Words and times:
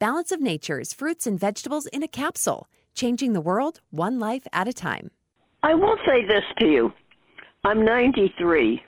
Balance 0.00 0.32
of 0.32 0.40
Nature's 0.40 0.94
fruits 0.94 1.26
and 1.26 1.38
vegetables 1.38 1.84
in 1.88 2.02
a 2.02 2.08
capsule, 2.08 2.68
changing 2.94 3.34
the 3.34 3.40
world 3.42 3.82
one 3.90 4.18
life 4.18 4.46
at 4.50 4.66
a 4.66 4.72
time. 4.72 5.10
I 5.62 5.74
will 5.74 5.98
say 6.06 6.24
this 6.26 6.42
to 6.58 6.66
you. 6.66 6.90
I'm 7.64 7.84
93 7.84 8.82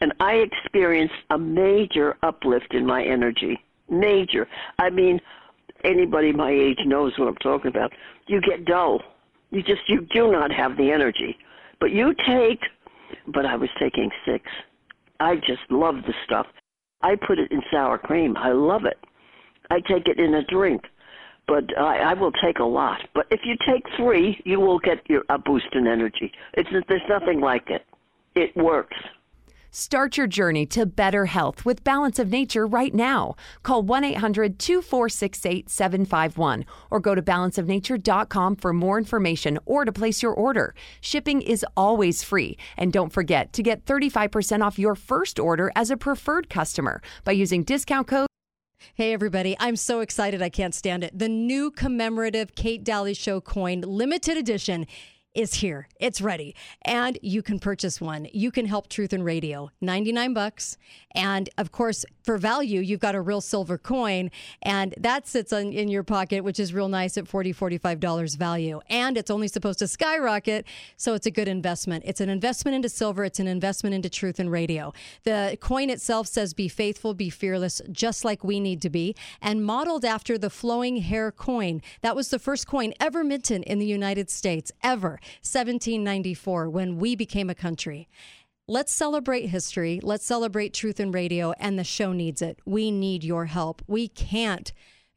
and 0.00 0.14
I 0.18 0.36
experienced 0.36 1.12
a 1.28 1.36
major 1.36 2.16
uplift 2.22 2.72
in 2.72 2.86
my 2.86 3.04
energy. 3.04 3.58
Major. 3.90 4.48
I 4.78 4.88
mean, 4.88 5.20
anybody 5.84 6.32
my 6.32 6.52
age 6.52 6.78
knows 6.86 7.12
what 7.18 7.28
I'm 7.28 7.36
talking 7.36 7.68
about. 7.68 7.92
You 8.26 8.40
get 8.40 8.64
dull. 8.64 9.02
You 9.50 9.62
just 9.62 9.82
you 9.88 10.06
do 10.14 10.32
not 10.32 10.50
have 10.50 10.78
the 10.78 10.90
energy. 10.90 11.36
But 11.80 11.90
you 11.90 12.14
take 12.26 12.60
but 13.26 13.44
I 13.44 13.56
was 13.56 13.68
taking 13.78 14.10
6. 14.24 14.42
I 15.20 15.36
just 15.36 15.70
love 15.70 15.96
the 16.06 16.14
stuff. 16.24 16.46
I 17.02 17.14
put 17.14 17.38
it 17.38 17.52
in 17.52 17.60
sour 17.70 17.98
cream. 17.98 18.38
I 18.38 18.52
love 18.52 18.86
it. 18.86 18.96
I 19.70 19.80
take 19.80 20.08
it 20.08 20.18
in 20.18 20.34
a 20.34 20.44
drink, 20.44 20.82
but 21.46 21.64
I, 21.78 21.98
I 21.98 22.14
will 22.14 22.32
take 22.32 22.58
a 22.58 22.64
lot. 22.64 23.00
But 23.14 23.26
if 23.30 23.40
you 23.44 23.56
take 23.66 23.84
three, 23.96 24.40
you 24.44 24.60
will 24.60 24.78
get 24.78 24.98
your, 25.08 25.22
a 25.28 25.38
boost 25.38 25.68
in 25.72 25.86
energy. 25.86 26.32
It's 26.54 26.68
there's 26.88 27.02
nothing 27.08 27.40
like 27.40 27.68
it. 27.70 27.84
It 28.34 28.56
works. 28.56 28.96
Start 29.78 30.16
your 30.16 30.26
journey 30.26 30.64
to 30.66 30.86
better 30.86 31.26
health 31.26 31.66
with 31.66 31.84
Balance 31.84 32.18
of 32.18 32.30
Nature 32.30 32.66
right 32.66 32.94
now. 32.94 33.36
Call 33.62 33.82
1 33.82 34.04
800 34.04 34.58
246 34.58 35.44
8751 35.44 36.64
or 36.90 36.98
go 36.98 37.14
to 37.14 37.20
balanceofnature.com 37.20 38.56
for 38.56 38.72
more 38.72 38.96
information 38.96 39.58
or 39.66 39.84
to 39.84 39.92
place 39.92 40.22
your 40.22 40.32
order. 40.32 40.74
Shipping 41.02 41.42
is 41.42 41.62
always 41.76 42.22
free. 42.22 42.56
And 42.78 42.90
don't 42.90 43.12
forget 43.12 43.52
to 43.52 43.62
get 43.62 43.84
35% 43.84 44.64
off 44.64 44.78
your 44.78 44.94
first 44.94 45.38
order 45.38 45.70
as 45.76 45.90
a 45.90 45.96
preferred 45.98 46.48
customer 46.48 47.02
by 47.24 47.32
using 47.32 47.62
discount 47.62 48.06
code. 48.06 48.25
Hey, 48.94 49.12
everybody. 49.12 49.56
I'm 49.58 49.76
so 49.76 50.00
excited. 50.00 50.40
I 50.40 50.48
can't 50.48 50.74
stand 50.74 51.04
it. 51.04 51.18
The 51.18 51.28
new 51.28 51.70
commemorative 51.70 52.54
Kate 52.54 52.82
Dalley 52.82 53.14
Show 53.14 53.40
coin, 53.40 53.80
limited 53.82 54.36
edition 54.36 54.86
is 55.36 55.54
here. 55.54 55.86
It's 56.00 56.20
ready. 56.20 56.54
And 56.82 57.18
you 57.22 57.42
can 57.42 57.58
purchase 57.58 58.00
one. 58.00 58.26
You 58.32 58.50
can 58.50 58.66
help 58.66 58.88
Truth 58.88 59.12
and 59.12 59.24
Radio. 59.24 59.70
99 59.80 60.32
bucks. 60.32 60.78
And 61.14 61.48
of 61.58 61.70
course, 61.70 62.04
for 62.24 62.38
value, 62.38 62.80
you've 62.80 63.00
got 63.00 63.14
a 63.14 63.20
real 63.20 63.40
silver 63.40 63.78
coin 63.78 64.30
and 64.62 64.94
that 64.98 65.26
sits 65.26 65.52
on, 65.52 65.72
in 65.72 65.88
your 65.88 66.02
pocket, 66.02 66.42
which 66.42 66.58
is 66.58 66.72
real 66.72 66.88
nice 66.88 67.16
at 67.16 67.24
$40, 67.24 67.54
$45 67.54 68.36
value. 68.36 68.80
And 68.88 69.16
it's 69.16 69.30
only 69.30 69.48
supposed 69.48 69.78
to 69.80 69.86
skyrocket. 69.86 70.66
So 70.96 71.14
it's 71.14 71.26
a 71.26 71.30
good 71.30 71.48
investment. 71.48 72.04
It's 72.06 72.20
an 72.20 72.28
investment 72.28 72.74
into 72.74 72.88
silver. 72.88 73.24
It's 73.24 73.38
an 73.38 73.46
investment 73.46 73.94
into 73.94 74.08
Truth 74.08 74.38
and 74.38 74.50
Radio. 74.50 74.92
The 75.24 75.58
coin 75.60 75.90
itself 75.90 76.26
says, 76.28 76.54
be 76.54 76.68
faithful, 76.68 77.14
be 77.14 77.30
fearless, 77.30 77.82
just 77.92 78.24
like 78.24 78.42
we 78.42 78.58
need 78.58 78.80
to 78.82 78.90
be, 78.90 79.14
and 79.42 79.64
modeled 79.64 80.04
after 80.04 80.38
the 80.38 80.50
flowing 80.50 80.96
hair 80.98 81.30
coin. 81.30 81.82
That 82.00 82.16
was 82.16 82.28
the 82.30 82.38
first 82.38 82.66
coin 82.66 82.94
ever 82.98 83.22
minted 83.22 83.62
in 83.64 83.78
the 83.78 83.86
United 83.86 84.30
States, 84.30 84.72
ever. 84.82 85.20
1794 85.42 86.68
when 86.70 86.98
we 86.98 87.16
became 87.16 87.50
a 87.50 87.54
country. 87.54 88.08
Let's 88.68 88.92
celebrate 88.92 89.46
history. 89.46 90.00
Let's 90.02 90.24
celebrate 90.24 90.74
truth 90.74 90.98
in 90.98 91.12
radio, 91.12 91.52
and 91.60 91.78
the 91.78 91.84
show 91.84 92.12
needs 92.12 92.42
it. 92.42 92.58
We 92.64 92.90
need 92.90 93.22
your 93.22 93.44
help. 93.46 93.80
We 93.86 94.08
can't 94.08 94.72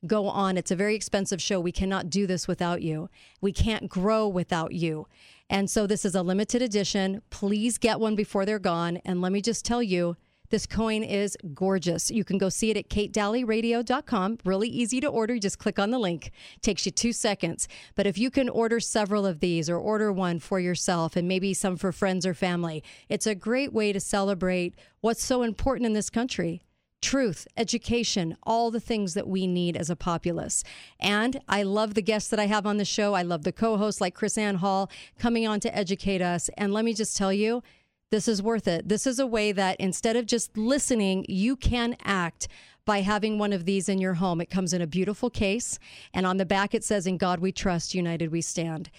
go 0.05 0.27
on. 0.27 0.57
It's 0.57 0.71
a 0.71 0.75
very 0.75 0.95
expensive 0.95 1.41
show. 1.41 1.59
We 1.59 1.71
cannot 1.71 2.09
do 2.09 2.27
this 2.27 2.47
without 2.47 2.81
you. 2.81 3.09
We 3.41 3.51
can't 3.51 3.89
grow 3.89 4.27
without 4.27 4.73
you. 4.73 5.07
And 5.49 5.69
so 5.69 5.87
this 5.87 6.05
is 6.05 6.15
a 6.15 6.21
limited 6.21 6.61
edition. 6.61 7.21
Please 7.31 7.77
get 7.77 7.99
one 7.99 8.15
before 8.15 8.45
they're 8.45 8.59
gone. 8.59 8.97
And 9.03 9.19
let 9.21 9.31
me 9.31 9.41
just 9.41 9.65
tell 9.65 9.81
you, 9.81 10.15
this 10.49 10.65
coin 10.65 11.03
is 11.03 11.37
gorgeous. 11.53 12.09
You 12.09 12.23
can 12.23 12.37
go 12.37 12.49
see 12.49 12.71
it 12.71 12.77
at 12.77 12.89
katedalleyradio.com. 12.89 14.39
Really 14.45 14.69
easy 14.69 14.99
to 14.99 15.07
order. 15.07 15.37
Just 15.37 15.59
click 15.59 15.79
on 15.79 15.91
the 15.91 15.99
link. 15.99 16.31
Takes 16.61 16.85
you 16.85 16.91
two 16.91 17.13
seconds. 17.13 17.67
But 17.95 18.07
if 18.07 18.17
you 18.17 18.31
can 18.31 18.49
order 18.49 18.79
several 18.79 19.25
of 19.25 19.39
these 19.39 19.69
or 19.69 19.77
order 19.77 20.11
one 20.11 20.39
for 20.39 20.59
yourself 20.59 21.15
and 21.15 21.27
maybe 21.27 21.53
some 21.53 21.77
for 21.77 21.91
friends 21.91 22.25
or 22.25 22.33
family, 22.33 22.83
it's 23.07 23.27
a 23.27 23.35
great 23.35 23.73
way 23.73 23.93
to 23.93 23.99
celebrate 23.99 24.75
what's 25.01 25.23
so 25.23 25.43
important 25.43 25.85
in 25.85 25.93
this 25.93 26.09
country 26.09 26.61
truth, 27.01 27.47
education, 27.55 28.35
all 28.43 28.71
the 28.71 28.79
things 28.79 29.13
that 29.13 29.27
we 29.27 29.47
need 29.47 29.77
as 29.77 29.89
a 29.89 29.95
populace. 29.95 30.63
And 30.99 31.39
I 31.47 31.63
love 31.63 31.93
the 31.93 32.01
guests 32.01 32.29
that 32.29 32.39
I 32.39 32.47
have 32.47 32.65
on 32.65 32.77
the 32.77 32.85
show. 32.85 33.13
I 33.13 33.21
love 33.21 33.43
the 33.43 33.51
co 33.51 33.77
hosts 33.77 34.01
like 34.01 34.17
CrisAnn 34.17 34.57
Hall 34.57 34.89
coming 35.17 35.47
on 35.47 35.59
to 35.61 35.75
educate 35.75 36.21
us. 36.21 36.49
And 36.57 36.73
let 36.73 36.85
me 36.85 36.93
just 36.93 37.15
tell 37.15 37.31
you, 37.33 37.63
this 38.11 38.27
is 38.27 38.41
worth 38.41 38.67
it. 38.67 38.89
This 38.89 39.05
is 39.05 39.19
a 39.19 39.27
way 39.27 39.51
that 39.51 39.77
instead 39.79 40.15
of 40.15 40.25
just 40.25 40.57
listening, 40.57 41.25
you 41.29 41.55
can 41.55 41.95
act 42.03 42.47
by 42.85 43.01
having 43.01 43.37
one 43.37 43.53
of 43.53 43.65
these 43.65 43.87
in 43.87 43.99
your 43.99 44.15
home. 44.15 44.41
It 44.41 44.49
comes 44.49 44.73
in 44.73 44.81
a 44.81 44.87
beautiful 44.87 45.29
case, 45.29 45.77
and 46.13 46.25
on 46.25 46.37
the 46.37 46.45
back 46.45 46.73
it 46.73 46.83
says, 46.83 47.05
In 47.05 47.17
God 47.17 47.39
we 47.39 47.51
trust, 47.51 47.93
united 47.93 48.31
we 48.31 48.41
stand. 48.41 48.89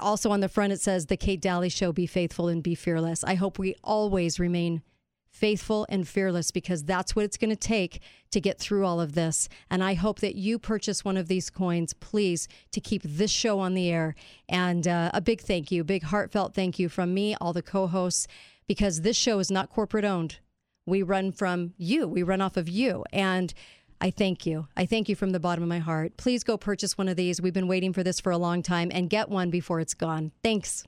Also 0.00 0.30
on 0.30 0.40
the 0.40 0.48
front 0.48 0.72
it 0.72 0.80
says, 0.80 1.06
The 1.06 1.16
Kate 1.16 1.40
Dalley 1.40 1.68
Show, 1.68 1.92
be 1.92 2.06
faithful 2.06 2.46
and 2.46 2.62
be 2.62 2.76
fearless. 2.76 3.24
I 3.24 3.34
hope 3.34 3.58
we 3.58 3.74
always 3.82 4.38
remain 4.38 4.82
faithful 5.30 5.86
and 5.88 6.06
fearless 6.06 6.50
because 6.50 6.84
that's 6.84 7.16
what 7.16 7.24
it's 7.24 7.36
going 7.36 7.50
to 7.50 7.56
take 7.56 8.00
to 8.30 8.40
get 8.40 8.58
through 8.58 8.84
all 8.84 9.00
of 9.00 9.14
this. 9.14 9.48
And 9.70 9.82
I 9.82 9.94
hope 9.94 10.20
that 10.20 10.34
you 10.34 10.58
purchase 10.58 11.04
one 11.04 11.16
of 11.16 11.28
these 11.28 11.50
coins, 11.50 11.92
please, 11.94 12.46
to 12.72 12.80
keep 12.80 13.02
this 13.02 13.30
show 13.30 13.58
on 13.58 13.74
the 13.74 13.90
air. 13.90 14.14
And 14.48 14.86
uh, 14.86 15.10
a 15.14 15.20
big 15.20 15.40
thank 15.40 15.72
you, 15.72 15.82
big 15.82 16.04
heartfelt 16.04 16.54
thank 16.54 16.78
you 16.78 16.88
from 16.88 17.14
me, 17.14 17.36
all 17.40 17.52
the 17.52 17.62
co 17.62 17.86
hosts 17.86 18.26
because 18.70 19.00
this 19.00 19.16
show 19.16 19.40
is 19.40 19.50
not 19.50 19.68
corporate 19.68 20.04
owned. 20.04 20.38
We 20.86 21.02
run 21.02 21.32
from 21.32 21.74
you, 21.76 22.06
we 22.06 22.22
run 22.22 22.40
off 22.40 22.56
of 22.56 22.68
you. 22.68 23.04
And 23.12 23.52
I 24.00 24.12
thank 24.12 24.46
you. 24.46 24.68
I 24.76 24.86
thank 24.86 25.08
you 25.08 25.16
from 25.16 25.30
the 25.30 25.40
bottom 25.40 25.64
of 25.64 25.68
my 25.68 25.80
heart. 25.80 26.16
Please 26.16 26.44
go 26.44 26.56
purchase 26.56 26.96
one 26.96 27.08
of 27.08 27.16
these. 27.16 27.42
We've 27.42 27.52
been 27.52 27.66
waiting 27.66 27.92
for 27.92 28.04
this 28.04 28.20
for 28.20 28.30
a 28.30 28.38
long 28.38 28.62
time 28.62 28.92
and 28.94 29.10
get 29.10 29.28
one 29.28 29.50
before 29.50 29.80
it's 29.80 29.94
gone. 29.94 30.30
Thanks. 30.44 30.84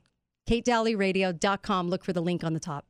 KateDalleyRadio.com. 0.49 1.89
Look 1.89 2.05
for 2.05 2.13
the 2.13 2.21
link 2.21 2.45
on 2.45 2.53
the 2.53 2.61
top. 2.61 2.85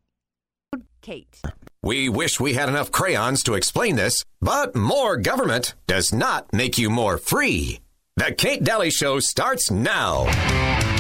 Kate. 1.01 1.41
We 1.81 2.07
wish 2.07 2.39
we 2.39 2.53
had 2.53 2.69
enough 2.69 2.91
crayons 2.91 3.41
to 3.45 3.55
explain 3.55 3.95
this, 3.95 4.23
but 4.41 4.75
more 4.75 5.17
government 5.17 5.73
does 5.87 6.13
not 6.13 6.53
make 6.53 6.77
you 6.77 6.91
more 6.91 7.17
free. 7.17 7.79
The 8.17 8.31
Kate 8.31 8.63
Dalley 8.63 8.91
Show 8.91 9.19
starts 9.21 9.71
now. 9.71 10.92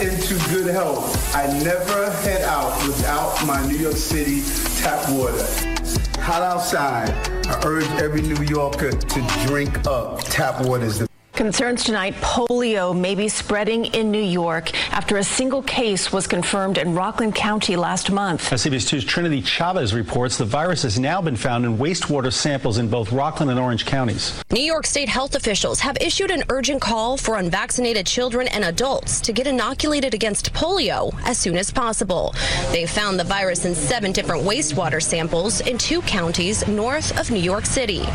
Into 0.00 0.34
good 0.50 0.66
health. 0.66 1.34
I 1.34 1.46
never 1.62 2.10
head 2.22 2.42
out 2.42 2.76
without 2.86 3.46
my 3.46 3.66
New 3.66 3.76
York 3.76 3.96
City 3.96 4.42
tap 4.80 5.08
water. 5.10 5.44
Hot 6.20 6.42
outside, 6.42 7.10
I 7.46 7.62
urge 7.64 7.88
every 8.02 8.20
New 8.20 8.42
Yorker 8.44 8.92
to 8.92 9.46
drink 9.46 9.86
up. 9.86 10.20
Tap 10.24 10.64
water 10.66 10.84
is 10.84 10.98
the 10.98 11.15
Concerns 11.36 11.84
tonight 11.84 12.14
polio 12.14 12.98
may 12.98 13.14
be 13.14 13.28
spreading 13.28 13.84
in 13.94 14.10
New 14.10 14.22
York 14.22 14.72
after 14.90 15.18
a 15.18 15.22
single 15.22 15.62
case 15.62 16.10
was 16.10 16.26
confirmed 16.26 16.78
in 16.78 16.94
Rockland 16.94 17.34
County 17.34 17.76
last 17.76 18.10
month. 18.10 18.48
CBS 18.48 18.90
2's 18.90 19.04
Trinity 19.04 19.42
Chavez 19.42 19.92
reports 19.92 20.38
the 20.38 20.46
virus 20.46 20.80
has 20.80 20.98
now 20.98 21.20
been 21.20 21.36
found 21.36 21.66
in 21.66 21.76
wastewater 21.76 22.32
samples 22.32 22.78
in 22.78 22.88
both 22.88 23.12
Rockland 23.12 23.50
and 23.50 23.60
Orange 23.60 23.84
counties. 23.84 24.42
New 24.50 24.62
York 24.62 24.86
State 24.86 25.10
health 25.10 25.34
officials 25.34 25.78
have 25.80 25.98
issued 26.00 26.30
an 26.30 26.42
urgent 26.48 26.80
call 26.80 27.18
for 27.18 27.36
unvaccinated 27.36 28.06
children 28.06 28.48
and 28.48 28.64
adults 28.64 29.20
to 29.20 29.34
get 29.34 29.46
inoculated 29.46 30.14
against 30.14 30.54
polio 30.54 31.14
as 31.26 31.36
soon 31.36 31.58
as 31.58 31.70
possible. 31.70 32.34
They 32.72 32.86
found 32.86 33.20
the 33.20 33.24
virus 33.24 33.66
in 33.66 33.74
seven 33.74 34.10
different 34.10 34.42
wastewater 34.42 35.02
samples 35.02 35.60
in 35.60 35.76
two 35.76 36.00
counties 36.00 36.66
north 36.66 37.20
of 37.20 37.30
New 37.30 37.42
York 37.42 37.66
City. 37.66 38.06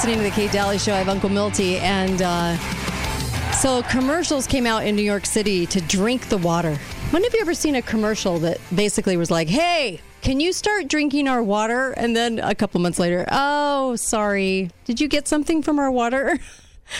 Listening 0.00 0.16
to 0.16 0.24
the 0.24 0.30
Kate 0.30 0.50
Dalley 0.50 0.78
Show. 0.78 0.94
I 0.94 0.96
have 0.96 1.10
Uncle 1.10 1.28
Milty, 1.28 1.76
and 1.76 2.22
uh, 2.22 2.56
so 3.52 3.82
commercials 3.82 4.46
came 4.46 4.64
out 4.64 4.86
in 4.86 4.96
New 4.96 5.02
York 5.02 5.26
City 5.26 5.66
to 5.66 5.80
drink 5.82 6.30
the 6.30 6.38
water. 6.38 6.74
When 7.10 7.22
have 7.22 7.34
you 7.34 7.40
ever 7.42 7.52
seen 7.52 7.74
a 7.74 7.82
commercial 7.82 8.38
that 8.38 8.58
basically 8.74 9.18
was 9.18 9.30
like, 9.30 9.46
"Hey, 9.46 10.00
can 10.22 10.40
you 10.40 10.54
start 10.54 10.88
drinking 10.88 11.28
our 11.28 11.42
water?" 11.42 11.90
And 11.90 12.16
then 12.16 12.38
a 12.38 12.54
couple 12.54 12.80
months 12.80 12.98
later, 12.98 13.26
"Oh, 13.30 13.94
sorry, 13.96 14.70
did 14.86 15.02
you 15.02 15.06
get 15.06 15.28
something 15.28 15.60
from 15.60 15.78
our 15.78 15.90
water?" 15.90 16.38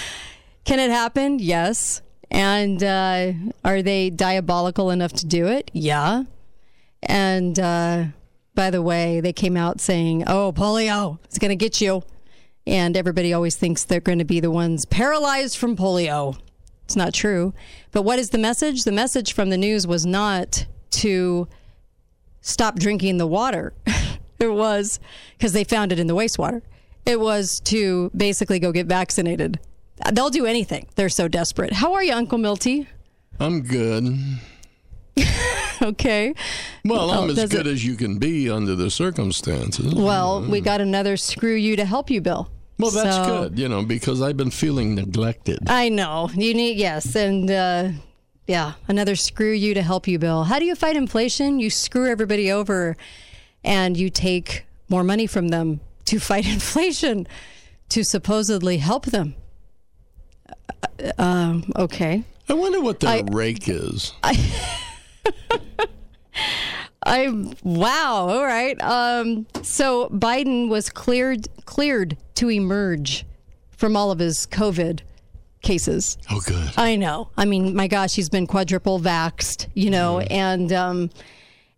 can 0.67 0.79
it 0.79 0.91
happen? 0.91 1.38
Yes. 1.38 2.03
And 2.31 2.85
uh, 2.85 3.32
are 3.64 3.81
they 3.81 4.11
diabolical 4.11 4.91
enough 4.91 5.14
to 5.14 5.26
do 5.26 5.46
it? 5.46 5.70
Yeah. 5.73 6.25
And 7.03 7.58
uh, 7.58 8.05
by 8.55 8.70
the 8.70 8.82
way, 8.82 9.23
they 9.23 9.32
came 9.32 9.56
out 9.56 9.81
saying, 9.81 10.25
"Oh, 10.26 10.53
polio 10.53 11.19
is 11.31 11.38
going 11.38 11.49
to 11.49 11.56
get 11.56 11.81
you." 11.81 12.03
And 12.70 12.96
everybody 12.96 13.32
always 13.32 13.56
thinks 13.56 13.82
they're 13.82 13.99
going 13.99 14.20
to 14.20 14.25
be 14.25 14.38
the 14.38 14.50
ones 14.50 14.84
paralyzed 14.84 15.56
from 15.56 15.76
polio. 15.76 16.38
It's 16.84 16.94
not 16.94 17.12
true. 17.12 17.52
But 17.90 18.02
what 18.02 18.20
is 18.20 18.31
the 18.31 18.38
message? 18.38 18.84
The 18.84 18.93
message 18.93 19.32
from 19.32 19.50
the 19.50 19.58
news 19.58 19.88
was 19.88 20.06
not 20.06 20.67
to 20.90 21.49
stop 22.43 22.78
drinking 22.78 23.19
the 23.19 23.26
water. 23.26 23.72
it 24.38 24.52
was 24.52 25.00
because 25.37 25.52
they 25.52 25.64
found 25.64 25.90
it 25.90 25.99
in 25.99 26.06
the 26.06 26.14
wastewater. 26.14 26.62
It 27.05 27.19
was 27.19 27.61
to 27.64 28.12
basically 28.17 28.61
go 28.61 28.70
get 28.70 28.87
vaccinated. 28.87 29.58
They'll 30.12 30.31
do 30.31 30.46
anything. 30.46 30.87
They're 30.94 31.08
so 31.08 31.26
desperate. 31.26 31.72
How 31.72 31.94
are 31.94 32.05
you, 32.05 32.12
Uncle 32.12 32.38
Milty? 32.38 32.87
I'm 33.40 33.62
good. 33.62 34.17
okay. 35.82 36.34
Well, 36.84 37.11
I'm 37.11 37.31
Oh, 37.31 37.32
as 37.32 37.49
good 37.50 37.67
it- 37.67 37.72
as 37.72 37.84
you 37.84 37.96
can 37.96 38.19
be 38.19 38.49
under 38.49 38.76
the 38.76 38.90
circumstances. 38.90 39.93
Well, 39.93 40.43
we 40.43 40.61
mm. 40.61 40.64
got 40.64 40.81
another 40.81 41.17
screw 41.17 41.55
you 41.55 41.75
to 41.75 41.84
help 41.84 42.11
you, 42.11 42.20
Bill. 42.20 42.49
Well, 42.81 42.91
that's 42.91 43.17
So- 43.17 43.25
good, 43.49 43.59
you 43.59 43.69
know, 43.69 43.82
because 43.82 44.21
I've 44.23 44.37
been 44.37 44.50
feeling 44.50 44.94
neglected. 44.94 45.59
I 45.69 45.88
know. 45.88 46.31
You 46.35 46.55
need, 46.55 46.77
yes. 46.79 47.15
And 47.15 47.50
uh, 47.50 47.88
yeah, 48.47 48.73
another 48.88 49.17
screw 49.17 49.53
you 49.53 49.75
to 49.75 49.82
help 49.82 50.06
you, 50.09 50.19
Bill. 50.19 50.44
How 50.44 50.59
do 50.59 50.65
you 50.65 50.75
fight 50.75 50.97
inflation? 50.97 51.61
You 51.61 51.71
screw 51.71 52.11
everybody 52.11 52.50
over 52.50 52.97
and 53.65 53.97
you 53.97 54.11
take 54.11 54.65
more 54.88 55.05
money 55.05 55.27
from 55.27 55.49
them 55.49 55.81
to 56.06 56.19
fight 56.31 56.47
inflation 56.47 57.27
to 57.91 58.03
supposedly 58.05 58.79
help 58.79 59.06
them. 59.06 59.35
Uh, 60.99 61.12
um, 61.23 61.73
okay. 61.77 62.25
I 62.49 62.55
wonder 62.55 62.81
what 62.81 63.00
their 63.00 63.11
I- 63.11 63.23
rake 63.31 63.69
is. 63.69 64.12
I 67.03 67.55
wow. 67.62 68.29
All 68.29 68.44
right. 68.44 68.81
Um, 68.82 69.47
so 69.62 70.09
Biden 70.11 70.69
was 70.69 70.91
cleared 70.91 71.49
cleared 71.65 72.17
to 72.41 72.51
emerge 72.51 73.27
from 73.69 73.97
all 73.97 74.11
of 74.11 74.19
his 74.19 74.47
COVID 74.47 75.01
cases. 75.61 76.17
Oh, 76.31 76.41
good. 76.47 76.73
I 76.79 76.97
know. 76.97 77.29
I 77.37 77.45
mean, 77.45 77.77
my 77.77 77.87
gosh, 77.87 78.15
he's 78.15 78.31
been 78.31 78.47
quadruple 78.47 78.99
vaxxed, 78.99 79.69
you 79.75 79.91
know, 79.91 80.21
and 80.21 80.73
um, 80.73 81.11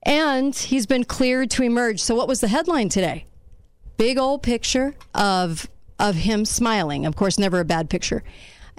and 0.04 0.54
he's 0.54 0.86
been 0.86 1.02
cleared 1.02 1.50
to 1.52 1.64
emerge. 1.64 2.00
So, 2.00 2.14
what 2.14 2.28
was 2.28 2.40
the 2.40 2.46
headline 2.46 2.88
today? 2.88 3.26
Big 3.96 4.18
old 4.18 4.44
picture 4.44 4.94
of 5.16 5.68
of 5.98 6.14
him 6.14 6.44
smiling. 6.44 7.06
Of 7.06 7.16
course, 7.16 7.40
never 7.40 7.58
a 7.58 7.64
bad 7.64 7.90
picture, 7.90 8.22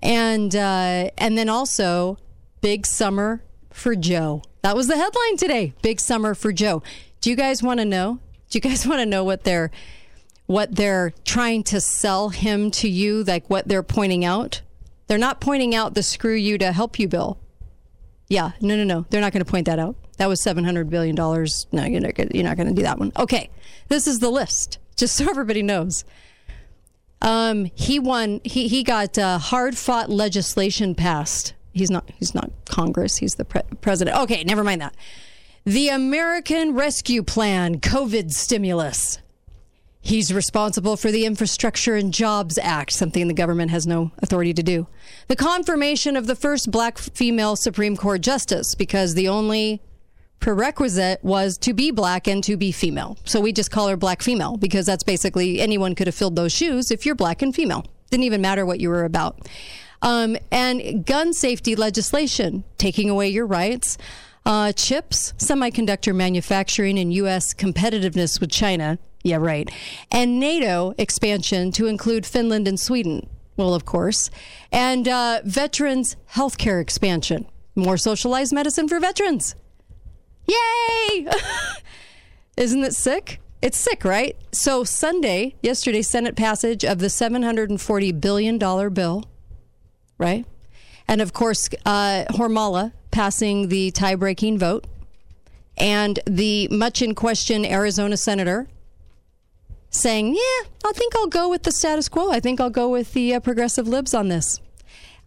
and 0.01 0.55
uh, 0.55 1.09
and 1.17 1.37
then 1.37 1.49
also 1.49 2.17
big 2.61 2.85
summer 2.85 3.43
for 3.71 3.93
Joe. 3.93 4.41
That 4.61 4.77
was 4.77 4.87
the 4.87 4.95
headline 4.95 5.35
today. 5.35 5.73
Big 5.81 5.99
summer 5.99 6.33
for 6.33 6.53
Joe. 6.53 6.81
Do 7.19 7.29
you 7.29 7.35
guys 7.35 7.61
want 7.61 7.81
to 7.81 7.85
know? 7.85 8.19
Do 8.49 8.57
you 8.57 8.61
guys 8.61 8.87
want 8.87 9.01
to 9.01 9.05
know 9.05 9.25
what 9.25 9.43
they're 9.43 9.69
what 10.45 10.75
they're 10.75 11.13
trying 11.25 11.63
to 11.63 11.79
sell 11.81 12.29
him 12.29 12.71
to 12.71 12.89
you? 12.89 13.23
Like 13.23 13.49
what 13.49 13.67
they're 13.67 13.83
pointing 13.83 14.25
out? 14.25 14.61
They're 15.07 15.17
not 15.17 15.41
pointing 15.41 15.75
out 15.75 15.93
the 15.93 16.03
screw 16.03 16.33
you 16.33 16.57
to 16.57 16.71
help 16.71 16.99
you 16.99 17.07
bill. 17.07 17.39
Yeah, 18.29 18.51
no, 18.61 18.75
no, 18.75 18.83
no. 18.83 19.05
They're 19.09 19.21
not 19.21 19.33
going 19.33 19.43
to 19.43 19.51
point 19.51 19.67
that 19.67 19.79
out. 19.79 19.95
That 20.17 20.27
was 20.27 20.41
seven 20.41 20.63
hundred 20.63 20.89
billion 20.89 21.15
dollars. 21.15 21.67
No, 21.71 21.85
you're 21.85 22.01
not. 22.01 22.15
Gonna, 22.15 22.29
you're 22.33 22.43
not 22.43 22.57
going 22.57 22.69
to 22.69 22.73
do 22.73 22.83
that 22.83 22.99
one. 22.99 23.11
Okay, 23.17 23.49
this 23.89 24.07
is 24.07 24.19
the 24.19 24.29
list, 24.29 24.79
just 24.95 25.15
so 25.15 25.29
everybody 25.29 25.61
knows. 25.61 26.05
Um, 27.21 27.65
he 27.75 27.99
won. 27.99 28.41
He 28.43 28.67
he 28.67 28.83
got 28.83 29.17
uh, 29.17 29.37
hard 29.37 29.77
fought 29.77 30.09
legislation 30.09 30.95
passed. 30.95 31.53
He's 31.73 31.89
not. 31.89 32.09
He's 32.17 32.35
not 32.35 32.51
Congress. 32.65 33.17
He's 33.17 33.35
the 33.35 33.45
pre- 33.45 33.61
president. 33.81 34.17
Okay, 34.17 34.43
never 34.43 34.63
mind 34.63 34.81
that. 34.81 34.95
The 35.65 35.89
American 35.89 36.73
Rescue 36.75 37.23
Plan 37.23 37.79
COVID 37.79 38.31
stimulus. 38.31 39.19
He's 40.05 40.33
responsible 40.33 40.97
for 40.97 41.11
the 41.13 41.25
Infrastructure 41.25 41.95
and 41.95 42.13
Jobs 42.13 42.57
Act, 42.57 42.91
something 42.91 43.29
the 43.29 43.33
government 43.33 43.71
has 43.71 43.87
no 43.87 44.11
authority 44.17 44.53
to 44.53 44.61
do. 44.61 44.85
The 45.29 45.37
confirmation 45.37 46.17
of 46.17 46.27
the 46.27 46.35
first 46.35 46.69
black 46.69 46.97
female 46.97 47.55
Supreme 47.55 47.95
Court 47.95 48.19
justice, 48.19 48.75
because 48.75 49.13
the 49.13 49.29
only 49.29 49.81
prerequisite 50.41 51.23
was 51.23 51.57
to 51.59 51.73
be 51.73 51.89
black 51.89 52.27
and 52.27 52.43
to 52.43 52.57
be 52.57 52.73
female. 52.73 53.17
So 53.23 53.39
we 53.39 53.53
just 53.53 53.71
call 53.71 53.87
her 53.87 53.95
black 53.95 54.21
female 54.21 54.57
because 54.57 54.85
that's 54.85 55.03
basically 55.03 55.61
anyone 55.61 55.95
could 55.95 56.07
have 56.07 56.15
filled 56.15 56.35
those 56.35 56.51
shoes 56.51 56.91
if 56.91 57.05
you're 57.05 57.15
black 57.15 57.41
and 57.41 57.55
female. 57.55 57.85
Didn't 58.11 58.25
even 58.25 58.41
matter 58.41 58.65
what 58.65 58.81
you 58.81 58.89
were 58.89 59.05
about. 59.05 59.47
Um, 60.01 60.35
and 60.51 61.05
gun 61.05 61.31
safety 61.31 61.77
legislation, 61.77 62.65
taking 62.77 63.09
away 63.09 63.29
your 63.29 63.45
rights. 63.45 63.97
Uh, 64.45 64.73
chips, 64.73 65.33
semiconductor 65.37 66.13
manufacturing, 66.13 66.99
and 66.99 67.13
U.S. 67.13 67.53
competitiveness 67.53 68.41
with 68.41 68.51
China. 68.51 68.99
Yeah, 69.23 69.37
right. 69.37 69.71
And 70.11 70.39
NATO 70.39 70.93
expansion 70.97 71.71
to 71.73 71.87
include 71.87 72.25
Finland 72.25 72.67
and 72.67 72.79
Sweden. 72.79 73.27
Well, 73.55 73.73
of 73.73 73.85
course. 73.85 74.29
And 74.71 75.07
uh, 75.07 75.41
veterans 75.45 76.17
healthcare 76.33 76.81
expansion. 76.81 77.45
More 77.75 77.97
socialized 77.97 78.53
medicine 78.53 78.87
for 78.87 78.99
veterans. 78.99 79.55
Yay! 80.47 81.27
Isn't 82.57 82.83
it 82.83 82.93
sick? 82.93 83.39
It's 83.61 83.77
sick, 83.77 84.03
right? 84.03 84.35
So, 84.51 84.83
Sunday, 84.83 85.55
yesterday, 85.63 86.01
Senate 86.01 86.35
passage 86.35 86.83
of 86.83 86.99
the 86.99 87.07
$740 87.07 88.19
billion 88.19 88.57
bill, 88.57 89.23
right? 90.17 90.45
And 91.07 91.21
of 91.21 91.31
course, 91.31 91.69
uh, 91.85 92.25
Hormala 92.31 92.91
passing 93.11 93.69
the 93.69 93.91
tie 93.91 94.15
breaking 94.15 94.59
vote. 94.59 94.85
And 95.77 96.19
the 96.27 96.67
much 96.69 97.01
in 97.01 97.15
question 97.15 97.65
Arizona 97.65 98.17
senator 98.17 98.67
saying, 99.93 100.33
Yeah, 100.35 100.67
I 100.85 100.91
think 100.93 101.15
I'll 101.15 101.27
go 101.27 101.49
with 101.49 101.63
the 101.63 101.71
status 101.71 102.09
quo. 102.09 102.31
I 102.31 102.39
think 102.39 102.59
I'll 102.59 102.69
go 102.69 102.89
with 102.89 103.13
the 103.13 103.35
uh, 103.35 103.39
progressive 103.39 103.87
libs 103.87 104.13
on 104.13 104.27
this. 104.27 104.59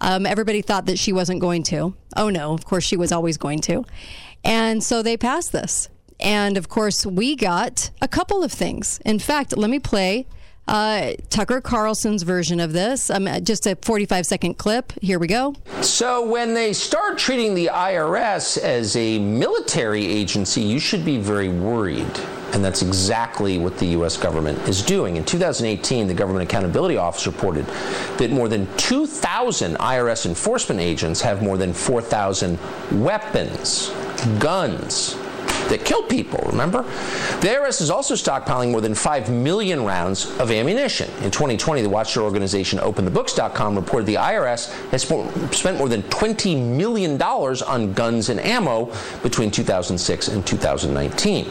Um, 0.00 0.26
everybody 0.26 0.60
thought 0.60 0.86
that 0.86 0.98
she 0.98 1.12
wasn't 1.12 1.40
going 1.40 1.62
to. 1.64 1.94
Oh, 2.16 2.28
no, 2.28 2.52
of 2.52 2.64
course 2.64 2.84
she 2.84 2.96
was 2.96 3.12
always 3.12 3.38
going 3.38 3.60
to. 3.60 3.84
And 4.44 4.82
so 4.82 5.02
they 5.02 5.16
passed 5.16 5.52
this. 5.52 5.88
And 6.20 6.56
of 6.56 6.68
course, 6.68 7.06
we 7.06 7.36
got 7.36 7.90
a 8.00 8.08
couple 8.08 8.42
of 8.42 8.52
things. 8.52 9.00
In 9.04 9.18
fact, 9.18 9.56
let 9.56 9.70
me 9.70 9.78
play 9.78 10.26
uh, 10.68 11.12
Tucker 11.30 11.60
Carlson's 11.60 12.22
version 12.22 12.60
of 12.60 12.72
this. 12.72 13.10
Um, 13.10 13.28
just 13.42 13.66
a 13.66 13.76
45 13.76 14.26
second 14.26 14.54
clip. 14.54 14.92
Here 15.00 15.18
we 15.18 15.26
go. 15.26 15.54
So, 15.82 16.26
when 16.26 16.54
they 16.54 16.72
start 16.72 17.18
treating 17.18 17.54
the 17.54 17.70
IRS 17.72 18.58
as 18.58 18.96
a 18.96 19.18
military 19.18 20.04
agency, 20.06 20.62
you 20.62 20.78
should 20.78 21.04
be 21.04 21.18
very 21.18 21.48
worried. 21.48 22.06
And 22.52 22.64
that's 22.64 22.80
exactly 22.80 23.58
what 23.58 23.76
the 23.78 23.86
U.S. 23.86 24.16
government 24.16 24.58
is 24.68 24.80
doing. 24.80 25.16
In 25.16 25.24
2018, 25.24 26.06
the 26.06 26.14
Government 26.14 26.48
Accountability 26.48 26.96
Office 26.96 27.26
reported 27.26 27.66
that 28.18 28.30
more 28.30 28.48
than 28.48 28.66
2,000 28.76 29.76
IRS 29.76 30.26
enforcement 30.26 30.80
agents 30.80 31.20
have 31.20 31.42
more 31.42 31.58
than 31.58 31.72
4,000 31.72 32.58
weapons, 33.02 33.90
guns, 34.38 35.16
that 35.68 35.84
kill 35.84 36.02
people, 36.02 36.42
remember? 36.50 36.82
The 37.40 37.48
IRS 37.48 37.80
is 37.80 37.90
also 37.90 38.14
stockpiling 38.14 38.70
more 38.70 38.80
than 38.80 38.94
5 38.94 39.30
million 39.30 39.84
rounds 39.84 40.30
of 40.38 40.50
ammunition. 40.50 41.10
In 41.22 41.30
2020, 41.30 41.82
the 41.82 41.88
watchdog 41.88 42.24
organization 42.24 42.78
OpenTheBooks.com 42.78 43.76
reported 43.76 44.06
the 44.06 44.14
IRS 44.14 44.72
has 44.90 45.02
spent 45.02 45.78
more 45.78 45.88
than 45.88 46.02
$20 46.04 46.76
million 46.76 47.20
on 47.20 47.92
guns 47.92 48.28
and 48.28 48.40
ammo 48.40 48.92
between 49.22 49.50
2006 49.50 50.28
and 50.28 50.46
2019. 50.46 51.46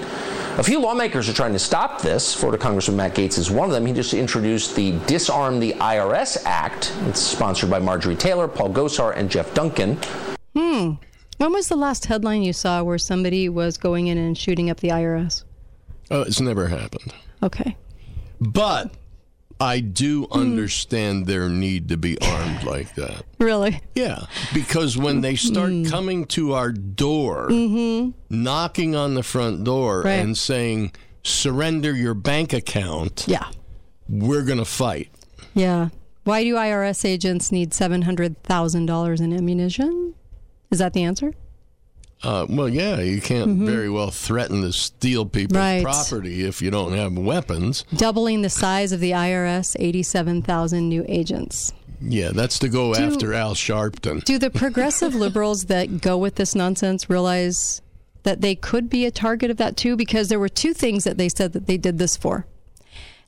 A 0.57 0.63
few 0.63 0.79
lawmakers 0.79 1.27
are 1.27 1.33
trying 1.33 1.51
to 1.51 1.59
stop 1.59 2.01
this. 2.01 2.33
Florida 2.33 2.57
Congressman 2.57 2.95
Matt 2.95 3.13
Gaetz 3.13 3.37
is 3.37 3.51
one 3.51 3.67
of 3.67 3.73
them. 3.73 3.85
He 3.85 3.91
just 3.91 4.13
introduced 4.13 4.73
the 4.73 4.97
Disarm 5.05 5.59
the 5.59 5.73
IRS 5.73 6.41
Act. 6.45 6.93
It's 7.07 7.19
sponsored 7.19 7.69
by 7.69 7.79
Marjorie 7.79 8.15
Taylor, 8.15 8.47
Paul 8.47 8.69
Gosar, 8.69 9.17
and 9.17 9.29
Jeff 9.29 9.53
Duncan. 9.53 9.97
Hmm. 10.55 10.93
When 11.37 11.51
was 11.51 11.67
the 11.67 11.75
last 11.75 12.05
headline 12.05 12.43
you 12.43 12.53
saw 12.53 12.83
where 12.83 12.97
somebody 12.97 13.49
was 13.49 13.77
going 13.77 14.07
in 14.07 14.17
and 14.17 14.37
shooting 14.37 14.69
up 14.69 14.79
the 14.79 14.89
IRS? 14.89 15.43
Oh, 16.09 16.21
it's 16.21 16.39
never 16.39 16.67
happened. 16.67 17.13
Okay. 17.43 17.75
But 18.39 18.91
I 19.59 19.79
do 19.79 20.27
understand 20.31 21.27
their 21.27 21.49
need 21.49 21.89
to 21.89 21.97
be 21.97 22.19
armed 22.21 22.63
like 22.63 22.95
that. 22.95 23.23
Really? 23.39 23.81
Yeah, 23.95 24.25
because 24.53 24.97
when 24.97 25.21
they 25.21 25.35
start 25.35 25.71
hmm. 25.71 25.83
coming 25.85 26.25
to 26.27 26.53
our 26.53 26.71
door, 26.71 27.49
mm-hmm. 27.49 28.11
knocking 28.29 28.95
on 28.95 29.13
the 29.13 29.23
front 29.23 29.63
door 29.63 30.01
Right. 30.03 30.13
and 30.13 30.37
saying, 30.37 30.91
surrender 31.23 31.93
your 31.93 32.13
bank 32.13 32.53
account, 32.53 33.25
Yeah. 33.27 33.47
we're 34.09 34.43
going 34.43 34.59
to 34.59 34.65
fight. 34.65 35.09
Yeah. 35.53 35.89
Why 36.23 36.43
do 36.43 36.55
IRS 36.55 37.05
agents 37.05 37.51
need 37.51 37.71
$700,000 37.71 39.21
in 39.21 39.33
ammunition? 39.33 40.15
Is 40.71 40.79
that 40.79 40.93
the 40.93 41.03
answer? 41.03 41.33
Uh, 42.23 42.45
well, 42.49 42.69
yeah, 42.69 42.99
you 43.01 43.21
can't 43.21 43.59
very 43.67 43.89
well 43.89 44.09
threaten 44.09 44.61
to 44.61 44.71
steal 44.73 45.25
people's 45.25 45.57
Right. 45.57 45.83
property 45.83 46.43
if 46.45 46.61
you 46.61 46.71
don't 46.71 46.93
have 46.93 47.15
weapons. 47.17 47.83
Doubling 47.95 48.41
the 48.41 48.49
size 48.49 48.91
of 48.91 48.99
the 48.99 49.11
IRS, 49.13 49.75
87,000 49.79 50.87
new 50.89 51.05
agents. 51.07 51.73
Yeah, 52.01 52.31
that's 52.33 52.57
to 52.59 52.69
go 52.69 52.93
Do- 52.95 53.01
after 53.03 53.33
Al 53.33 53.53
Sharpton. 53.53 54.23
Do 54.23 54.39
the 54.39 54.49
progressive 54.49 55.13
liberals 55.25 55.65
that 55.65 56.01
go 56.01 56.17
with 56.17 56.35
this 56.35 56.55
nonsense 56.55 57.09
realize 57.09 57.81
that 58.23 58.41
they 58.41 58.55
could 58.55 58.89
be 58.89 59.05
a 59.05 59.11
target 59.11 59.51
of 59.51 59.57
that 59.57 59.77
too? 59.77 59.95
Because 59.95 60.29
there 60.29 60.39
were 60.39 60.49
two 60.49 60.73
things 60.73 61.03
that 61.03 61.17
they 61.17 61.29
said 61.29 61.53
that 61.53 61.67
they 61.67 61.77
did 61.77 61.99
this 61.99 62.17
for. 62.17 62.47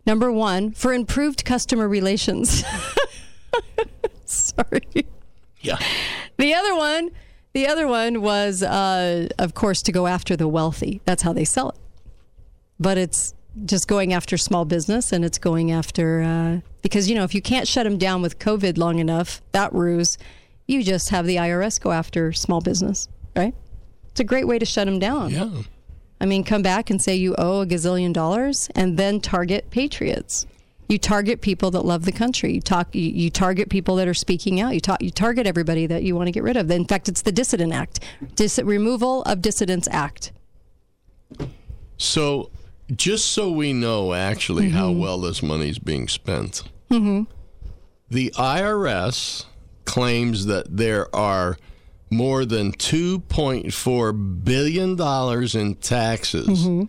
Number 0.06 0.32
one, 0.32 0.72
for 0.72 0.94
improved 0.94 1.44
customer 1.46 1.88
relations. 1.88 2.64
Sorry. 4.26 4.82
Yeah. 5.62 5.78
The 6.38 6.54
other 6.54 6.76
one, 6.76 7.12
the 7.58 7.66
other 7.66 7.88
one 7.88 8.22
was, 8.22 8.62
uh, 8.62 9.28
of 9.40 9.56
course, 9.56 9.82
to 9.82 9.92
go 9.92 10.06
after 10.06 10.36
the 10.36 10.48
wealthy. 10.48 11.02
That's 11.06 11.24
how 11.24 11.34
they 11.34 11.44
sell 11.44 11.70
it. 11.70 11.76
But 12.80 13.00
it's 13.00 13.34
just 13.66 13.88
going 13.88 14.14
after 14.14 14.38
small 14.38 14.64
business 14.64 15.12
and 15.12 15.26
it's 15.26 15.40
going 15.40 15.72
after 15.72 16.22
uh, 16.22 16.60
because 16.84 17.10
you 17.10 17.16
know 17.16 17.24
if 17.24 17.34
you 17.34 17.42
can't 17.42 17.68
shut 17.68 17.86
them 17.86 17.98
down 17.98 18.22
with 18.22 18.38
COVID 18.38 18.78
long 18.78 19.00
enough, 19.00 19.42
that 19.54 19.74
ruse, 19.74 20.20
you 20.68 20.84
just 20.84 21.10
have 21.10 21.26
the 21.26 21.38
IRS 21.38 21.82
go 21.82 21.92
after 21.92 22.32
small 22.32 22.62
business, 22.62 23.10
right? 23.36 23.56
It's 24.10 24.20
a 24.20 24.24
great 24.24 24.48
way 24.48 24.60
to 24.60 24.66
shut 24.66 24.86
them 24.86 25.00
down. 25.00 25.32
Yeah. 25.32 25.50
I 26.22 26.28
mean, 26.28 26.44
come 26.44 26.62
back 26.62 26.92
and 26.92 27.02
say 27.02 27.16
you 27.16 27.34
owe 27.40 27.62
a 27.62 27.66
gazillion 27.66 28.14
dollars, 28.14 28.70
and 28.76 28.98
then 28.98 29.20
target 29.20 29.72
patriots. 29.72 30.46
You 30.90 30.98
target 30.98 31.42
people 31.42 31.70
that 31.72 31.82
love 31.84 32.06
the 32.06 32.12
country. 32.14 32.54
You 32.54 32.62
talk. 32.62 32.96
You, 32.96 33.02
you 33.10 33.30
target 33.30 33.70
people 33.70 33.96
that 33.98 34.08
are 34.08 34.14
speaking 34.14 34.62
out. 34.62 34.74
You 34.74 34.80
talk. 34.80 35.02
You 35.02 35.12
target 35.12 35.46
everybody 35.46 35.86
that 35.88 36.04
you 36.04 36.16
want 36.16 36.28
to 36.28 36.32
get 36.32 36.44
rid 36.44 36.56
of. 36.56 36.72
In 36.72 36.86
fact, 36.86 37.10
it's 37.10 37.22
the 37.24 37.32
Dissident 37.32 37.74
Act, 37.74 38.00
Dis- 38.36 38.60
Removal 38.64 39.24
of 39.24 39.42
Dissidents 39.42 39.88
Act. 39.92 40.32
So, 41.98 42.52
just 42.96 43.26
so 43.26 43.52
we 43.52 43.74
know 43.74 44.14
actually 44.14 44.70
how 44.70 44.92
well 44.92 45.20
this 45.20 45.42
money 45.44 45.70
is 45.70 45.80
being 45.80 46.08
spent, 46.08 46.64
Mm-hmm. 46.90 47.24
the 48.10 48.32
IRS 48.38 49.44
claims 49.84 50.46
that 50.46 50.78
there 50.78 51.14
are 51.14 51.58
more 52.10 52.46
than 52.46 52.72
$2.4 52.72 54.44
billion 54.46 54.92
in 54.92 55.76
taxes 55.76 56.48
Mm-hmm. 56.48 56.84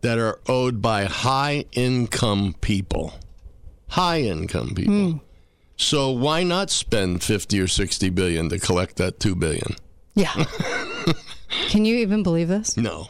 that 0.00 0.18
are 0.18 0.40
owed 0.48 0.82
by 0.82 1.04
high 1.04 1.64
income 1.72 2.56
people. 2.60 3.14
High 3.88 4.20
income 4.20 4.74
people. 4.74 4.94
Mm. 4.94 5.20
So 5.76 6.10
why 6.10 6.42
not 6.42 6.70
spend 6.70 7.22
50 7.22 7.60
or 7.60 7.68
60 7.68 8.10
billion 8.10 8.48
to 8.48 8.58
collect 8.58 8.96
that 8.96 9.20
2 9.20 9.34
billion? 9.34 9.76
Yeah. 10.14 10.44
Can 11.68 11.84
you 11.84 11.96
even 11.96 12.22
believe 12.22 12.48
this? 12.48 12.76
No. 12.76 13.08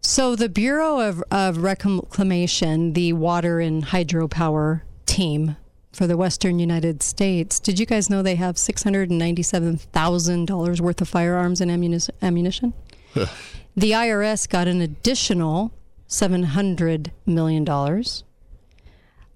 So 0.00 0.34
the 0.34 0.48
Bureau 0.48 0.98
of, 1.00 1.22
of 1.30 1.58
Reclamation, 1.58 2.94
the 2.94 3.12
water 3.12 3.60
and 3.60 3.84
hydropower 3.84 4.82
team 5.06 5.56
for 5.92 6.06
the 6.06 6.16
Western 6.16 6.58
United 6.58 7.02
States, 7.02 7.60
did 7.60 7.78
you 7.78 7.86
guys 7.86 8.10
know 8.10 8.22
they 8.22 8.36
have 8.36 8.58
six 8.58 8.82
hundred 8.82 9.10
and 9.10 9.18
ninety-seven 9.18 9.76
thousand 9.76 10.46
dollars 10.46 10.80
worth 10.80 11.00
of 11.00 11.08
firearms 11.08 11.60
and 11.60 11.70
ammunition? 11.70 12.14
ammunition? 12.22 12.72
the 13.14 13.92
IRS 13.92 14.48
got 14.48 14.68
an 14.68 14.80
additional 14.80 15.72
seven 16.06 16.42
hundred 16.44 17.12
million 17.26 17.64
dollars, 17.64 18.24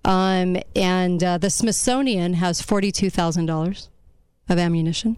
um, 0.05 0.57
and 0.77 1.23
uh, 1.25 1.39
the 1.39 1.51
Smithsonian 1.51 2.35
has 2.35 2.61
forty-two 2.63 3.11
thousand 3.11 3.47
dollars 3.47 3.89
of 4.49 4.59
ammunition. 4.59 5.17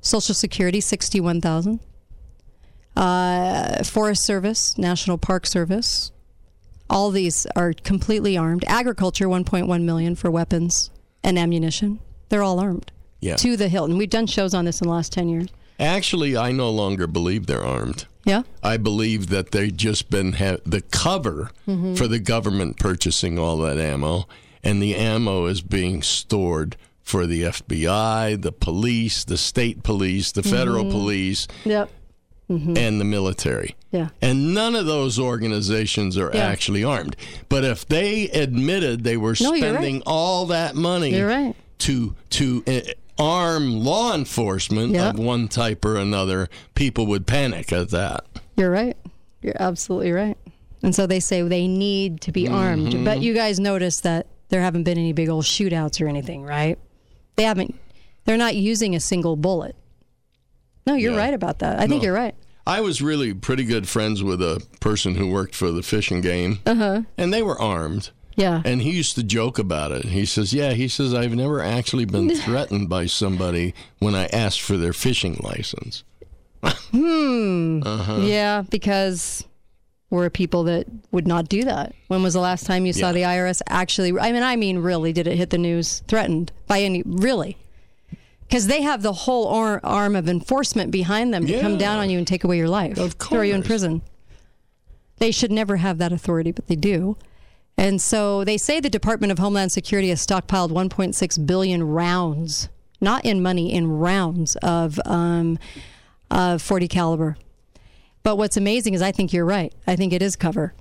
Social 0.00 0.34
Security 0.34 0.80
sixty-one 0.80 1.40
thousand 1.40 1.80
uh, 2.96 3.82
Forest 3.84 4.24
Service, 4.24 4.78
National 4.78 5.18
Park 5.18 5.46
Service. 5.46 6.12
All 6.88 7.10
these 7.10 7.46
are 7.56 7.72
completely 7.72 8.36
armed. 8.36 8.64
Agriculture, 8.68 9.26
1.1 9.26 9.82
million 9.82 10.14
for 10.14 10.30
weapons 10.30 10.90
and 11.24 11.36
ammunition. 11.38 11.98
They're 12.28 12.44
all 12.44 12.60
armed 12.60 12.92
Yeah. 13.20 13.34
to 13.36 13.56
the 13.56 13.68
hilt. 13.68 13.90
And 13.90 13.98
we've 13.98 14.08
done 14.08 14.26
shows 14.28 14.54
on 14.54 14.64
this 14.66 14.80
in 14.80 14.86
the 14.86 14.94
last 14.94 15.12
10 15.12 15.28
years. 15.28 15.48
Actually, 15.80 16.36
I 16.36 16.52
no 16.52 16.70
longer 16.70 17.06
believe 17.08 17.46
they're 17.46 17.64
armed. 17.64 18.06
Yeah. 18.26 18.42
I 18.62 18.76
believe 18.76 19.28
that 19.28 19.52
they've 19.52 19.74
just 19.74 20.10
been 20.10 20.32
ha- 20.34 20.58
the 20.66 20.80
cover 20.82 21.52
Mhm. 21.66 21.96
for 21.96 22.06
the 22.08 22.18
government 22.18 22.76
purchasing 22.78 23.38
all 23.38 23.56
that 23.58 23.78
ammo, 23.78 24.26
and 24.64 24.82
the 24.82 24.94
ammo 24.96 25.46
is 25.46 25.60
being 25.62 26.02
stored 26.02 26.76
for 27.02 27.24
the 27.26 27.44
FBI, 27.44 28.34
the 28.34 28.50
police, 28.52 29.22
the 29.22 29.36
state 29.36 29.84
police, 29.84 30.32
the 30.32 30.42
federal 30.42 30.84
Mhm. 30.86 30.90
police, 30.90 31.46
Yep. 31.64 31.88
Mhm. 32.50 32.76
and 32.76 33.00
the 33.00 33.04
military. 33.04 33.76
Yeah. 33.92 34.08
And 34.20 34.52
none 34.52 34.74
of 34.74 34.86
those 34.86 35.18
organizations 35.20 36.18
are 36.18 36.32
Yeah. 36.34 36.40
actually 36.46 36.82
armed. 36.82 37.14
But 37.48 37.64
if 37.64 37.86
they 37.86 38.28
admitted 38.30 39.04
they 39.04 39.16
were 39.16 39.36
No, 39.40 39.54
you're 39.54 39.70
right. 39.70 39.78
spending 39.78 40.02
all 40.04 40.46
that 40.46 40.74
money 40.74 41.14
You're 41.16 41.28
right. 41.28 41.54
to 41.78 42.14
to 42.30 42.64
uh, 42.66 42.80
arm 43.18 43.80
law 43.84 44.14
enforcement 44.14 44.92
Yeah. 44.92 45.10
of 45.10 45.18
one 45.18 45.48
type 45.48 45.84
or 45.84 45.96
another, 45.96 46.48
people 46.74 47.06
would 47.06 47.26
panic 47.26 47.72
at 47.72 47.90
that. 47.90 48.24
You're 48.56 48.70
right. 48.70 48.96
You're 49.42 49.56
absolutely 49.60 50.12
right. 50.12 50.36
And 50.82 50.94
so 50.94 51.06
they 51.06 51.20
say 51.20 51.42
they 51.42 51.66
need 51.66 52.20
to 52.22 52.32
be 52.32 52.48
armed. 52.48 52.92
Mhm. 52.92 53.04
But 53.04 53.20
you 53.22 53.34
guys 53.34 53.58
notice 53.58 54.00
that 54.00 54.26
there 54.50 54.60
haven't 54.60 54.84
been 54.84 54.98
any 54.98 55.12
big 55.12 55.28
old 55.28 55.44
shootouts 55.44 56.00
or 56.00 56.08
anything, 56.08 56.42
right? 56.44 56.78
They 57.36 57.42
haven't, 57.44 57.74
they're 58.24 58.36
not 58.36 58.54
using 58.56 58.94
a 58.94 59.00
single 59.00 59.36
bullet. 59.36 59.74
No, 60.86 60.94
you're 60.94 61.12
Yeah. 61.12 61.18
right 61.18 61.34
about 61.34 61.58
that. 61.60 61.78
I 61.80 61.86
think 61.86 62.02
No. 62.02 62.06
you're 62.06 62.14
right. 62.14 62.34
I 62.66 62.80
was 62.80 63.00
really 63.00 63.32
pretty 63.34 63.64
good 63.64 63.88
friends 63.88 64.22
with 64.22 64.40
a 64.42 64.62
person 64.80 65.14
who 65.16 65.28
worked 65.28 65.54
for 65.54 65.70
the 65.70 65.82
fishing 65.82 66.20
game, 66.20 66.58
Uh 66.66 66.74
huh. 66.74 67.02
and 67.16 67.32
they 67.32 67.42
were 67.42 67.60
armed. 67.60 68.10
Yeah. 68.36 68.60
And 68.64 68.82
he 68.82 68.90
used 68.92 69.14
to 69.16 69.22
joke 69.22 69.58
about 69.58 69.92
it. 69.92 70.04
He 70.04 70.26
says, 70.26 70.52
"Yeah, 70.52 70.72
he 70.72 70.88
says 70.88 71.14
I've 71.14 71.34
never 71.34 71.62
actually 71.62 72.04
been 72.04 72.34
threatened 72.36 72.88
by 72.88 73.06
somebody 73.06 73.74
when 73.98 74.14
I 74.14 74.26
asked 74.26 74.60
for 74.60 74.76
their 74.76 74.92
fishing 74.92 75.38
license." 75.42 76.04
Hmm. 76.90 77.82
Uh-huh. 77.84 78.18
Yeah, 78.22 78.62
because 78.68 79.44
we're 80.10 80.30
people 80.30 80.64
that 80.64 80.86
would 81.12 81.26
not 81.26 81.48
do 81.48 81.64
that. 81.64 81.94
When 82.08 82.22
was 82.22 82.34
the 82.34 82.40
last 82.40 82.66
time 82.66 82.86
you 82.86 82.92
saw 82.92 83.08
Yeah. 83.08 83.12
the 83.12 83.22
IRS 83.22 83.62
actually? 83.68 84.18
I 84.18 84.32
mean, 84.32 84.42
I 84.42 84.56
mean, 84.56 84.78
really, 84.78 85.12
did 85.12 85.26
it 85.26 85.36
hit 85.36 85.50
the 85.50 85.58
news? 85.58 86.02
Threatened 86.08 86.52
by 86.66 86.80
any? 86.82 87.02
Really? 87.04 87.56
Because 88.48 88.68
they 88.68 88.82
have 88.82 89.02
the 89.02 89.12
whole 89.12 89.48
ar- 89.48 89.80
arm 89.82 90.14
of 90.14 90.28
enforcement 90.28 90.90
behind 90.92 91.34
them 91.34 91.46
to 91.46 91.60
come 91.60 91.76
down 91.78 91.98
on 91.98 92.10
you 92.10 92.18
and 92.18 92.26
take 92.26 92.44
away 92.44 92.56
your 92.58 92.68
life, 92.68 92.96
Of 92.98 93.14
throw 93.14 93.42
you 93.42 93.54
in 93.54 93.62
prison. 93.64 94.02
They 95.18 95.32
should 95.32 95.50
never 95.50 95.76
have 95.78 95.98
that 95.98 96.12
authority, 96.12 96.52
but 96.52 96.68
they 96.68 96.76
do. 96.76 97.16
And 97.78 98.00
so 98.00 98.42
they 98.44 98.56
say 98.56 98.80
the 98.80 98.88
Department 98.88 99.32
of 99.32 99.38
Homeland 99.38 99.70
Security 99.70 100.08
has 100.08 100.26
stockpiled 100.26 100.70
1.6 100.70 101.46
billion 101.46 101.84
rounds, 101.84 102.68
not 103.00 103.24
in 103.24 103.42
money, 103.42 103.72
in 103.72 103.86
rounds 103.98 104.56
of 104.56 104.98
um, 105.04 105.58
of 106.30 106.62
40 106.62 106.88
caliber. 106.88 107.36
But 108.22 108.36
what's 108.36 108.56
amazing 108.56 108.94
is 108.94 109.02
I 109.02 109.12
think 109.12 109.32
you're 109.32 109.44
right. 109.44 109.72
I 109.86 109.94
think 109.94 110.12
it 110.12 110.22
is 110.22 110.36
cover. 110.36 110.74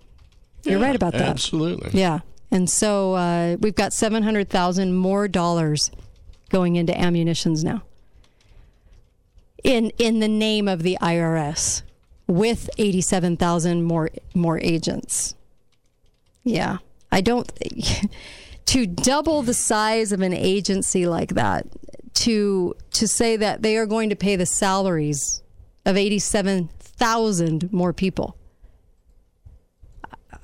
You're 0.64 0.80
Yeah, 0.80 0.86
right 0.86 0.96
about 0.96 1.14
that. 1.14 1.22
Absolutely. 1.22 1.92
Yeah. 2.00 2.20
And 2.50 2.70
so 2.70 3.14
uh, 3.16 3.58
we've 3.60 3.76
got 3.76 3.92
700,000 3.94 4.94
more 4.94 5.28
dollars 5.28 5.92
going 6.50 6.76
into 6.76 6.98
ammunitions 7.00 7.64
now. 7.64 7.84
In 9.64 9.92
in 9.98 10.20
the 10.20 10.28
name 10.28 10.68
of 10.68 10.84
the 10.84 10.98
IRS 11.02 11.82
with 12.28 12.70
87,000 12.78 13.84
more 13.84 14.10
more 14.34 14.60
agents. 14.60 15.36
Yeah. 16.44 16.78
I 17.12 17.22
don't 17.22 17.52
to 18.66 18.88
double 18.88 19.42
the 19.42 19.54
size 19.54 20.12
of 20.12 20.22
an 20.22 20.34
agency 20.34 21.06
like 21.06 21.36
that 21.36 21.68
to 22.16 22.76
to 22.92 23.08
say 23.08 23.38
that 23.38 23.62
they 23.62 23.78
are 23.78 23.86
going 23.86 24.10
to 24.10 24.16
pay 24.16 24.36
the 24.36 24.46
salaries 24.46 25.42
of 25.86 25.98
87,000 25.98 27.72
more 27.72 27.94
people. 27.94 28.38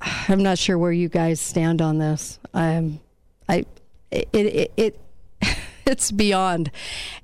I'm 0.28 0.42
not 0.42 0.58
sure 0.58 0.78
where 0.78 0.92
you 0.92 1.08
guys 1.08 1.40
stand 1.40 1.82
on 1.82 1.98
this. 1.98 2.38
Um, 2.54 3.00
I, 3.48 3.64
it, 4.10 4.28
it, 4.32 4.72
it, 4.76 5.00
it's 5.86 6.10
beyond, 6.10 6.70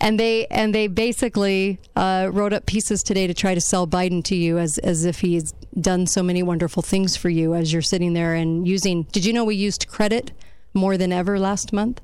and 0.01 0.19
they 0.19 0.47
and 0.47 0.75
they 0.75 0.87
basically 0.87 1.79
uh, 1.97 2.29
wrote 2.33 2.53
up 2.53 2.67
pieces 2.67 3.03
today 3.03 3.27
to 3.27 3.35
try 3.35 3.55
to 3.55 3.61
sell 3.61 3.87
Biden 3.87 4.23
to 4.25 4.35
you 4.37 4.59
as 4.59 4.79
as 4.79 5.05
if 5.05 5.21
he's 5.21 5.53
done 5.81 6.07
so 6.07 6.23
many 6.23 6.43
wonderful 6.43 6.83
things 6.83 7.17
for 7.17 7.29
you 7.29 7.55
as 7.55 7.73
you're 7.73 7.83
sitting 7.83 8.13
there 8.15 8.35
and 8.35 8.67
using. 8.67 9.05
Did 9.13 9.25
you 9.25 9.33
know 9.33 9.45
we 9.45 9.55
used 9.55 9.87
credit 9.89 10.33
more 10.75 10.97
than 10.97 11.13
ever 11.13 11.39
last 11.39 11.73
month? 11.73 12.01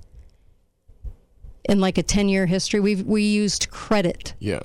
In 1.67 1.81
like 1.81 1.97
a 1.97 2.03
10 2.03 2.29
year 2.29 2.47
history, 2.47 2.79
we've 2.81 3.03
we 3.03 3.23
used 3.23 3.71
credit, 3.71 4.35
Yeah. 4.39 4.61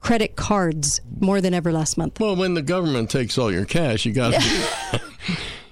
credit 0.00 0.36
cards 0.36 1.00
more 1.20 1.40
than 1.40 1.52
ever 1.54 1.72
last 1.72 1.98
month. 1.98 2.20
Well, 2.20 2.36
when 2.36 2.54
the 2.54 2.62
government 2.62 3.10
takes 3.10 3.36
all 3.36 3.50
your 3.52 3.64
cash, 3.64 4.06
you 4.06 4.12
got 4.12 4.32
to. 4.40 5.00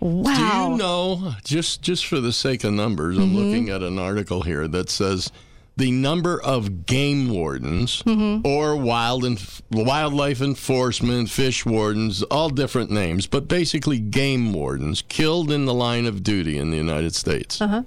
Wow. 0.02 0.66
Do 0.66 0.72
you 0.72 0.78
know, 0.78 1.34
just 1.44 1.80
just 1.80 2.06
for 2.06 2.18
the 2.20 2.32
sake 2.32 2.64
of 2.64 2.72
numbers, 2.72 3.16
I'm 3.18 3.30
Mhm. 3.30 3.34
looking 3.36 3.68
at 3.68 3.82
an 3.84 4.00
article 4.00 4.42
here 4.42 4.66
that 4.66 4.90
says 4.90 5.30
the 5.76 5.92
number 5.92 6.42
of 6.42 6.86
game 6.86 7.28
wardens 7.30 8.02
Mhm. 8.04 8.44
or 8.44 8.76
wild 8.76 9.24
and 9.24 9.40
wildlife 9.70 10.40
enforcement, 10.42 11.30
fish 11.30 11.64
wardens, 11.64 12.24
all 12.24 12.50
different 12.50 12.90
names, 12.90 13.28
but 13.28 13.46
basically 13.46 14.00
game 14.00 14.52
wardens 14.52 15.04
killed 15.08 15.52
in 15.52 15.66
the 15.66 15.72
line 15.74 16.06
of 16.06 16.24
duty 16.24 16.58
in 16.58 16.72
the 16.72 16.76
United 16.78 17.14
States. 17.14 17.60
Uh 17.60 17.68
huh. 17.68 17.82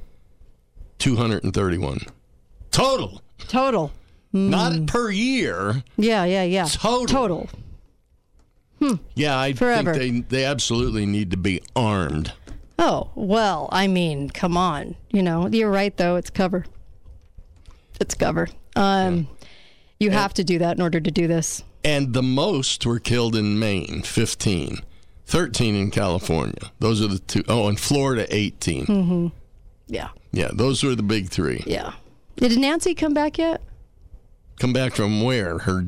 231 0.99 1.99
total, 2.71 3.21
Total. 3.49 3.91
not 4.31 4.85
per 4.87 5.11
year. 5.11 5.83
Yeah, 5.97 6.23
yeah, 6.25 6.43
yeah. 6.43 6.65
Total. 6.71 7.05
Total. 7.05 7.49
Yeah, 9.15 9.37
I 9.39 9.53
Forever. 9.53 9.93
think 9.93 10.29
they 10.29 10.37
they 10.39 10.45
absolutely 10.45 11.05
need 11.05 11.31
to 11.31 11.37
be 11.37 11.61
armed. 11.75 12.33
Oh, 12.77 13.09
well, 13.15 13.69
I 13.71 13.87
mean, 13.87 14.29
come 14.29 14.57
on. 14.57 14.95
You 15.11 15.23
know, 15.23 15.47
you're 15.47 15.71
right, 15.71 15.95
though. 15.95 16.17
It's 16.17 16.29
cover. 16.29 16.65
It's 18.01 18.15
cover. 18.15 18.47
Um, 18.75 19.27
You 19.99 20.11
have 20.11 20.33
to 20.33 20.43
do 20.43 20.59
that 20.59 20.75
in 20.75 20.81
order 20.81 20.99
to 20.99 21.09
do 21.11 21.25
this. 21.27 21.63
And 21.85 22.13
the 22.13 22.21
most 22.23 22.85
were 22.85 22.99
killed 22.99 23.35
in 23.35 23.57
Maine, 23.59 24.01
15. 24.01 24.79
13 25.27 25.75
in 25.75 25.89
California. 25.91 26.71
Those 26.79 27.01
are 27.01 27.07
the 27.07 27.19
two. 27.19 27.43
Oh, 27.47 27.67
and 27.69 27.79
Florida, 27.79 28.27
18. 28.29 28.85
Mm-hmm. 28.87 29.27
Yeah. 29.87 30.09
Yeah, 30.33 30.49
those 30.53 30.83
were 30.83 30.95
the 30.95 31.03
big 31.03 31.29
three. 31.29 31.63
Yeah. 31.65 31.93
Did 32.35 32.57
Nancy 32.59 32.93
come 32.93 33.13
back 33.13 33.37
yet? 33.37 33.61
Come 34.59 34.73
back 34.73 34.93
from 34.95 35.21
where? 35.21 35.59
Her 35.59 35.85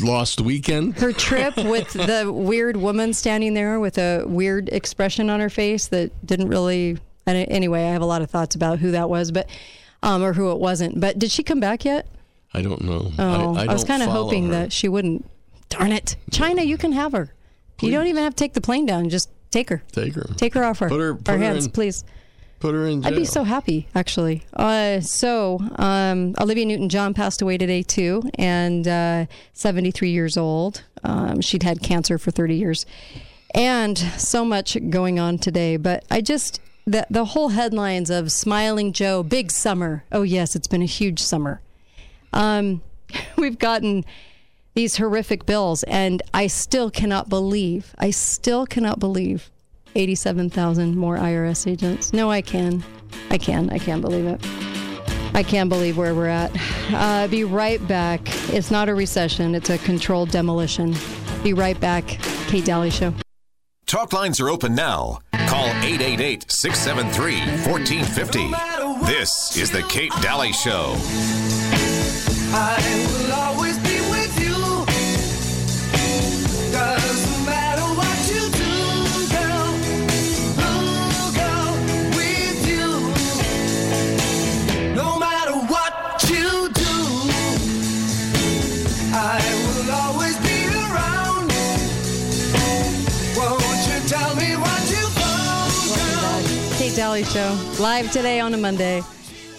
lost 0.00 0.40
weekend? 0.40 0.98
Her 0.98 1.12
trip 1.12 1.56
with 1.58 1.92
the 1.92 2.30
weird 2.32 2.76
woman 2.76 3.12
standing 3.12 3.54
there 3.54 3.80
with 3.80 3.98
a 3.98 4.24
weird 4.26 4.68
expression 4.70 5.30
on 5.30 5.40
her 5.40 5.50
face 5.50 5.88
that 5.88 6.10
didn't 6.26 6.48
really. 6.48 6.98
Anyway, 7.26 7.84
I 7.84 7.92
have 7.92 8.02
a 8.02 8.06
lot 8.06 8.22
of 8.22 8.30
thoughts 8.30 8.56
about 8.56 8.80
who 8.80 8.90
that 8.90 9.08
was, 9.08 9.30
but 9.30 9.48
um, 10.02 10.22
or 10.22 10.32
who 10.32 10.50
it 10.50 10.58
wasn't. 10.58 11.00
But 11.00 11.18
did 11.18 11.30
she 11.30 11.42
come 11.42 11.60
back 11.60 11.84
yet? 11.84 12.06
I 12.52 12.62
don't 12.62 12.82
know. 12.82 13.12
Oh, 13.18 13.54
I, 13.54 13.62
I, 13.62 13.64
I 13.66 13.72
was 13.72 13.84
kind 13.84 14.02
of 14.02 14.08
hoping 14.08 14.46
her. 14.46 14.52
that 14.52 14.72
she 14.72 14.88
wouldn't. 14.88 15.28
Darn 15.68 15.92
it, 15.92 16.16
China! 16.32 16.62
You 16.62 16.76
can 16.76 16.90
have 16.92 17.12
her. 17.12 17.32
Please. 17.76 17.88
You 17.88 17.98
don't 17.98 18.08
even 18.08 18.24
have 18.24 18.34
to 18.34 18.44
take 18.44 18.54
the 18.54 18.60
plane 18.60 18.86
down. 18.86 19.08
Just 19.08 19.30
take 19.52 19.68
her. 19.68 19.82
Take 19.92 20.14
her. 20.14 20.28
Take 20.36 20.54
her 20.54 20.64
off 20.64 20.80
her. 20.80 20.88
Put 20.88 21.00
her, 21.00 21.14
put 21.14 21.28
our 21.28 21.38
her 21.38 21.44
hands, 21.44 21.66
in, 21.66 21.70
please. 21.70 22.04
Put 22.60 22.74
her 22.74 22.86
in 22.86 23.00
jail. 23.00 23.12
I'd 23.12 23.16
be 23.16 23.24
so 23.24 23.42
happy, 23.42 23.88
actually. 23.94 24.44
Uh, 24.52 25.00
so, 25.00 25.60
um, 25.76 26.34
Olivia 26.38 26.66
Newton 26.66 26.90
John 26.90 27.14
passed 27.14 27.40
away 27.40 27.56
today, 27.56 27.82
too, 27.82 28.22
and 28.34 28.86
uh, 28.86 29.26
73 29.54 30.10
years 30.10 30.36
old. 30.36 30.84
Um, 31.02 31.40
she'd 31.40 31.62
had 31.62 31.82
cancer 31.82 32.18
for 32.18 32.30
30 32.30 32.56
years. 32.56 32.84
And 33.54 33.96
so 33.96 34.44
much 34.44 34.76
going 34.90 35.18
on 35.18 35.38
today. 35.38 35.78
But 35.78 36.04
I 36.10 36.20
just, 36.20 36.60
the, 36.86 37.06
the 37.08 37.24
whole 37.24 37.48
headlines 37.48 38.10
of 38.10 38.30
Smiling 38.30 38.92
Joe, 38.92 39.22
big 39.22 39.50
summer. 39.50 40.04
Oh, 40.12 40.22
yes, 40.22 40.54
it's 40.54 40.68
been 40.68 40.82
a 40.82 40.86
huge 40.86 41.18
summer. 41.18 41.62
Um, 42.34 42.82
we've 43.38 43.58
gotten 43.58 44.04
these 44.74 44.98
horrific 44.98 45.46
bills, 45.46 45.82
and 45.84 46.22
I 46.34 46.46
still 46.46 46.90
cannot 46.90 47.30
believe, 47.30 47.94
I 47.98 48.10
still 48.10 48.66
cannot 48.66 49.00
believe 49.00 49.50
87,000 49.94 50.96
more 50.96 51.16
IRS 51.16 51.70
agents. 51.70 52.12
No, 52.12 52.30
I 52.30 52.40
can. 52.40 52.82
I 53.30 53.38
can. 53.38 53.70
I 53.70 53.78
can't 53.78 54.02
believe 54.02 54.26
it. 54.26 54.40
I 55.34 55.42
can't 55.42 55.68
believe 55.68 55.96
where 55.96 56.14
we're 56.14 56.26
at. 56.26 56.50
Uh, 56.92 57.28
be 57.28 57.44
right 57.44 57.86
back. 57.86 58.20
It's 58.52 58.70
not 58.70 58.88
a 58.88 58.94
recession, 58.94 59.54
it's 59.54 59.70
a 59.70 59.78
controlled 59.78 60.30
demolition. 60.30 60.94
Be 61.42 61.52
right 61.52 61.78
back. 61.80 62.04
Kate 62.48 62.64
Dalley 62.64 62.90
Show. 62.90 63.14
Talk 63.86 64.12
lines 64.12 64.40
are 64.40 64.48
open 64.48 64.74
now. 64.74 65.18
Call 65.32 65.66
888 65.66 66.50
673 66.50 67.40
1450. 67.72 69.06
This 69.06 69.56
is 69.56 69.70
The 69.70 69.82
Kate 69.84 70.12
Dalley 70.20 70.52
Show. 70.52 70.94
Dalley 97.20 97.32
Show, 97.32 97.82
live 97.82 98.10
today 98.12 98.40
on 98.40 98.54
a 98.54 98.56
Monday. 98.56 99.02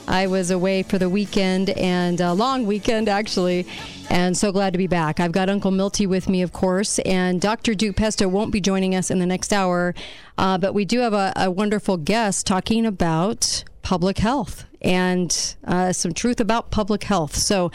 I 0.08 0.26
was 0.26 0.50
away 0.50 0.82
for 0.82 0.98
the 0.98 1.10
weekend 1.10 1.70
and 1.72 2.20
a 2.20 2.34
long 2.34 2.66
weekend, 2.66 3.08
actually, 3.08 3.68
and 4.10 4.36
so 4.36 4.52
glad 4.52 4.74
to 4.74 4.80
be 4.80 4.88
back. 4.88 5.20
I've 5.20 5.32
got 5.32 5.48
Uncle 5.48 5.70
Milty 5.70 6.08
with 6.08 6.28
me, 6.28 6.42
of 6.42 6.54
course, 6.54 6.98
and 7.00 7.40
Dr. 7.40 7.76
Duke 7.76 7.98
Pesta 7.98 8.28
won't 8.28 8.52
be 8.52 8.62
joining 8.62 8.96
us 8.96 9.12
in 9.12 9.20
the 9.20 9.28
next 9.28 9.54
hour, 9.54 9.94
uh, 10.40 10.58
but 10.58 10.74
we 10.74 10.86
do 10.86 11.02
have 11.02 11.14
a, 11.14 11.34
a 11.36 11.52
wonderful 11.52 11.98
guest 11.98 12.48
talking 12.48 12.84
about 12.84 13.64
public 13.84 14.18
health 14.18 14.66
and 14.82 15.56
uh, 15.66 15.94
some 15.94 16.14
truth 16.16 16.40
about 16.40 16.72
public 16.72 17.04
health. 17.04 17.36
So, 17.36 17.70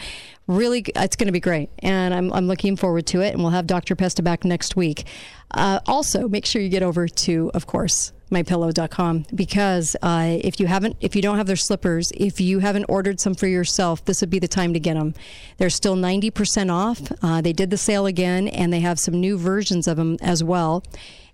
really, 0.47 0.83
it's 0.97 1.15
going 1.15 1.27
to 1.27 1.33
be 1.33 1.39
great, 1.39 1.69
and 1.79 2.13
I'm, 2.13 2.33
I'm 2.33 2.47
looking 2.47 2.75
forward 2.75 3.05
to 3.07 3.21
it. 3.21 3.33
And 3.33 3.41
we'll 3.41 3.51
have 3.51 3.67
Dr. 3.67 3.95
Pesta 3.95 4.21
back 4.21 4.43
next 4.43 4.75
week. 4.75 5.05
Uh, 5.51 5.79
also, 5.85 6.27
make 6.27 6.45
sure 6.45 6.61
you 6.61 6.67
get 6.67 6.83
over 6.83 7.07
to, 7.07 7.51
of 7.53 7.67
course, 7.67 8.11
mypillow.com 8.29 9.25
because 9.33 9.95
uh, 10.01 10.37
if 10.41 10.59
you 10.59 10.67
haven't 10.67 10.95
if 10.99 11.15
you 11.15 11.21
don't 11.21 11.37
have 11.37 11.47
their 11.47 11.55
slippers 11.55 12.11
if 12.15 12.41
you 12.41 12.59
haven't 12.59 12.85
ordered 12.85 13.19
some 13.19 13.33
for 13.33 13.47
yourself 13.47 14.03
this 14.05 14.21
would 14.21 14.29
be 14.29 14.39
the 14.39 14.47
time 14.47 14.73
to 14.73 14.79
get 14.79 14.95
them 14.95 15.13
they're 15.57 15.69
still 15.69 15.95
90% 15.95 16.71
off. 16.71 17.11
Uh, 17.21 17.41
they 17.41 17.53
did 17.53 17.69
the 17.69 17.77
sale 17.77 18.05
again 18.05 18.47
and 18.47 18.71
they 18.71 18.79
have 18.79 18.99
some 18.99 19.19
new 19.19 19.37
versions 19.37 19.87
of 19.87 19.97
them 19.97 20.17
as 20.21 20.43
well 20.43 20.83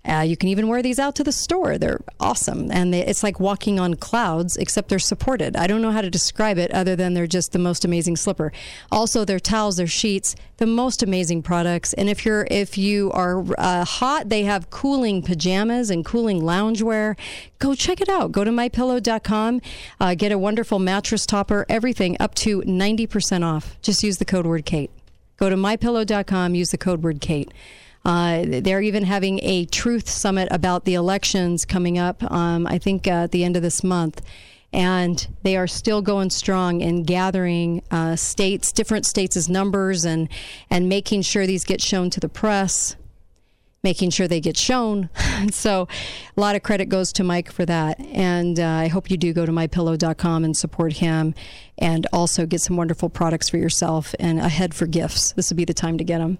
uh, 0.06 0.20
you 0.20 0.36
can 0.36 0.48
even 0.50 0.68
wear 0.68 0.82
these 0.82 0.98
out 0.98 1.14
to 1.16 1.24
the 1.24 1.32
store. 1.32 1.78
They're 1.78 2.02
awesome. 2.20 2.70
And 2.70 2.92
they, 2.92 3.04
it's 3.04 3.22
like 3.22 3.40
walking 3.40 3.80
on 3.80 3.94
clouds, 3.94 4.56
except 4.56 4.88
they're 4.88 4.98
supported. 4.98 5.56
I 5.56 5.66
don't 5.66 5.80
know 5.80 5.92
how 5.92 6.02
to 6.02 6.10
describe 6.10 6.58
it 6.58 6.70
other 6.72 6.94
than 6.94 7.14
they're 7.14 7.26
just 7.26 7.52
the 7.52 7.58
most 7.58 7.84
amazing 7.84 8.16
slipper. 8.16 8.52
Also, 8.92 9.24
their 9.24 9.40
towels, 9.40 9.76
their 9.76 9.86
sheets, 9.86 10.36
the 10.58 10.66
most 10.66 11.02
amazing 11.02 11.42
products. 11.42 11.92
And 11.94 12.08
if 12.08 12.24
you're 12.26 12.46
if 12.50 12.76
you 12.76 13.10
are 13.12 13.44
uh, 13.56 13.84
hot, 13.84 14.28
they 14.28 14.42
have 14.44 14.70
cooling 14.70 15.22
pajamas 15.22 15.90
and 15.90 16.04
cooling 16.04 16.42
loungewear. 16.42 17.16
Go 17.58 17.74
check 17.74 18.00
it 18.00 18.08
out. 18.08 18.30
Go 18.30 18.44
to 18.44 18.50
mypillow.com. 18.50 19.60
Uh, 19.98 20.14
get 20.14 20.32
a 20.32 20.38
wonderful 20.38 20.78
mattress 20.78 21.24
topper. 21.24 21.64
Everything 21.68 22.16
up 22.20 22.34
to 22.36 22.60
90% 22.62 23.42
off. 23.44 23.80
Just 23.80 24.02
use 24.02 24.18
the 24.18 24.24
code 24.24 24.46
word 24.46 24.66
Kate. 24.66 24.90
Go 25.38 25.48
to 25.48 25.56
mypillow.com. 25.56 26.54
Use 26.54 26.70
the 26.70 26.78
code 26.78 27.02
word 27.02 27.20
Kate. 27.20 27.50
Uh, 28.04 28.44
they're 28.46 28.82
even 28.82 29.04
having 29.04 29.40
a 29.42 29.64
truth 29.66 30.08
summit 30.08 30.48
about 30.50 30.84
the 30.84 30.94
elections 30.94 31.64
coming 31.64 31.98
up, 31.98 32.22
um, 32.30 32.66
I 32.66 32.78
think, 32.78 33.06
uh, 33.06 33.24
at 33.24 33.32
the 33.32 33.44
end 33.44 33.56
of 33.56 33.62
this 33.62 33.82
month. 33.82 34.20
And 34.72 35.26
they 35.42 35.56
are 35.56 35.68
still 35.68 36.02
going 36.02 36.30
strong 36.30 36.80
in 36.80 37.04
gathering 37.04 37.82
uh, 37.90 38.16
states, 38.16 38.72
different 38.72 39.06
states' 39.06 39.48
numbers, 39.48 40.04
and, 40.04 40.28
and 40.68 40.88
making 40.88 41.22
sure 41.22 41.46
these 41.46 41.64
get 41.64 41.80
shown 41.80 42.10
to 42.10 42.20
the 42.20 42.28
press, 42.28 42.96
making 43.84 44.10
sure 44.10 44.26
they 44.26 44.40
get 44.40 44.56
shown. 44.56 45.08
so 45.52 45.86
a 46.36 46.40
lot 46.40 46.56
of 46.56 46.62
credit 46.64 46.86
goes 46.88 47.12
to 47.12 47.24
Mike 47.24 47.52
for 47.52 47.64
that. 47.64 48.00
And 48.00 48.58
uh, 48.58 48.66
I 48.66 48.88
hope 48.88 49.10
you 49.10 49.16
do 49.16 49.32
go 49.32 49.46
to 49.46 49.52
mypillow.com 49.52 50.44
and 50.44 50.56
support 50.56 50.94
him 50.94 51.34
and 51.78 52.06
also 52.12 52.44
get 52.44 52.60
some 52.60 52.76
wonderful 52.76 53.08
products 53.08 53.48
for 53.48 53.58
yourself 53.58 54.14
and 54.18 54.40
ahead 54.40 54.74
for 54.74 54.86
gifts. 54.86 55.32
This 55.32 55.50
would 55.50 55.56
be 55.56 55.64
the 55.64 55.72
time 55.72 55.98
to 55.98 56.04
get 56.04 56.18
them. 56.18 56.38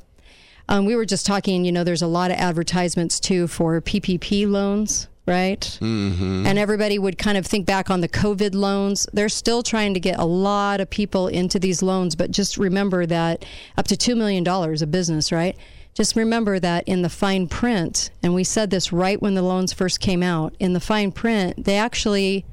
Um, 0.68 0.86
we 0.86 0.96
were 0.96 1.04
just 1.04 1.26
talking, 1.26 1.64
you 1.64 1.72
know, 1.72 1.84
there's 1.84 2.02
a 2.02 2.06
lot 2.06 2.30
of 2.30 2.36
advertisements 2.38 3.20
too 3.20 3.46
for 3.46 3.80
PPP 3.80 4.48
loans, 4.48 5.08
right? 5.26 5.60
Mm-hmm. 5.60 6.46
And 6.46 6.58
everybody 6.58 6.98
would 6.98 7.18
kind 7.18 7.36
of 7.36 7.46
think 7.46 7.66
back 7.66 7.90
on 7.90 8.00
the 8.00 8.08
COVID 8.08 8.54
loans. 8.54 9.06
They're 9.12 9.28
still 9.28 9.62
trying 9.62 9.94
to 9.94 10.00
get 10.00 10.18
a 10.18 10.24
lot 10.24 10.80
of 10.80 10.88
people 10.88 11.28
into 11.28 11.58
these 11.58 11.82
loans, 11.82 12.14
but 12.14 12.30
just 12.30 12.56
remember 12.56 13.06
that 13.06 13.44
up 13.76 13.86
to 13.88 13.96
$2 13.96 14.16
million 14.16 14.46
a 14.46 14.86
business, 14.86 15.32
right? 15.32 15.56
Just 15.94 16.16
remember 16.16 16.58
that 16.58 16.88
in 16.88 17.02
the 17.02 17.08
fine 17.08 17.46
print, 17.46 18.10
and 18.20 18.34
we 18.34 18.42
said 18.42 18.70
this 18.70 18.92
right 18.92 19.20
when 19.22 19.34
the 19.34 19.42
loans 19.42 19.72
first 19.72 20.00
came 20.00 20.24
out, 20.24 20.54
in 20.58 20.72
the 20.72 20.80
fine 20.80 21.12
print, 21.12 21.64
they 21.64 21.76
actually 21.76 22.44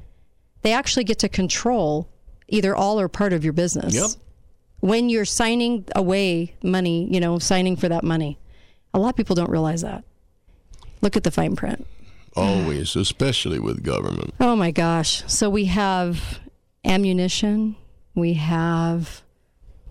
they 0.62 0.72
actually 0.72 1.02
get 1.02 1.18
to 1.18 1.28
control 1.28 2.08
either 2.46 2.72
all 2.76 3.00
or 3.00 3.08
part 3.08 3.32
of 3.32 3.42
your 3.42 3.52
business. 3.52 3.94
Yep 3.96 4.10
when 4.82 5.08
you're 5.08 5.24
signing 5.24 5.86
away 5.94 6.54
money, 6.60 7.06
you 7.08 7.20
know, 7.20 7.38
signing 7.38 7.76
for 7.76 7.88
that 7.88 8.02
money. 8.02 8.36
A 8.92 8.98
lot 8.98 9.10
of 9.10 9.16
people 9.16 9.36
don't 9.36 9.48
realize 9.48 9.82
that. 9.82 10.02
Look 11.00 11.16
at 11.16 11.22
the 11.22 11.30
fine 11.30 11.54
print. 11.54 11.86
Always, 12.34 12.96
especially 12.96 13.60
with 13.60 13.84
government. 13.84 14.34
Oh 14.40 14.56
my 14.56 14.72
gosh. 14.72 15.22
So 15.32 15.48
we 15.48 15.66
have 15.66 16.40
ammunition, 16.84 17.76
we 18.16 18.34
have 18.34 19.22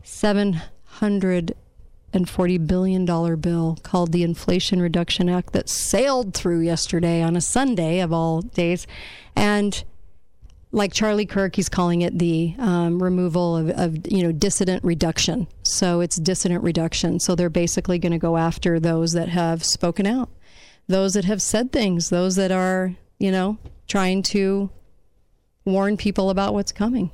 740 0.03 2.57
billion 2.57 3.05
dollar 3.05 3.37
bill 3.37 3.77
called 3.83 4.11
the 4.11 4.23
Inflation 4.23 4.81
Reduction 4.81 5.29
Act 5.29 5.53
that 5.53 5.69
sailed 5.69 6.33
through 6.33 6.59
yesterday 6.59 7.21
on 7.21 7.37
a 7.37 7.41
Sunday 7.41 8.01
of 8.01 8.11
all 8.11 8.41
days. 8.41 8.85
And 9.37 9.85
like 10.71 10.93
Charlie 10.93 11.25
Kirk, 11.25 11.55
he's 11.55 11.69
calling 11.69 12.01
it 12.01 12.17
the 12.17 12.55
um, 12.57 13.01
removal 13.01 13.57
of, 13.57 13.69
of, 13.71 14.11
you 14.11 14.23
know, 14.23 14.31
dissident 14.31 14.83
reduction. 14.83 15.47
So 15.63 15.99
it's 15.99 16.15
dissident 16.17 16.63
reduction. 16.63 17.19
So 17.19 17.35
they're 17.35 17.49
basically 17.49 17.99
going 17.99 18.13
to 18.13 18.17
go 18.17 18.37
after 18.37 18.79
those 18.79 19.11
that 19.11 19.29
have 19.29 19.63
spoken 19.63 20.05
out, 20.05 20.29
those 20.87 21.13
that 21.13 21.25
have 21.25 21.41
said 21.41 21.71
things, 21.71 22.09
those 22.09 22.35
that 22.37 22.51
are, 22.51 22.95
you 23.19 23.31
know, 23.31 23.57
trying 23.87 24.23
to 24.23 24.69
warn 25.65 25.97
people 25.97 26.29
about 26.29 26.53
what's 26.53 26.71
coming. 26.71 27.11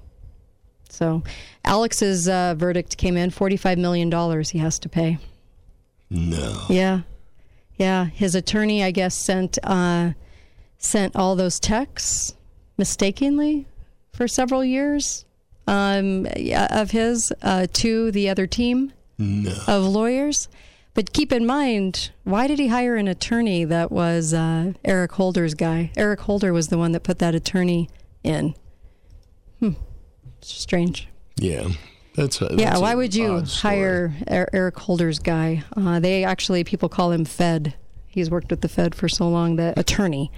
So 0.89 1.23
Alex's 1.65 2.29
uh, 2.29 2.55
verdict 2.55 2.97
came 2.97 3.17
in 3.17 3.31
$45 3.31 3.77
million 3.77 4.43
he 4.43 4.59
has 4.59 4.79
to 4.79 4.89
pay. 4.89 5.17
No. 6.09 6.63
Yeah. 6.69 7.01
Yeah. 7.75 8.05
His 8.05 8.35
attorney, 8.35 8.83
I 8.83 8.91
guess, 8.91 9.15
sent, 9.15 9.57
uh, 9.63 10.11
sent 10.77 11.15
all 11.15 11.35
those 11.35 11.59
texts 11.59 12.36
mistakenly 12.77 13.67
for 14.13 14.27
several 14.27 14.63
years 14.63 15.25
um, 15.67 16.27
of 16.71 16.91
his 16.91 17.31
uh, 17.41 17.67
to 17.73 18.11
the 18.11 18.29
other 18.29 18.47
team 18.47 18.93
no. 19.17 19.53
of 19.67 19.83
lawyers. 19.83 20.47
But 20.93 21.13
keep 21.13 21.31
in 21.31 21.45
mind, 21.45 22.09
why 22.23 22.47
did 22.47 22.57
he 22.57 22.69
hire 22.69 22.95
an 22.95 23.07
attorney 23.07 23.65
that 23.65 23.91
was 23.91 24.33
uh, 24.33 24.73
Eric 24.83 25.11
Holder's 25.11 25.53
guy? 25.53 25.91
Eric 25.95 26.21
Holder 26.21 26.51
was 26.53 26.69
the 26.69 26.77
one 26.77 26.91
that 26.93 27.03
put 27.03 27.19
that 27.19 27.35
attorney 27.35 27.87
in. 28.23 28.55
Hmm. 29.59 29.73
Strange. 30.41 31.07
Yeah. 31.35 31.69
That's 32.15 32.41
a, 32.41 32.47
yeah, 32.57 32.71
that's 32.71 32.81
why 32.81 32.95
would 32.95 33.13
you 33.13 33.41
hire 33.41 34.11
Er- 34.27 34.49
Eric 34.51 34.75
Holder's 34.77 35.19
guy? 35.19 35.63
Uh, 35.75 35.99
they 35.99 36.23
actually, 36.23 36.63
people 36.63 36.89
call 36.89 37.11
him 37.11 37.25
Fed. 37.25 37.75
He's 38.07 38.31
worked 38.31 38.49
with 38.49 38.61
the 38.61 38.67
Fed 38.67 38.95
for 38.95 39.07
so 39.07 39.29
long, 39.29 39.55
the 39.55 39.79
attorney. 39.79 40.31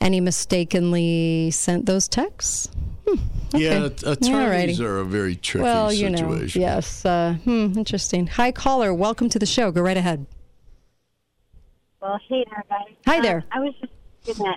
And 0.00 0.14
he 0.14 0.20
mistakenly 0.20 1.50
sent 1.50 1.86
those 1.86 2.06
texts. 2.08 2.68
Hmm, 3.06 3.16
Yeah, 3.56 3.84
attorneys 3.86 4.78
Alrighty. 4.78 4.80
are 4.80 4.98
a 4.98 5.04
very 5.04 5.36
tricky 5.36 5.62
well, 5.62 5.92
you 5.92 6.10
situation. 6.10 6.28
know, 6.28 6.44
yes. 6.54 7.04
Uh, 7.04 7.34
hmm, 7.44 7.72
interesting. 7.76 8.26
Hi, 8.28 8.52
caller. 8.52 8.92
Welcome 8.92 9.28
to 9.30 9.38
the 9.38 9.46
show. 9.46 9.70
Go 9.70 9.80
right 9.80 9.96
ahead. 9.96 10.26
Well, 12.00 12.18
hey 12.28 12.44
there, 12.50 12.64
guys. 12.68 12.94
Hi 13.06 13.16
Um, 13.16 13.22
there. 13.22 13.44
I 13.50 13.60
was 13.60 13.74
just 14.24 14.38
gonna 14.38 14.54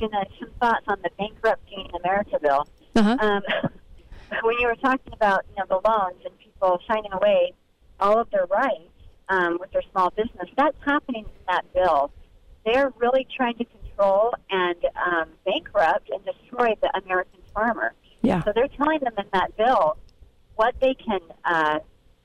gonna 0.00 0.24
some 0.40 0.50
thoughts 0.60 0.84
on 0.88 0.96
the 1.02 1.10
bankruptcy 1.18 1.74
bankrupting 1.76 2.00
America 2.04 2.38
bill. 2.40 2.66
Uh-huh. 2.96 3.16
Um, 3.20 3.42
when 4.42 4.58
you 4.58 4.66
were 4.66 4.76
talking 4.76 5.12
about 5.12 5.44
you 5.50 5.56
know 5.62 5.64
the 5.80 5.88
loans 5.88 6.16
and 6.24 6.36
people 6.38 6.80
signing 6.88 7.12
away 7.12 7.52
all 8.00 8.18
of 8.20 8.30
their 8.30 8.46
rights 8.46 8.90
um, 9.28 9.58
with 9.60 9.70
their 9.72 9.82
small 9.92 10.10
business, 10.10 10.48
that's 10.56 10.76
happening 10.84 11.24
in 11.24 11.44
that 11.46 11.64
bill. 11.74 12.10
They're 12.64 12.92
really 12.98 13.26
trying 13.36 13.54
to 13.58 13.64
control 13.98 14.34
and 14.50 14.76
um, 15.06 15.28
bankrupt 15.44 16.10
and 16.10 16.24
destroy 16.24 16.74
the 16.80 16.90
American 17.04 17.40
farmer. 17.54 17.92
Yeah. 18.22 18.42
So 18.44 18.52
they're 18.54 18.68
telling 18.68 19.00
them 19.00 19.14
in 19.18 19.24
that 19.32 19.56
bill 19.56 19.96
what 20.56 20.74
they 20.80 20.94
can 20.94 21.20
uh, 21.44 21.78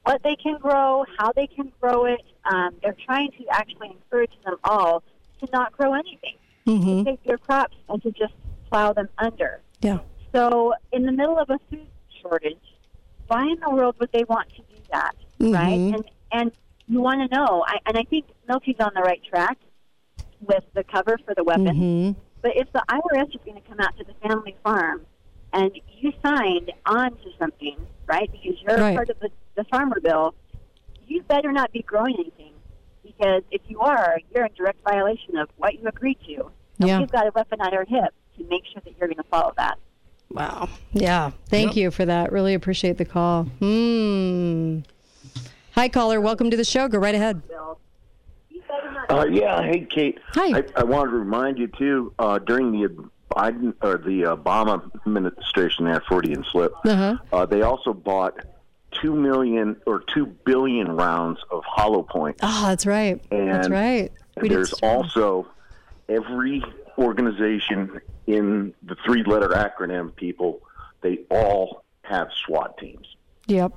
what 0.04 0.22
they 0.24 0.36
can 0.36 0.58
grow, 0.60 1.06
how 1.18 1.32
they 1.34 1.48
can 1.48 1.72
grow 1.80 2.06
it. 2.06 2.22
Um, 2.46 2.72
they're 2.82 2.96
trying 3.06 3.32
to 3.32 3.46
actually 3.52 3.90
encourage 3.92 4.34
them 4.44 4.56
all 4.64 5.04
to 5.40 5.48
not 5.54 5.72
grow 5.74 5.94
anything, 5.94 6.36
Mm-hmm. 6.66 7.04
to 7.04 7.12
take 7.12 7.24
their 7.26 7.38
crops 7.38 7.76
and 7.90 8.02
to 8.04 8.12
just 8.12 8.34
plow 8.70 8.94
them 8.94 9.10
under. 9.18 9.60
Yeah. 9.82 10.00
So, 10.34 10.74
in 10.94 11.06
the 11.06 11.12
middle 11.12 11.38
of 11.38 11.50
a 11.50 11.60
food 11.70 11.86
shortage, 12.22 12.58
why 13.28 13.44
in 13.44 13.60
the 13.60 13.70
world 13.70 13.96
would 14.00 14.12
they 14.14 14.24
want 14.30 14.48
to 14.56 14.62
do 14.62 14.82
that, 14.92 15.16
right? 15.40 15.78
Mhm. 15.80 15.94
And 15.96 16.04
and 16.32 16.52
you 16.88 17.02
want 17.02 17.30
to 17.30 17.36
know, 17.36 17.64
I, 17.68 17.78
and 17.86 17.98
I 17.98 18.04
think 18.04 18.26
Milty's 18.48 18.76
on 18.80 18.92
the 18.96 19.02
right 19.02 19.22
track 19.24 19.58
with 20.48 20.64
the 20.74 20.84
cover 20.84 21.18
for 21.26 21.34
the 21.36 21.44
weapon. 21.44 21.66
Mhm. 21.68 22.16
But 22.42 22.58
if 22.58 22.72
the 22.74 22.84
IRS 22.90 23.30
is 23.30 23.42
going 23.46 23.62
to 23.62 23.68
come 23.68 23.80
out 23.80 23.96
to 23.98 24.04
the 24.04 24.14
family 24.28 24.56
farm 24.64 25.06
and 25.54 25.72
you 25.98 26.12
signed 26.26 26.72
on 26.86 27.12
to 27.12 27.30
something, 27.40 27.78
right, 28.06 28.30
because 28.32 28.58
you're 28.62 28.78
Right. 28.78 28.96
part 28.96 29.10
of 29.10 29.20
the, 29.20 29.30
the 29.56 29.64
farmer 29.66 30.00
bill, 30.02 30.34
you 31.08 31.22
better 31.24 31.52
not 31.52 31.72
be 31.72 31.82
growing 31.84 32.16
anything. 32.16 32.52
Because 33.04 33.44
if 33.52 33.62
you 33.68 33.80
are, 33.80 34.18
you're 34.34 34.46
in 34.46 34.54
direct 34.56 34.82
violation 34.84 35.38
of 35.38 35.50
what 35.58 35.76
you 35.80 35.88
agreed 35.88 36.18
to. 36.28 36.50
And 36.80 36.88
Yeah. 36.90 37.00
we've 37.00 37.12
got 37.12 37.28
a 37.28 37.32
weapon 37.36 37.62
at 37.62 37.74
our 37.74 37.86
hip 37.86 38.14
to 38.38 38.44
make 38.50 38.64
sure 38.66 38.82
that 38.84 38.94
you're 38.98 39.08
going 39.08 39.18
to 39.18 39.24
follow 39.24 39.54
that. 39.58 39.78
Wow. 40.32 40.68
Yeah. 40.94 41.32
Thank 41.50 41.76
you 41.76 41.92
for 41.92 42.06
that. 42.06 42.32
Really 42.32 42.54
appreciate 42.56 42.98
the 42.98 43.06
call. 43.06 43.44
Hmm. 43.60 44.80
Hi, 45.76 45.88
caller. 45.90 46.20
Welcome 46.20 46.50
to 46.50 46.58
the 46.58 46.64
show. 46.64 46.88
Go 46.88 46.98
right 46.98 47.14
ahead. 47.16 47.42
Uh, 49.10 49.26
yeah, 49.30 49.62
hey 49.64 49.82
Kate. 49.90 50.20
Hi. 50.34 50.60
I, 50.60 50.64
I 50.78 50.84
wanted 50.84 51.12
to 51.12 51.18
remind 51.18 51.58
you 51.60 51.68
too. 51.68 52.14
Uh, 52.18 52.40
during 52.40 52.72
the 52.72 52.88
Biden 53.32 53.74
or 53.82 53.98
the 53.98 54.22
Obama 54.24 54.90
administration, 55.06 55.86
there, 55.86 56.02
Freudian 56.08 56.44
slip, 56.52 56.74
Uh-huh. 56.86 57.18
uh, 57.32 57.46
they 57.46 57.62
also 57.62 57.94
bought 57.94 58.40
two 58.92 59.16
million 59.16 59.76
or 59.88 60.00
two 60.14 60.26
billion 60.46 60.92
rounds 60.92 61.40
of 61.52 61.64
hollow 61.66 62.04
points. 62.04 62.40
Oh, 62.44 62.68
that's 62.68 62.86
right. 62.86 63.20
And 63.32 63.50
that's 63.50 63.70
right. 63.70 64.12
We 64.40 64.50
there's 64.50 64.74
also 64.84 65.48
every 66.10 66.64
organization 66.98 68.00
in 68.28 68.74
the 68.84 68.96
three-letter 69.06 69.50
acronym. 69.50 70.16
People, 70.16 70.62
they 71.02 71.20
all 71.30 71.84
have 72.04 72.28
SWAT 72.46 72.78
teams. 72.78 73.16
Yep. 73.48 73.74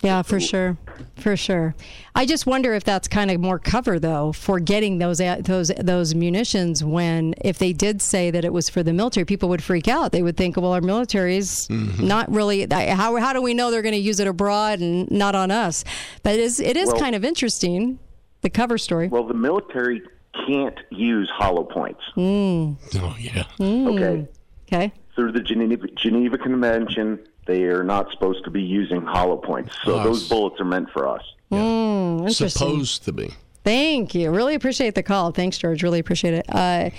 Yeah, 0.00 0.22
for 0.22 0.38
sure, 0.38 0.76
for 1.16 1.36
sure. 1.36 1.74
I 2.14 2.24
just 2.24 2.46
wonder 2.46 2.72
if 2.74 2.84
that's 2.84 3.08
kind 3.08 3.32
of 3.32 3.40
more 3.40 3.58
cover 3.58 3.98
though 3.98 4.30
for 4.32 4.60
getting 4.60 4.98
those 4.98 5.18
those 5.40 5.72
those 5.80 6.14
munitions. 6.14 6.84
When 6.84 7.34
if 7.40 7.58
they 7.58 7.72
did 7.72 8.00
say 8.00 8.30
that 8.30 8.44
it 8.44 8.52
was 8.52 8.68
for 8.68 8.84
the 8.84 8.92
military, 8.92 9.24
people 9.24 9.48
would 9.48 9.62
freak 9.62 9.88
out. 9.88 10.12
They 10.12 10.22
would 10.22 10.36
think, 10.36 10.56
well, 10.56 10.72
our 10.72 10.80
military's 10.80 11.66
Mm-hmm. 11.68 12.06
not 12.06 12.30
really. 12.32 12.66
How 12.70 13.16
how 13.16 13.32
do 13.32 13.42
we 13.42 13.54
know 13.54 13.72
they're 13.72 13.82
going 13.82 13.92
to 13.94 13.98
use 14.00 14.20
it 14.20 14.28
abroad 14.28 14.78
and 14.78 15.10
not 15.10 15.34
on 15.34 15.50
us? 15.50 15.82
But 16.22 16.34
it 16.34 16.40
is 16.40 16.60
it 16.60 16.76
is 16.76 16.88
Well- 16.88 17.00
kind 17.00 17.16
of 17.16 17.24
interesting. 17.24 17.98
The 18.42 18.50
cover 18.50 18.78
story. 18.78 19.08
Well, 19.08 19.24
the 19.24 19.34
military 19.34 20.00
can't 20.46 20.78
use 20.90 21.28
hollow 21.34 21.64
points. 21.64 22.00
Mm. 22.16 22.76
Oh 23.02 23.16
yeah. 23.18 23.44
Okay. 23.60 24.28
Okay. 24.72 24.92
through 25.16 25.32
the 25.32 25.40
Geneva, 25.40 25.88
Geneva 25.96 26.38
Convention, 26.38 27.18
they 27.48 27.64
are 27.64 27.82
not 27.82 28.10
supposed 28.12 28.44
to 28.44 28.50
be 28.50 28.62
using 28.62 29.02
hollow 29.02 29.38
points. 29.38 29.74
So 29.84 29.96
Us. 29.96 30.04
those 30.04 30.28
bullets 30.28 30.60
are 30.60 30.66
meant 30.66 30.90
for 30.90 31.08
us. 31.08 31.22
Mm. 31.50 32.30
Supposed 32.30 33.04
to 33.06 33.12
be. 33.12 33.30
Thank 33.64 34.14
you. 34.14 34.30
Really 34.30 34.54
appreciate 34.54 34.94
the 34.94 35.02
call. 35.02 35.32
Thanks, 35.32 35.56
George. 35.58 35.82
Really 35.82 35.98
appreciate 35.98 36.34
it. 36.34 36.46
Uh, 36.48 36.90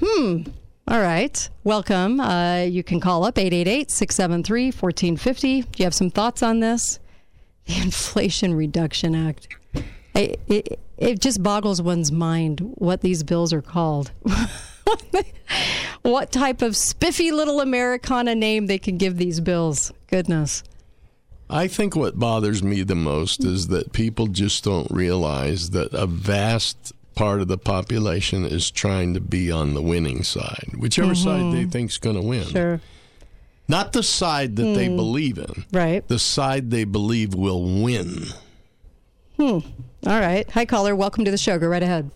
hmm. 0.00 0.42
All 0.86 1.00
right. 1.00 1.48
Welcome. 1.64 2.20
Uh, 2.20 2.60
you 2.60 2.84
can 2.84 3.00
call 3.00 3.24
up 3.24 3.36
888 3.36 3.90
673 3.90 4.66
1450. 4.66 5.62
Do 5.62 5.68
you 5.76 5.84
have 5.84 5.94
some 5.94 6.10
thoughts 6.10 6.42
on 6.42 6.60
this? 6.60 6.98
The 7.66 7.82
Inflation 7.82 8.54
Reduction 8.54 9.14
Act. 9.14 9.48
I, 10.14 10.36
it, 10.46 10.80
it 10.96 11.18
just 11.18 11.42
boggles 11.42 11.82
one's 11.82 12.10
mind 12.10 12.60
what 12.76 13.02
these 13.02 13.22
bills 13.22 13.52
are 13.52 13.60
called. 13.60 14.10
what 16.02 16.30
type 16.32 16.62
of 16.62 16.76
spiffy 16.76 17.30
little 17.32 17.60
Americana 17.60 18.34
name 18.34 18.66
they 18.66 18.78
can 18.78 18.96
give 18.96 19.16
these 19.16 19.40
bills. 19.40 19.92
Goodness. 20.08 20.62
I 21.50 21.66
think 21.66 21.96
what 21.96 22.18
bothers 22.18 22.62
me 22.62 22.82
the 22.82 22.94
most 22.94 23.44
is 23.44 23.68
that 23.68 23.92
people 23.92 24.26
just 24.26 24.64
don't 24.64 24.90
realize 24.90 25.70
that 25.70 25.92
a 25.94 26.06
vast 26.06 26.92
part 27.14 27.40
of 27.40 27.48
the 27.48 27.58
population 27.58 28.44
is 28.44 28.70
trying 28.70 29.14
to 29.14 29.20
be 29.20 29.50
on 29.50 29.74
the 29.74 29.82
winning 29.82 30.22
side, 30.22 30.68
whichever 30.78 31.14
side 31.14 31.52
they 31.54 31.64
think's 31.64 31.96
going 31.96 32.16
to 32.16 32.22
win. 32.22 32.42
Mm-hmm. 32.42 32.50
Sure. 32.52 32.80
Not 33.66 33.92
the 33.92 34.02
side 34.02 34.56
that 34.56 34.62
they 34.74 34.88
Hmm. 34.88 34.96
believe 34.96 35.38
in. 35.38 35.64
Right. 35.72 36.06
The 36.06 36.18
side 36.18 36.70
they 36.70 36.84
believe 36.84 37.34
will 37.34 37.62
win. 37.82 38.24
Hmm. 39.36 39.58
All 40.06 40.20
right. 40.20 40.48
Hi, 40.50 40.64
caller. 40.64 40.94
Welcome 40.96 41.24
to 41.24 41.30
the 41.30 41.36
show. 41.38 41.58
Go 41.58 41.66
right 41.66 41.82
ahead. 41.82 42.10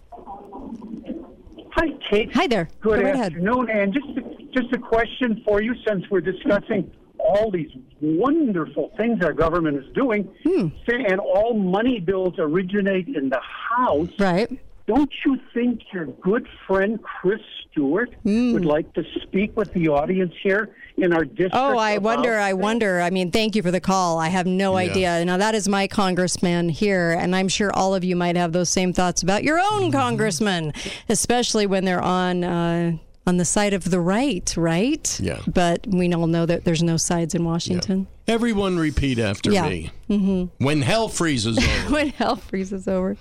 Hi, 2.13 2.19
Kate. 2.19 2.35
Hi 2.35 2.47
there. 2.47 2.69
Good 2.83 2.99
Go 2.99 3.03
right 3.07 3.15
ahead. 3.15 3.33
afternoon. 3.33 3.71
And 3.71 3.93
just 3.95 4.07
just 4.53 4.71
a 4.75 4.79
question 4.79 5.41
for 5.47 5.63
you, 5.63 5.75
since 5.87 6.05
we're 6.11 6.21
discussing 6.21 6.91
all 7.19 7.51
these 7.51 7.71
wonderful 8.03 8.93
things 8.99 9.25
our 9.25 9.33
government 9.33 9.79
is 9.79 9.91
doing, 9.95 10.29
Hmm. 10.45 10.67
and 10.89 11.19
all 11.21 11.55
money 11.55 12.01
bills 12.01 12.35
originate 12.39 13.09
in 13.09 13.31
the 13.31 13.41
House. 13.41 14.11
Right. 14.19 14.51
Don't 14.87 15.11
you 15.25 15.39
think 15.55 15.81
your 15.95 16.05
good 16.07 16.47
friend 16.67 17.01
Chris 17.03 17.41
Stewart 17.71 18.11
Hmm. 18.25 18.53
would 18.53 18.67
like 18.67 18.93
to 18.93 19.05
speak 19.23 19.57
with 19.57 19.73
the 19.73 19.89
audience 19.89 20.35
here 20.43 20.69
in 20.97 21.13
our 21.13 21.25
district? 21.25 21.55
Oh, 21.55 21.77
I 21.79 21.93
about 21.93 22.03
wonder. 22.19 22.39
I 22.39 22.53
wonder. 22.53 23.01
I 23.01 23.11
mean, 23.11 23.31
thank 23.31 23.57
you 23.57 23.63
for 23.63 23.71
the 23.71 23.81
call. 23.81 24.19
I 24.19 24.29
have 24.29 24.47
no 24.47 24.73
Yeah. 24.79 24.91
idea. 24.91 25.25
Now, 25.25 25.37
that 25.39 25.55
is 25.55 25.69
my 25.69 25.87
congressman 25.87 26.69
here, 26.69 27.13
and 27.13 27.35
I'm 27.35 27.49
sure 27.49 27.73
all 27.73 27.95
of 27.95 28.05
you 28.05 28.15
might 28.17 28.37
have 28.37 28.53
those 28.53 28.71
same 28.71 28.93
thoughts 28.93 29.23
about 29.23 29.43
your 29.45 29.59
own 29.73 29.91
congressman, 29.93 30.73
especially 31.09 31.67
when 31.67 31.85
they're 31.85 32.03
on. 32.03 32.45
Uh, 32.45 32.93
on 33.25 33.37
the 33.37 33.45
side 33.45 33.73
of 33.73 33.89
the 33.89 34.01
right, 34.01 34.53
right? 34.57 35.21
Yeah. 35.23 35.39
But 35.47 35.87
we 35.87 36.13
all 36.13 36.27
know 36.27 36.45
that 36.45 36.65
there's 36.65 36.83
no 36.83 36.97
sides 36.97 37.37
in 37.37 37.45
Washington. 37.45 38.09
Everyone 38.27 38.77
repeat 38.77 39.21
after 39.21 39.53
Yeah. 39.53 39.69
me. 39.69 39.91
hmm 40.09 40.45
When 40.59 40.83
hell 40.83 41.07
freezes 41.09 41.57
over. 41.87 41.93
when 41.95 42.09
hell 42.09 42.35
freezes 42.35 42.89
over. 42.89 43.17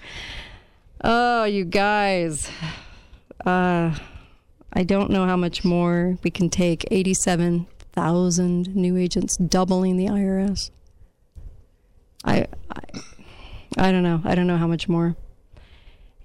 Oh, 1.04 1.44
you 1.44 1.66
guys. 1.66 2.50
Uh, 3.46 3.94
I 4.74 4.84
don't 4.84 5.12
know 5.12 5.26
how 5.26 5.36
much 5.36 5.64
more 5.64 6.18
we 6.24 6.32
can 6.32 6.50
take. 6.50 6.86
87,000 6.92 8.76
new 8.76 8.98
agents, 8.98 9.38
doubling 9.38 9.98
the 9.98 10.08
IRS. 10.08 10.72
I, 12.24 12.48
I, 12.70 12.82
I 13.78 13.92
don't 13.92 14.04
know. 14.04 14.22
I 14.24 14.36
don't 14.36 14.48
know 14.48 14.58
how 14.58 14.68
much 14.68 14.88
more. 14.88 15.16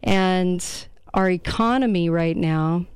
And 0.02 0.64
our 1.14 1.28
economy 1.28 2.08
right 2.08 2.36
now, 2.36 2.86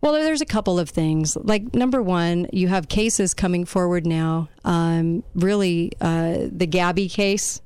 well, 0.00 0.12
there's 0.12 0.42
a 0.42 0.46
couple 0.46 0.78
of 0.78 0.90
things. 0.90 1.36
Like, 1.36 1.74
number 1.74 2.02
one, 2.02 2.48
you 2.52 2.68
have 2.68 2.88
cases 2.88 3.34
coming 3.34 3.64
forward 3.64 4.06
now. 4.06 4.48
Um, 4.64 5.24
really, 5.34 5.92
uh, 6.00 6.48
the 6.52 6.66
Gabby 6.66 7.08
case, 7.08 7.60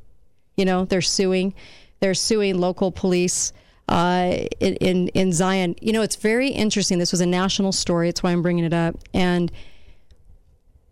you 0.56 0.64
know, 0.64 0.84
they're 0.84 1.02
suing. 1.02 1.54
They're 2.00 2.14
suing 2.14 2.58
local 2.58 2.92
police 2.92 3.52
uh, 3.88 4.36
in, 4.60 5.08
in 5.08 5.32
Zion. 5.32 5.76
You 5.80 5.92
know, 5.92 6.02
it's 6.02 6.16
very 6.16 6.48
interesting. 6.48 6.98
This 6.98 7.12
was 7.12 7.20
a 7.20 7.26
national 7.26 7.72
story. 7.72 8.08
It's 8.08 8.22
why 8.22 8.32
I'm 8.32 8.42
bringing 8.42 8.64
it 8.64 8.72
up. 8.72 8.96
And 9.12 9.50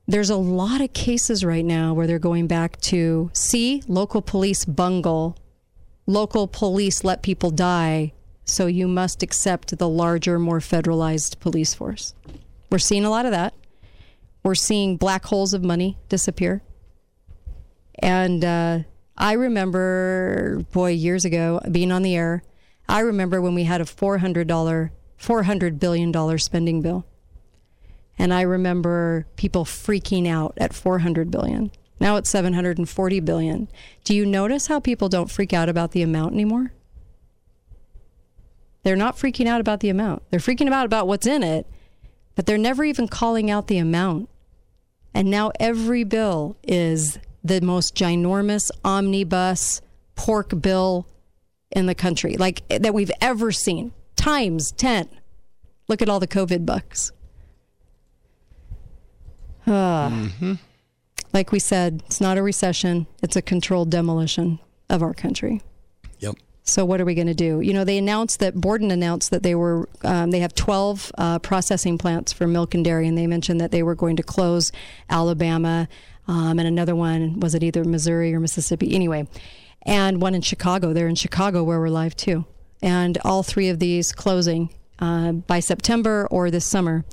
there's 0.07 0.31
a 0.31 0.37
lot 0.37 0.81
of 0.81 0.93
cases 0.93 1.45
right 1.45 1.65
now 1.65 1.95
where 1.95 2.07
they're 2.07 2.19
going 2.19 2.47
back 2.47 2.81
to 2.81 3.31
see 3.33 3.83
local 3.87 4.23
police 4.23 4.65
bungle 4.65 5.37
local 6.11 6.49
police 6.49 7.05
let 7.05 7.23
people 7.23 7.51
die, 7.51 8.13
so 8.45 8.67
you 8.67 8.89
must 8.89 9.23
accept 9.23 9.79
the 9.79 9.89
larger, 9.89 10.39
more 10.39 10.59
federalized 10.59 11.39
police 11.39 11.73
force. 11.73 12.15
We're 12.71 12.79
seeing 12.79 13.05
a 13.05 13.11
lot 13.11 13.27
of 13.27 13.33
that. 13.33 13.55
We're 14.43 14.55
seeing 14.55 14.97
black 14.97 15.25
holes 15.27 15.55
of 15.55 15.63
money 15.63 15.99
disappear. 16.09 16.63
And 18.01 18.45
uh, 18.45 18.81
I 19.17 19.33
remember, 19.35 20.65
boy, 20.73 20.93
years 20.93 21.25
ago, 21.25 21.61
being 21.71 21.93
on 21.93 22.03
the 22.03 22.17
air, 22.17 22.43
I 22.91 23.01
remember 23.01 23.41
when 23.41 23.55
we 23.55 23.65
had 23.65 23.81
a 23.81 23.85
$400, 23.85 24.91
$400 25.21 25.79
billion 25.79 26.39
spending 26.39 26.83
bill. 26.83 27.07
And 28.19 28.35
I 28.35 28.43
remember 28.43 29.27
people 29.37 29.65
freaking 29.65 30.27
out 30.27 30.55
at 30.59 30.75
400 30.75 31.31
billion. 31.31 31.71
Now 32.01 32.17
it's 32.17 32.29
740 32.31 33.21
billion. 33.21 33.69
Do 34.03 34.15
you 34.15 34.27
notice 34.27 34.67
how 34.67 34.81
people 34.81 35.09
don't 35.09 35.31
freak 35.31 35.53
out 35.53 35.69
about 35.69 35.93
the 35.93 36.03
amount 36.03 36.35
anymore? 36.35 36.73
They're 38.83 38.97
not 38.97 39.17
freaking 39.17 39.47
out 39.47 39.61
about 39.61 39.81
the 39.81 39.91
amount. 39.91 40.25
They're 40.31 40.41
freaking 40.41 40.73
out 40.73 40.87
about 40.87 41.07
what's 41.07 41.27
in 41.27 41.45
it, 41.45 41.67
but 42.35 42.47
they're 42.47 42.59
never 42.59 42.83
even 42.83 43.07
calling 43.07 43.51
out 43.51 43.69
the 43.69 43.79
amount. 43.79 44.29
And 45.15 45.31
now 45.31 45.53
every 45.61 46.03
bill 46.03 46.57
is 46.65 47.19
the 47.45 47.61
most 47.61 47.95
ginormous 47.95 48.71
omnibus 48.85 49.81
pork 50.17 50.61
bill 50.61 51.07
in 51.73 51.87
the 51.87 51.95
country, 51.95 52.37
like 52.37 52.67
that 52.69 52.95
we've 52.95 53.13
ever 53.21 53.53
seen, 53.53 53.93
times 54.17 54.73
10. 54.73 55.09
Look 55.89 56.03
at 56.03 56.09
all 56.09 56.21
the 56.21 56.29
COVID 56.29 56.67
bucks. 56.67 57.13
Ah. 59.67 60.29
Like 61.33 61.53
we 61.53 61.59
said, 61.59 62.03
it's 62.07 62.21
not 62.21 62.39
a 62.39 62.43
recession, 62.43 63.07
it's 63.23 63.37
a 63.37 63.43
controlled 63.43 63.91
demolition 63.91 64.59
of 64.89 65.03
our 65.03 65.15
country. 65.15 65.63
Yep. 66.19 66.37
So 66.63 66.85
what 66.85 67.01
are 67.01 67.05
we 67.05 67.15
going 67.15 67.27
to 67.27 67.35
do? 67.35 67.61
You 67.61 67.73
know, 67.73 67.85
they 67.85 67.99
announced 67.99 68.41
that 68.41 68.55
Borden 68.55 68.91
announced 68.91 69.31
that 69.31 69.43
they 69.43 69.55
were 69.55 69.89
um, 70.03 70.31
they 70.31 70.41
have 70.41 70.55
12 70.55 71.13
uh, 71.17 71.39
processing 71.39 71.99
plants 71.99 72.33
for 72.33 72.47
milk 72.47 72.75
and 72.75 72.85
dairy, 72.85 73.07
and 73.09 73.17
they 73.17 73.27
mentioned 73.27 73.61
that 73.61 73.71
they 73.71 73.83
were 73.83 73.95
going 73.95 74.17
to 74.17 74.23
close 74.23 74.73
Alabama, 75.09 75.89
um, 76.29 76.59
and 76.59 76.69
another 76.69 76.95
one 76.95 77.41
was 77.41 77.55
it 77.55 77.63
either 77.63 77.85
Missouri 77.85 78.35
or 78.35 78.41
Mississippi? 78.41 78.95
Anyway, 78.95 79.27
and 79.87 80.21
one 80.21 80.35
in 80.35 80.43
Chicago. 80.43 80.93
They're 80.93 81.09
in 81.09 81.15
Chicago 81.15 81.63
where 81.65 81.81
we're 81.81 81.89
live 81.89 82.17
too, 82.17 82.45
and 82.83 83.19
all 83.25 83.43
three 83.43 83.69
of 83.69 83.79
these 83.79 84.13
closing 84.13 84.71
uh, 84.99 85.33
by 85.33 85.61
September 85.61 86.29
or 86.31 86.51
this 86.51 86.65
summer. 86.65 87.05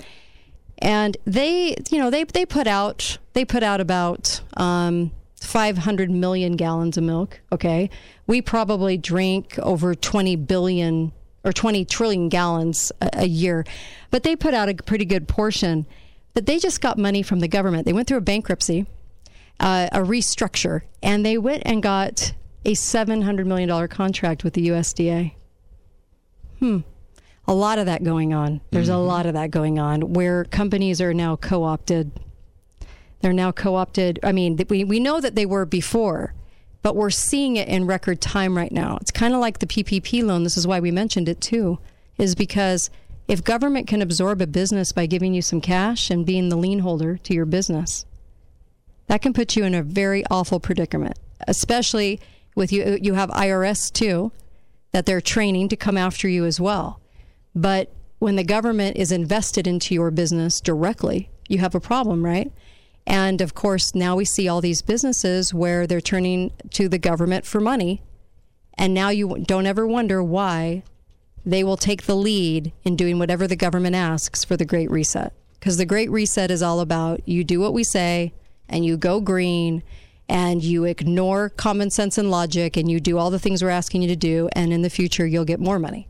And 0.80 1.18
they, 1.26 1.76
you 1.90 1.98
know, 1.98 2.10
they 2.10 2.24
they 2.24 2.46
put 2.46 2.68
out 2.68 3.18
they 3.34 3.46
put 3.46 3.64
out 3.64 3.82
about 3.82 4.42
um, 4.56 5.12
500 5.42 6.12
million 6.12 6.56
gallons 6.56 6.98
of 6.98 7.04
milk. 7.04 7.40
Okay, 7.52 7.90
we 8.28 8.42
probably 8.42 8.98
drink 8.98 9.58
over 9.60 9.96
20 9.96 10.36
billion 10.36 11.12
or 11.44 11.54
20 11.54 11.86
trillion 11.86 12.30
gallons 12.30 12.92
a, 13.02 13.10
a 13.14 13.28
year, 13.28 13.66
but 14.12 14.24
they 14.24 14.36
put 14.36 14.54
out 14.54 14.70
a 14.70 14.76
pretty 14.76 15.06
good 15.06 15.28
portion. 15.28 15.86
But 16.34 16.46
they 16.46 16.60
just 16.60 16.82
got 16.82 17.00
money 17.00 17.24
from 17.24 17.40
the 17.40 17.48
government. 17.48 17.86
They 17.86 17.94
went 17.94 18.08
through 18.08 18.20
a 18.20 18.22
bankruptcy, 18.22 18.86
uh, 19.60 19.90
a 19.92 20.00
restructure, 20.00 20.82
and 21.02 21.26
they 21.26 21.40
went 21.40 21.64
and 21.66 21.82
got 21.82 22.34
a 22.68 22.76
700 22.76 23.48
million 23.48 23.68
dollar 23.68 23.88
contract 23.88 24.44
with 24.44 24.54
the 24.54 24.68
USDA. 24.68 25.34
Hmm 26.60 26.82
a 27.48 27.54
lot 27.54 27.80
of 27.80 27.86
that 27.86 28.04
going 28.04 28.34
on. 28.34 28.62
There's 28.72 28.90
a 28.90 28.98
lot 28.98 29.26
of 29.26 29.34
that 29.34 29.52
going 29.52 29.80
on 29.80 30.14
where 30.14 30.44
companies 30.44 31.00
are 31.00 31.14
now 31.14 31.38
co 31.38 31.64
opted. 31.64 32.12
They're 33.22 33.34
now 33.34 33.52
co 33.52 33.76
opted. 33.76 34.20
I 34.22 34.32
mean, 34.32 34.60
we, 34.70 34.84
we 34.84 35.00
know 35.00 35.22
that 35.22 35.36
they 35.36 35.46
were 35.46 35.66
before, 35.66 36.34
but 36.82 36.96
we're 36.96 37.10
seeing 37.10 37.56
it 37.56 37.68
in 37.70 37.86
record 37.86 38.20
time 38.20 38.58
right 38.58 38.72
now. 38.72 38.98
It's 39.00 39.12
kind 39.12 39.34
of 39.34 39.40
like 39.40 39.60
the 39.60 39.66
PPP 39.66 40.24
loan. 40.24 40.44
This 40.44 40.58
is 40.58 40.68
why 40.68 40.80
we 40.80 40.92
mentioned 40.92 41.30
it 41.30 41.40
too, 41.40 41.80
is 42.18 42.36
because 42.36 42.90
if 43.28 43.44
government 43.44 43.88
can 43.88 44.02
absorb 44.02 44.42
a 44.42 44.48
business 44.48 44.92
by 44.92 45.06
giving 45.06 45.34
you 45.34 45.42
some 45.42 45.62
cash 45.62 46.10
and 46.10 46.26
being 46.26 46.50
the 46.50 46.58
lien 46.58 46.80
holder 46.80 47.18
to 47.18 47.34
your 47.34 47.46
business, 47.46 48.06
that 49.08 49.22
can 49.22 49.34
put 49.34 49.56
you 49.56 49.64
in 49.64 49.74
a 49.74 49.84
very 49.84 50.24
awful 50.30 50.60
predicament, 50.60 51.18
especially 51.48 52.20
with 52.58 52.74
you. 52.74 52.98
You 53.02 53.14
have 53.14 53.30
IRS 53.30 53.94
too, 53.94 54.34
that 54.92 55.06
they're 55.06 55.22
training 55.22 55.70
to 55.70 55.78
come 55.78 55.98
after 55.98 56.28
you 56.28 56.44
as 56.44 56.60
well. 56.60 57.00
But 57.56 57.94
when 58.20 58.36
the 58.36 58.44
government 58.44 58.98
is 58.98 59.12
invested 59.12 59.68
into 59.68 59.94
your 59.94 60.12
business 60.12 60.60
directly, 60.60 61.30
you 61.48 61.60
have 61.60 61.76
a 61.76 61.80
problem, 61.80 62.26
right? 62.26 62.52
And 63.06 63.40
of 63.40 63.54
course, 63.54 63.96
now 63.96 64.16
we 64.16 64.26
see 64.26 64.50
all 64.50 64.60
these 64.60 64.82
businesses 64.82 65.54
where 65.54 65.88
they're 65.88 66.02
turning 66.02 66.52
to 66.72 66.90
the 66.90 66.98
government 66.98 67.46
for 67.46 67.62
money. 67.62 68.02
And 68.78 68.94
now 68.94 69.10
you 69.10 69.44
don't 69.46 69.66
ever 69.66 69.88
wonder 69.88 70.22
why 70.22 70.84
they 71.46 71.64
will 71.64 71.78
take 71.78 72.04
the 72.04 72.16
lead 72.16 72.74
in 72.84 72.96
doing 72.96 73.20
whatever 73.20 73.48
the 73.48 73.56
government 73.56 73.96
asks 73.96 74.44
for 74.44 74.58
the 74.58 74.66
Great 74.66 74.92
Reset. 74.92 75.32
Because 75.54 75.78
the 75.78 75.86
Great 75.86 76.12
Reset 76.12 76.52
is 76.52 76.62
all 76.62 76.80
about 76.80 77.28
you 77.28 77.44
do 77.44 77.60
what 77.60 77.74
we 77.74 77.84
say 77.84 78.34
and 78.68 78.84
you 78.84 78.98
go 78.98 79.22
green 79.22 79.84
and 80.30 80.64
you 80.64 80.84
ignore 80.84 81.50
common 81.50 81.90
sense 81.90 82.18
and 82.18 82.30
logic 82.30 82.78
and 82.78 82.90
you 82.90 83.00
do 83.00 83.18
all 83.18 83.30
the 83.30 83.40
things 83.40 83.64
we're 83.64 83.70
asking 83.70 84.02
you 84.02 84.08
to 84.10 84.16
do. 84.16 84.50
And 84.54 84.74
in 84.74 84.82
the 84.82 84.90
future, 84.90 85.26
you'll 85.26 85.46
get 85.46 85.60
more 85.60 85.80
money. 85.80 86.08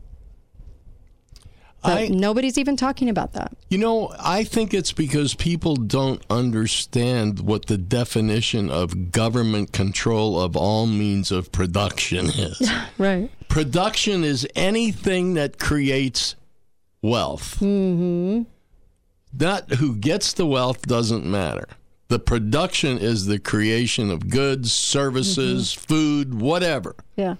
But 1.82 2.10
nobody's 2.10 2.58
even 2.58 2.76
talking 2.76 3.08
about 3.08 3.34
that. 3.34 3.56
You 3.68 3.78
know, 3.78 4.12
I 4.18 4.44
think 4.44 4.74
it's 4.74 4.92
because 4.92 5.34
people 5.34 5.76
don't 5.76 6.22
understand 6.28 7.40
what 7.40 7.66
the 7.66 7.78
definition 7.78 8.68
of 8.68 9.12
government 9.12 9.72
control 9.72 10.40
of 10.40 10.56
all 10.56 10.86
means 10.86 11.30
of 11.30 11.52
production 11.52 12.26
is. 12.34 12.70
right. 12.98 13.30
Production 13.48 14.24
is 14.24 14.46
anything 14.54 15.34
that 15.34 15.58
creates 15.58 16.34
wealth. 17.00 17.58
Mm-hmm. 17.60 18.42
Not 19.38 19.70
who 19.74 19.94
gets 19.96 20.32
the 20.32 20.46
wealth 20.46 20.82
doesn't 20.82 21.24
matter. 21.24 21.68
The 22.08 22.18
production 22.18 22.96
is 22.98 23.26
the 23.26 23.38
creation 23.38 24.10
of 24.10 24.30
goods, 24.30 24.72
services, 24.72 25.74
food, 25.74 26.40
whatever. 26.40 26.96
Yeah. 27.16 27.36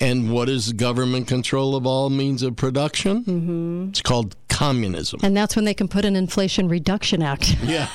And 0.00 0.32
what 0.32 0.48
is 0.48 0.72
government 0.72 1.28
control 1.28 1.76
of 1.76 1.86
all 1.86 2.08
means 2.08 2.42
of 2.42 2.56
production? 2.56 3.24
Mm-hmm. 3.24 3.88
It's 3.90 4.00
called 4.00 4.36
communism. 4.48 5.20
And 5.22 5.36
that's 5.36 5.54
when 5.54 5.66
they 5.66 5.74
can 5.74 5.86
put 5.88 6.06
an 6.06 6.16
Inflation 6.16 6.68
Reduction 6.68 7.22
Act 7.22 7.56
Yeah. 7.62 7.88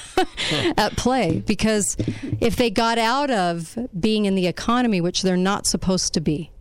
at 0.77 0.95
play. 0.95 1.39
Because 1.39 1.97
if 2.39 2.55
they 2.55 2.69
got 2.69 2.99
out 2.99 3.31
of 3.31 3.75
being 3.99 4.25
in 4.25 4.35
the 4.35 4.45
economy, 4.45 5.01
which 5.01 5.23
they're 5.23 5.35
not 5.35 5.65
supposed 5.65 6.13
to 6.13 6.21
be, 6.21 6.51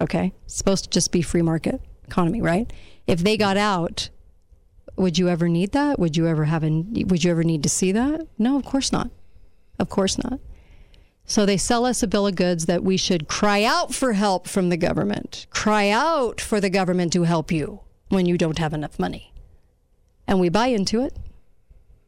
okay, 0.00 0.32
it's 0.46 0.56
supposed 0.56 0.84
to 0.84 0.90
just 0.90 1.12
be 1.12 1.22
free 1.22 1.42
market 1.42 1.80
economy, 2.08 2.42
right? 2.42 2.72
If 3.06 3.20
they 3.20 3.36
got 3.36 3.56
out, 3.56 4.08
would 5.00 5.18
you 5.18 5.28
ever 5.28 5.48
need 5.48 5.72
that? 5.72 5.98
Would 5.98 6.16
you 6.16 6.26
ever 6.26 6.44
have 6.44 6.62
a, 6.62 6.68
would 6.68 7.24
you 7.24 7.30
ever 7.30 7.42
need 7.42 7.62
to 7.62 7.68
see 7.68 7.90
that? 7.92 8.26
No, 8.38 8.56
of 8.56 8.64
course 8.64 8.92
not. 8.92 9.10
Of 9.78 9.88
course 9.88 10.18
not. 10.22 10.40
So 11.24 11.46
they 11.46 11.56
sell 11.56 11.86
us 11.86 12.02
a 12.02 12.06
bill 12.06 12.26
of 12.26 12.34
goods 12.34 12.66
that 12.66 12.84
we 12.84 12.96
should 12.96 13.28
cry 13.28 13.64
out 13.64 13.94
for 13.94 14.12
help 14.12 14.46
from 14.46 14.68
the 14.68 14.76
government. 14.76 15.46
Cry 15.50 15.88
out 15.88 16.40
for 16.40 16.60
the 16.60 16.70
government 16.70 17.12
to 17.14 17.22
help 17.22 17.50
you 17.50 17.80
when 18.08 18.26
you 18.26 18.36
don't 18.36 18.58
have 18.58 18.74
enough 18.74 18.98
money. 18.98 19.32
And 20.26 20.38
we 20.38 20.48
buy 20.48 20.66
into 20.66 21.02
it. 21.02 21.16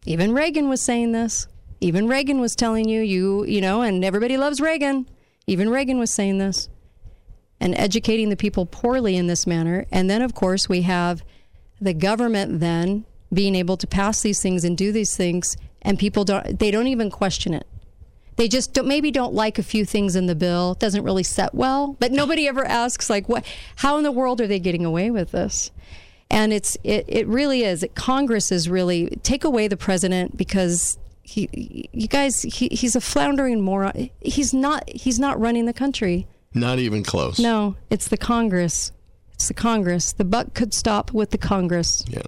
Even 0.05 0.35
Reagan 0.35 0.69
was 0.69 0.81
saying 0.81 1.13
this. 1.13 1.47
Even 1.81 2.09
Reagan 2.09 2.41
was 2.41 2.55
telling 2.55 2.89
you, 2.89 3.01
you, 3.01 3.45
you 3.45 3.61
know, 3.61 3.83
and 3.83 4.05
everybody 4.05 4.37
loves 4.37 4.61
Reagan. 4.61 5.09
Even 5.47 5.71
Reagan 5.71 5.99
was 5.99 6.11
saying 6.11 6.39
this 6.39 6.69
and 7.61 7.79
educating 7.79 8.29
the 8.29 8.37
people 8.37 8.67
poorly 8.67 9.17
in 9.17 9.29
this 9.29 9.47
manner. 9.47 9.87
And 9.91 10.11
then, 10.11 10.21
of 10.21 10.35
course, 10.35 10.69
we 10.69 10.83
have 10.83 11.23
the 11.83 11.95
government 11.95 12.61
then 12.61 13.05
being 13.33 13.55
able 13.55 13.77
to 13.79 13.87
pass 13.87 14.23
these 14.23 14.41
things 14.41 14.65
and 14.65 14.77
do 14.77 14.93
these 14.93 15.17
things, 15.17 15.57
and 15.81 15.99
people 15.99 16.25
don't, 16.25 16.59
they 16.59 16.71
don't 16.71 16.87
even 16.87 17.11
question 17.11 17.55
it. 17.55 17.67
They 18.37 18.49
just 18.49 18.73
don't, 18.73 18.89
maybe 18.89 19.11
don't 19.11 19.35
like 19.35 19.59
a 19.59 19.63
few 19.63 19.85
things 19.85 20.17
in 20.17 20.27
the 20.27 20.35
bill. 20.35 20.73
It 20.73 20.79
doesn't 20.79 21.05
really 21.05 21.23
set 21.23 21.55
well, 21.55 21.97
but 21.99 22.13
nobody 22.13 22.49
ever 22.49 22.65
asks 22.65 23.11
like 23.11 23.29
what 23.29 23.45
how 23.77 23.99
in 23.99 24.05
the 24.05 24.13
world 24.13 24.41
are 24.41 24.47
they 24.47 24.59
getting 24.59 24.85
away 24.85 25.11
with 25.11 25.33
this? 25.33 25.71
And 26.31 26.53
it's 26.53 26.79
it, 26.83 27.05
it 27.09 27.27
really 27.27 27.63
is. 27.63 27.83
It, 27.83 27.95
Congress 27.95 28.51
is 28.51 28.71
really 28.71 29.19
take 29.23 29.45
away 29.45 29.69
the 29.69 29.77
president 29.77 30.37
because 30.37 30.99
he 31.23 31.89
you 31.93 32.09
guys 32.09 32.43
he, 32.43 32.69
he's 32.69 32.97
a 32.97 33.03
floundering 33.03 33.61
moron. 33.61 34.09
He's 34.21 34.55
not 34.55 34.89
he's 34.89 35.19
not 35.19 35.39
running 35.39 35.67
the 35.67 35.75
country. 35.75 36.27
Not 36.55 36.79
even 36.79 37.03
close. 37.03 37.39
No, 37.39 37.77
it's 37.91 38.09
the 38.09 38.17
Congress. 38.17 38.93
It's 39.43 39.49
the 39.49 39.55
Congress. 39.55 40.13
The 40.13 40.25
buck 40.25 40.55
could 40.55 40.73
stop 40.73 41.13
with 41.13 41.31
the 41.31 41.39
Congress. 41.39 42.05
Yeah. 42.07 42.23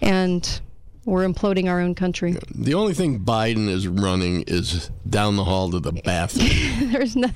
And 0.00 0.60
we're 1.04 1.26
imploding 1.26 1.68
our 1.68 1.80
own 1.80 1.96
country. 1.96 2.36
The 2.54 2.74
only 2.74 2.94
thing 2.94 3.18
Biden 3.18 3.68
is 3.68 3.88
running 3.88 4.42
is 4.42 4.88
down 5.10 5.34
the 5.34 5.42
hall 5.42 5.68
to 5.72 5.80
the 5.80 5.90
bathroom. 6.04 6.92
There's 6.92 7.16
no, 7.16 7.30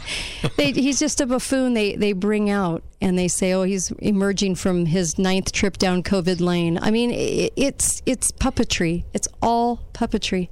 they, 0.56 0.70
he's 0.70 1.00
just 1.00 1.20
a 1.20 1.26
buffoon. 1.26 1.74
They 1.74 1.96
they 1.96 2.12
bring 2.12 2.48
out 2.48 2.84
and 3.00 3.18
they 3.18 3.26
say, 3.26 3.52
oh, 3.54 3.64
he's 3.64 3.90
emerging 3.98 4.54
from 4.54 4.86
his 4.86 5.18
ninth 5.18 5.50
trip 5.50 5.78
down 5.78 6.04
COVID 6.04 6.40
lane. 6.40 6.78
I 6.80 6.92
mean, 6.92 7.10
it, 7.10 7.52
it's 7.56 8.02
it's 8.06 8.30
puppetry. 8.30 9.02
It's 9.12 9.26
all 9.42 9.80
puppetry. 9.94 10.48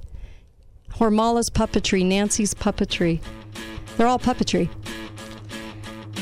Hormala's 0.95 1.49
puppetry, 1.49 2.05
Nancy's 2.05 2.53
puppetry. 2.53 3.21
They're 3.95 4.07
all 4.07 4.19
puppetry. 4.19 4.67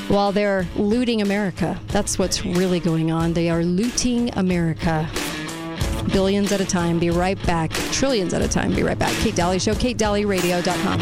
While 0.09 0.31
they're 0.31 0.67
looting 0.75 1.21
America. 1.21 1.79
That's 1.87 2.17
what's 2.19 2.43
really 2.43 2.79
going 2.79 3.11
on. 3.11 3.33
They 3.33 3.49
are 3.49 3.63
looting 3.63 4.35
America. 4.37 5.07
Billions 6.11 6.51
at 6.51 6.59
a 6.59 6.65
time. 6.65 6.97
Be 6.97 7.11
right 7.11 7.41
back. 7.45 7.71
Trillions 7.91 8.33
at 8.33 8.41
a 8.41 8.47
time. 8.47 8.73
Be 8.73 8.81
right 8.81 8.97
back. 8.97 9.13
Kate 9.21 9.35
Dalley 9.35 9.59
Show, 9.59 9.73
KateDalleyRadio.com. 9.73 10.99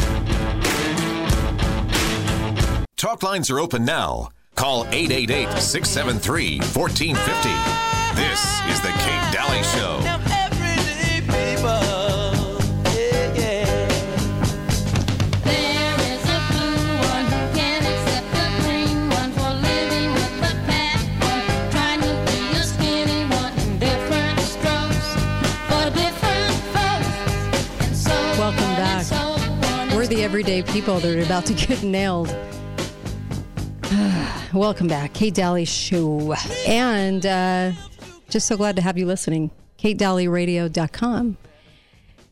Talk 2.97 3.23
lines 3.23 3.49
are 3.49 3.59
open 3.59 3.85
now. 3.85 4.29
Call 4.55 4.85
888 4.87 5.61
673 5.61 6.57
1450. 6.59 7.87
This 8.19 8.41
is 8.69 8.81
The 8.81 8.89
Kate 8.89 9.31
Dalley 9.31 9.63
Show. 9.63 10.16
Everyday 30.27 30.61
people 30.61 30.99
that 30.99 31.17
are 31.17 31.23
about 31.23 31.45
to 31.45 31.53
get 31.53 31.83
nailed. 31.83 32.27
Welcome 34.53 34.89
back, 34.89 35.13
Kate 35.13 35.33
Dalley 35.33 35.63
Show. 35.63 36.35
And 36.67 37.25
uh, 37.25 37.71
just 38.27 38.45
so 38.45 38.57
glad 38.57 38.75
to 38.75 38.81
have 38.81 38.97
you 38.97 39.05
listening. 39.05 39.51
KateDalleyRadio.com. 39.79 41.37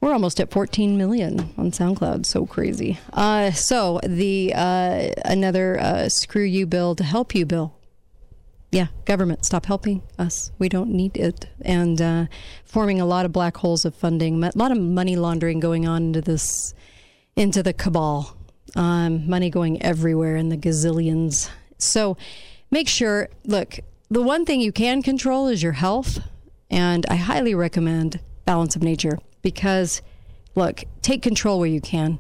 We're 0.02 0.12
almost 0.12 0.42
at 0.42 0.52
14 0.52 0.98
million 0.98 1.54
on 1.58 1.72
SoundCloud. 1.72 2.26
So 2.26 2.46
crazy. 2.46 3.00
Uh, 3.14 3.52
so 3.52 4.02
the 4.06 4.52
uh, 4.54 5.12
another 5.24 5.80
uh, 5.80 6.10
screw 6.10 6.44
you 6.44 6.66
bill 6.66 6.96
to 6.96 7.04
help 7.06 7.34
you 7.34 7.46
bill. 7.46 7.78
Yeah, 8.74 8.88
government, 9.06 9.46
stop 9.46 9.68
helping 9.68 10.04
us. 10.20 10.52
We 10.60 10.68
don't 10.68 10.90
need 10.90 11.16
it. 11.16 11.46
And 11.62 12.02
uh, 12.02 12.26
forming 12.66 13.00
a 13.00 13.06
lot 13.06 13.26
of 13.26 13.32
black 13.32 13.56
holes 13.56 13.86
of 13.86 13.96
funding, 13.96 14.44
a 14.44 14.52
lot 14.54 14.74
of 14.74 14.78
money 14.78 15.16
laundering 15.16 15.62
going 15.62 15.88
on 15.88 16.08
into 16.08 16.20
this, 16.20 16.74
into 17.36 17.62
the 17.64 17.74
cabal. 17.74 18.36
Um, 18.76 19.30
money 19.30 19.50
going 19.50 19.82
everywhere 19.82 20.36
in 20.36 20.50
the 20.50 20.58
gazillions. 20.58 21.50
So 21.78 22.18
make 22.72 22.90
sure, 22.90 23.30
look, 23.46 23.80
the 24.10 24.22
one 24.22 24.46
thing 24.46 24.62
you 24.62 24.72
can 24.72 25.02
control 25.02 25.48
is 25.48 25.64
your 25.64 25.74
health. 25.74 26.20
And 26.70 27.06
I 27.10 27.16
highly 27.16 27.56
recommend 27.56 28.20
Balance 28.46 28.76
of 28.76 28.84
Nature 28.84 29.20
because, 29.42 30.02
look, 30.56 30.84
take 31.02 31.22
control 31.22 31.60
where 31.60 31.70
you 31.70 31.82
can. 31.82 32.20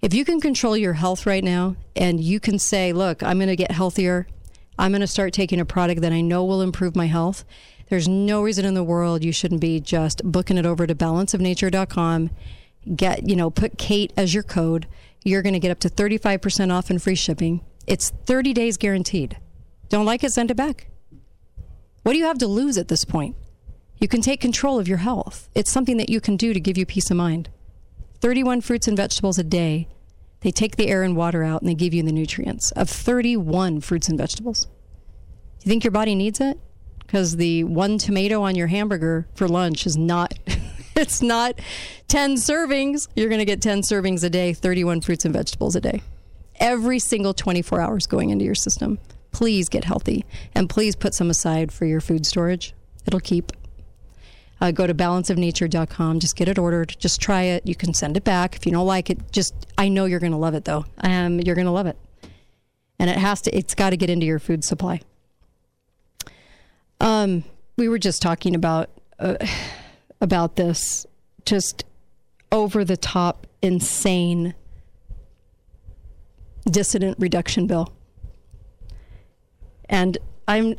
If 0.00 0.12
you 0.14 0.24
can 0.24 0.40
control 0.40 0.76
your 0.76 0.94
health 0.94 1.26
right 1.26 1.44
now 1.44 1.76
and 1.94 2.20
you 2.20 2.40
can 2.40 2.58
say, 2.58 2.92
look, 2.92 3.22
I'm 3.22 3.38
going 3.38 3.48
to 3.48 3.56
get 3.56 3.70
healthier, 3.70 4.26
I'm 4.78 4.90
going 4.90 5.00
to 5.02 5.06
start 5.06 5.32
taking 5.32 5.60
a 5.60 5.64
product 5.64 6.00
that 6.00 6.12
I 6.12 6.20
know 6.20 6.44
will 6.44 6.62
improve 6.62 6.96
my 6.96 7.06
health, 7.06 7.44
there's 7.88 8.08
no 8.08 8.42
reason 8.42 8.64
in 8.64 8.74
the 8.74 8.82
world 8.82 9.22
you 9.22 9.32
shouldn't 9.32 9.60
be 9.60 9.78
just 9.78 10.22
booking 10.24 10.56
it 10.56 10.64
over 10.64 10.86
to 10.86 10.94
balanceofnature.com. 10.94 12.30
Get, 12.96 13.28
you 13.28 13.36
know, 13.36 13.50
put 13.50 13.78
Kate 13.78 14.12
as 14.16 14.34
your 14.34 14.42
code. 14.42 14.86
You're 15.24 15.42
going 15.42 15.52
to 15.52 15.60
get 15.60 15.70
up 15.70 15.80
to 15.80 15.88
35% 15.88 16.72
off 16.72 16.90
and 16.90 17.00
free 17.00 17.14
shipping. 17.14 17.60
It's 17.86 18.10
30 18.10 18.52
days 18.52 18.76
guaranteed. 18.76 19.36
Don't 19.88 20.06
like 20.06 20.24
it, 20.24 20.32
send 20.32 20.50
it 20.50 20.56
back. 20.56 20.88
What 22.02 22.12
do 22.12 22.18
you 22.18 22.24
have 22.24 22.38
to 22.38 22.46
lose 22.46 22.78
at 22.78 22.88
this 22.88 23.04
point? 23.04 23.36
You 23.98 24.08
can 24.08 24.20
take 24.20 24.40
control 24.40 24.80
of 24.80 24.88
your 24.88 24.98
health. 24.98 25.48
It's 25.54 25.70
something 25.70 25.96
that 25.98 26.08
you 26.10 26.20
can 26.20 26.36
do 26.36 26.52
to 26.52 26.58
give 26.58 26.76
you 26.76 26.84
peace 26.84 27.10
of 27.10 27.16
mind. 27.16 27.50
31 28.20 28.60
fruits 28.60 28.88
and 28.88 28.96
vegetables 28.96 29.38
a 29.38 29.44
day. 29.44 29.88
They 30.40 30.50
take 30.50 30.74
the 30.76 30.88
air 30.88 31.04
and 31.04 31.14
water 31.16 31.44
out 31.44 31.62
and 31.62 31.68
they 31.68 31.74
give 31.74 31.94
you 31.94 32.02
the 32.02 32.10
nutrients 32.10 32.72
of 32.72 32.90
31 32.90 33.80
fruits 33.80 34.08
and 34.08 34.18
vegetables. 34.18 34.66
You 35.62 35.68
think 35.68 35.84
your 35.84 35.92
body 35.92 36.16
needs 36.16 36.40
it? 36.40 36.58
Because 36.98 37.36
the 37.36 37.62
one 37.64 37.98
tomato 37.98 38.42
on 38.42 38.56
your 38.56 38.66
hamburger 38.66 39.28
for 39.34 39.46
lunch 39.46 39.86
is 39.86 39.96
not, 39.96 40.34
it's 40.96 41.22
not 41.22 41.58
10 42.08 42.34
servings. 42.36 43.08
You're 43.16 43.28
going 43.28 43.38
to 43.38 43.44
get 43.44 43.62
10 43.62 43.82
servings 43.82 44.22
a 44.24 44.30
day, 44.30 44.52
31 44.52 45.00
fruits 45.00 45.24
and 45.24 45.34
vegetables 45.34 45.76
a 45.76 45.80
day. 45.80 46.02
Every 46.56 46.98
single 46.98 47.34
24 47.34 47.80
hours 47.80 48.06
going 48.06 48.30
into 48.30 48.44
your 48.44 48.54
system. 48.54 48.98
Please 49.30 49.68
get 49.68 49.84
healthy 49.84 50.24
and 50.54 50.68
please 50.68 50.94
put 50.94 51.14
some 51.14 51.30
aside 51.30 51.72
for 51.72 51.86
your 51.86 52.00
food 52.00 52.26
storage. 52.26 52.74
It'll 53.06 53.20
keep. 53.20 53.52
Uh, 54.60 54.70
go 54.70 54.86
to 54.86 54.94
balanceofnature.com. 54.94 56.20
Just 56.20 56.36
get 56.36 56.48
it 56.48 56.58
ordered. 56.58 56.94
Just 56.98 57.20
try 57.20 57.42
it. 57.42 57.66
You 57.66 57.74
can 57.74 57.94
send 57.94 58.16
it 58.16 58.22
back 58.22 58.54
if 58.54 58.66
you 58.66 58.72
don't 58.72 58.86
like 58.86 59.10
it. 59.10 59.32
Just 59.32 59.66
I 59.76 59.88
know 59.88 60.04
you're 60.04 60.20
going 60.20 60.32
to 60.32 60.38
love 60.38 60.54
it 60.54 60.64
though. 60.64 60.84
Um, 60.98 61.40
you're 61.40 61.56
going 61.56 61.66
to 61.66 61.72
love 61.72 61.86
it, 61.86 61.96
and 63.00 63.10
it 63.10 63.16
has 63.16 63.40
to. 63.42 63.56
It's 63.56 63.74
got 63.74 63.90
to 63.90 63.96
get 63.96 64.08
into 64.08 64.24
your 64.24 64.38
food 64.38 64.62
supply. 64.62 65.00
Um, 67.00 67.42
we 67.76 67.88
were 67.88 67.98
just 67.98 68.22
talking 68.22 68.54
about 68.54 68.90
uh, 69.18 69.34
about 70.22 70.56
this 70.56 71.04
just 71.44 71.84
over 72.50 72.84
the 72.84 72.96
top, 72.96 73.46
insane 73.60 74.54
dissident 76.64 77.18
reduction 77.18 77.66
bill, 77.66 77.92
and 79.90 80.16
I'm 80.48 80.76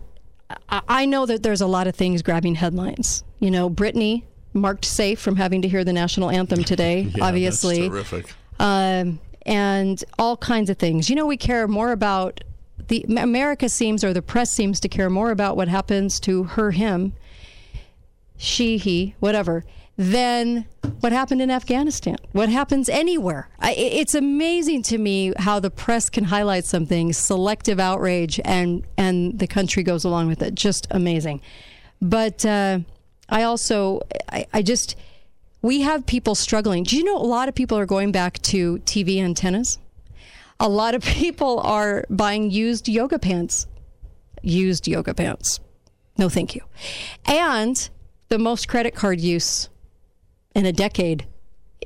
I 0.69 1.05
know 1.05 1.25
that 1.25 1.43
there's 1.43 1.61
a 1.61 1.67
lot 1.67 1.87
of 1.87 1.95
things 1.95 2.21
grabbing 2.21 2.55
headlines. 2.55 3.23
You 3.39 3.51
know, 3.51 3.69
Brittney 3.69 4.23
marked 4.53 4.85
safe 4.85 5.19
from 5.19 5.35
having 5.35 5.61
to 5.63 5.67
hear 5.67 5.83
the 5.83 5.93
national 5.93 6.29
anthem 6.29 6.63
today, 6.63 7.01
Yeah, 7.15 7.25
obviously. 7.25 7.89
That's 7.89 8.09
terrific. 8.09 8.33
Um, 8.59 9.19
and 9.45 10.03
all 10.17 10.37
kinds 10.37 10.69
of 10.69 10.77
things. 10.77 11.09
You 11.09 11.15
know, 11.15 11.25
we 11.25 11.37
care 11.37 11.67
more 11.67 11.91
about 11.91 12.43
the 12.87 13.05
America 13.17 13.69
seems, 13.69 14.03
or 14.03 14.13
the 14.13 14.21
press 14.21 14.51
seems 14.51 14.79
to 14.81 14.89
care 14.89 15.09
more 15.09 15.31
about 15.31 15.57
what 15.57 15.67
happens 15.67 16.19
to 16.21 16.43
her, 16.43 16.71
him, 16.71 17.13
she, 18.43 18.77
he, 18.77 19.15
whatever, 19.19 19.63
than 19.97 20.65
what 20.99 21.11
happened 21.11 21.41
in 21.41 21.51
Afghanistan. 21.51 22.17
What 22.31 22.49
happens 22.49 22.89
anywhere? 22.89 23.49
I, 23.59 23.73
it's 23.73 24.15
amazing 24.15 24.83
to 24.83 24.97
me 24.97 25.33
how 25.37 25.59
the 25.59 25.69
press 25.69 26.09
can 26.09 26.25
highlight 26.25 26.65
something, 26.65 27.13
selective 27.13 27.79
outrage, 27.79 28.39
and 28.43 28.85
and 28.97 29.37
the 29.37 29.47
country 29.47 29.83
goes 29.83 30.03
along 30.03 30.27
with 30.27 30.41
it. 30.41 30.55
Just 30.55 30.87
amazing. 30.91 31.41
But 32.01 32.45
uh, 32.45 32.79
I 33.29 33.43
also, 33.43 34.01
I, 34.29 34.45
I 34.53 34.61
just, 34.61 34.95
we 35.61 35.81
have 35.81 36.05
people 36.05 36.35
struggling. 36.35 36.83
Do 36.83 36.97
you 36.97 37.03
know 37.03 37.17
a 37.17 37.23
lot 37.23 37.47
of 37.47 37.55
people 37.55 37.77
are 37.77 37.85
going 37.85 38.11
back 38.11 38.41
to 38.43 38.79
TV 38.79 39.19
antennas? 39.21 39.77
A 40.59 40.67
lot 40.67 40.95
of 40.95 41.03
people 41.03 41.59
are 41.59 42.05
buying 42.09 42.51
used 42.51 42.89
yoga 42.89 43.19
pants. 43.19 43.67
Used 44.41 44.87
yoga 44.87 45.13
pants. 45.13 45.61
No, 46.17 46.27
thank 46.27 46.55
you. 46.55 46.61
And 47.25 47.89
the 48.29 48.39
most 48.39 48.67
credit 48.67 48.95
card 48.95 49.19
use 49.19 49.69
in 50.55 50.65
a 50.65 50.71
decade 50.71 51.27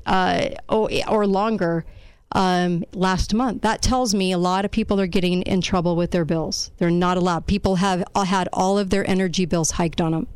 uh, 0.06 0.50
or, 0.70 0.90
or 1.08 1.28
longer 1.28 1.86
um, 2.34 2.84
last 2.94 3.34
month. 3.34 3.62
That 3.62 3.82
tells 3.82 4.14
me 4.14 4.32
a 4.32 4.38
lot 4.38 4.66
of 4.66 4.72
people 4.72 5.00
are 5.00 5.08
getting 5.08 5.42
in 5.44 5.62
trouble 5.62 5.96
with 5.96 6.12
their 6.12 6.26
bills. 6.26 6.72
They're 6.78 6.90
not 6.90 7.18
allowed. 7.18 7.48
People 7.48 7.78
have 7.78 8.04
uh, 8.14 8.24
had 8.24 8.50
all 8.54 8.78
of 8.78 8.90
their 8.90 9.10
energy 9.10 9.46
bills 9.46 9.72
hiked 9.72 10.02
on 10.02 10.12
them. 10.12 10.28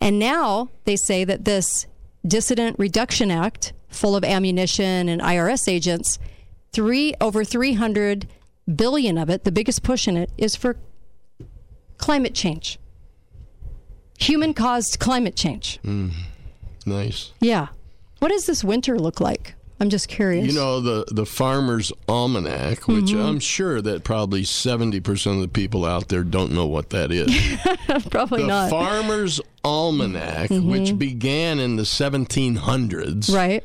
And 0.00 0.18
now 0.18 0.70
they 0.84 0.96
say 0.96 1.24
that 1.24 1.44
this 1.44 1.86
Dissident 2.26 2.78
Reduction 2.78 3.30
Act, 3.30 3.72
full 3.88 4.16
of 4.16 4.24
ammunition 4.24 5.08
and 5.08 5.20
IRS 5.22 5.68
agents, 5.68 6.18
three 6.72 7.14
over 7.20 7.44
300 7.44 8.26
billion 8.74 9.16
of 9.16 9.30
it, 9.30 9.44
the 9.44 9.52
biggest 9.52 9.82
push 9.82 10.08
in 10.08 10.16
it, 10.16 10.30
is 10.36 10.56
for 10.56 10.76
climate 11.98 12.34
change. 12.34 12.78
Human 14.18 14.54
caused 14.54 14.98
climate 14.98 15.36
change. 15.36 15.78
Mm, 15.84 16.12
nice. 16.84 17.32
Yeah. 17.40 17.68
What 18.18 18.28
does 18.28 18.46
this 18.46 18.64
winter 18.64 18.98
look 18.98 19.20
like? 19.20 19.54
I'm 19.78 19.90
just 19.90 20.08
curious. 20.08 20.46
You 20.46 20.54
know 20.54 20.80
the 20.80 21.04
the 21.10 21.26
Farmer's 21.26 21.92
Almanac, 22.08 22.88
which 22.88 23.06
Mhm. 23.12 23.22
I'm 23.28 23.40
sure 23.40 23.82
that 23.82 24.04
probably 24.04 24.42
seventy 24.42 25.00
percent 25.00 25.36
of 25.36 25.42
the 25.42 25.48
people 25.48 25.84
out 25.84 26.08
there 26.08 26.24
don't 26.24 26.52
know 26.52 26.64
what 26.66 26.90
that 26.90 27.12
is. 27.12 27.30
Probably 28.10 28.40
the 28.40 28.48
not. 28.48 28.70
Farmer's 28.70 29.38
Almanac, 29.62 30.48
Mhm. 30.48 30.64
which 30.64 30.98
began 30.98 31.58
in 31.60 31.76
the 31.76 31.84
1700s, 31.84 33.28
right? 33.34 33.62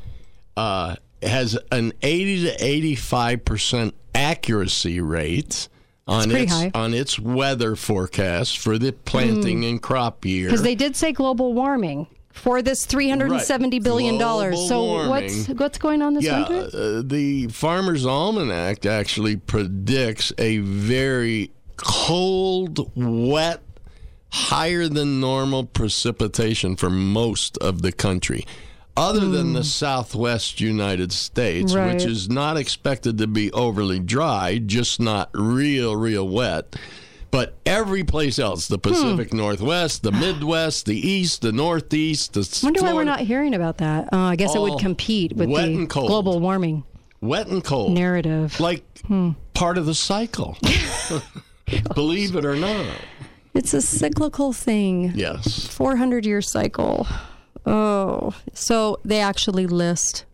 uh, 0.58 0.96
has 1.24 1.58
an 1.72 1.94
80 2.02 2.44
to 2.44 2.66
85 2.66 3.46
percent 3.46 3.94
accuracy 4.14 5.00
rate 5.00 5.70
on 6.08 6.32
its 6.32 6.52
high. 6.52 6.72
on 6.74 6.94
its 6.94 7.20
weather 7.20 7.76
forecast 7.76 8.58
for 8.58 8.78
the 8.78 8.92
planting 8.92 9.62
Mm. 9.62 9.70
and 9.70 9.82
crop 9.82 10.26
year. 10.26 10.48
Because 10.48 10.64
they 10.64 10.76
did 10.76 10.96
say 10.96 11.12
global 11.12 11.54
warming 11.54 12.08
for 12.34 12.62
this 12.62 12.86
370 12.86 13.80
billion 13.80 14.18
dollars. 14.18 14.68
So 14.68 14.84
warming. 14.84 15.10
what's 15.10 15.48
what's 15.50 15.78
going 15.78 16.02
on 16.02 16.14
this 16.16 16.24
yeah, 16.26 16.48
winter? 16.50 16.78
uh, 16.78 17.02
the 17.06 17.48
Farmer's 17.48 18.06
Almanac 18.06 18.86
actually 18.86 19.36
predicts 19.38 20.32
a 20.38 20.58
very 20.60 21.52
cold, 21.78 22.92
wet, 22.96 23.62
higher 24.32 24.88
than 24.88 25.20
normal 25.20 25.66
precipitation 25.66 26.76
for 26.76 26.90
most 26.90 27.58
of 27.58 27.82
the 27.82 27.92
country. 27.92 28.46
Other 28.98 29.28
than 29.28 29.54
the 29.54 29.64
southwest 29.64 30.60
United 30.60 31.12
States, 31.12 31.74
Right. 31.74 31.94
which 31.94 32.06
is 32.06 32.30
not 32.30 32.58
expected 32.58 33.18
to 33.20 33.28
be 33.28 33.52
overly 33.54 34.00
dry, 34.00 34.58
just 34.58 35.00
not 35.00 35.30
real, 35.34 35.96
real 35.96 36.28
wet. 36.28 36.76
But 37.32 37.54
every 37.66 38.04
place 38.04 38.38
else, 38.40 38.68
the 38.68 38.78
Pacific 38.78 39.34
Northwest, 39.34 40.04
the 40.04 40.12
Midwest, 40.12 40.86
the 40.86 40.98
East, 41.00 41.42
the 41.42 41.54
Northeast, 41.54 42.34
the 42.34 42.60
Wonder 42.62 42.82
why 42.82 42.94
we're 42.94 43.06
not 43.06 43.22
hearing 43.22 43.54
about 43.56 43.78
that. 43.78 44.12
Uh, 44.12 44.18
I 44.18 44.36
guess 44.36 44.54
it 44.54 44.60
would 44.60 44.80
compete 44.80 45.34
with 45.38 45.48
the 45.50 45.86
global 45.88 46.42
warming 46.42 46.84
wet 47.22 47.48
and 47.48 47.64
cold. 47.64 47.94
narrative. 47.94 48.60
like 48.60 48.84
Hmm. 49.08 49.30
part 49.54 49.78
of 49.78 49.86
the 49.86 49.96
cycle. 49.96 50.58
Believe 51.96 52.36
it 52.36 52.46
or 52.46 52.56
not. 52.56 52.86
It's 53.54 53.74
a 53.74 53.82
cyclical 53.82 54.52
thing. 54.54 55.14
Yes. 55.16 55.68
400 55.68 56.26
year 56.26 56.42
cycle. 56.42 57.08
Oh, 57.66 58.34
so 58.54 59.00
they 59.06 59.20
actually 59.20 59.68
list 59.68 60.26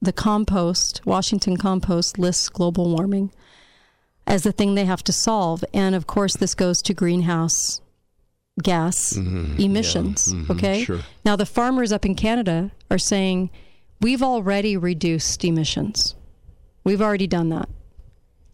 the 0.00 0.12
compost, 0.12 1.00
Washington 1.04 1.56
compost 1.56 2.18
lists 2.18 2.48
global 2.48 2.94
warming 2.94 3.32
as 4.26 4.42
the 4.42 4.52
thing 4.52 4.74
they 4.74 4.84
have 4.84 5.02
to 5.04 5.12
solve. 5.12 5.64
And 5.72 5.94
of 5.94 6.06
course, 6.06 6.36
this 6.36 6.54
goes 6.54 6.82
to 6.82 6.94
greenhouse 6.94 7.80
gas 8.62 9.16
emissions. 9.16 10.32
mhm, 10.32 10.50
okay. 10.50 10.84
sure. 10.84 11.00
Now, 11.24 11.36
the 11.36 11.46
farmers 11.46 11.92
up 11.92 12.06
in 12.06 12.14
Canada 12.14 12.70
are 12.90 12.98
saying 12.98 13.50
we've 14.00 14.22
already 14.22 14.76
reduced 14.76 15.44
emissions, 15.44 16.14
we've 16.84 17.02
already 17.02 17.26
done 17.26 17.48
that. 17.50 17.68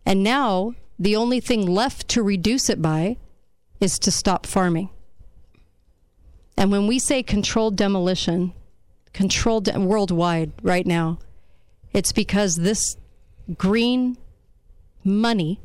And 0.04 0.22
now 0.22 0.74
the 0.98 1.16
only 1.16 1.40
thing 1.40 1.66
left 1.66 2.08
to 2.08 2.22
reduce 2.22 2.68
it 2.68 2.82
by 2.82 3.16
is 3.80 3.98
to 4.00 4.10
stop 4.10 4.46
farming. 4.46 4.90
And 6.56 6.70
when 6.70 6.86
we 6.86 6.98
say 6.98 7.22
controlled 7.22 7.76
demolition, 7.76 8.52
controlled 9.12 9.64
de- 9.64 9.80
worldwide 9.80 10.52
right 10.62 10.86
now, 10.86 11.18
it's 11.92 12.12
because 12.12 12.56
this 12.56 12.96
green 13.56 14.16
money, 15.04 15.60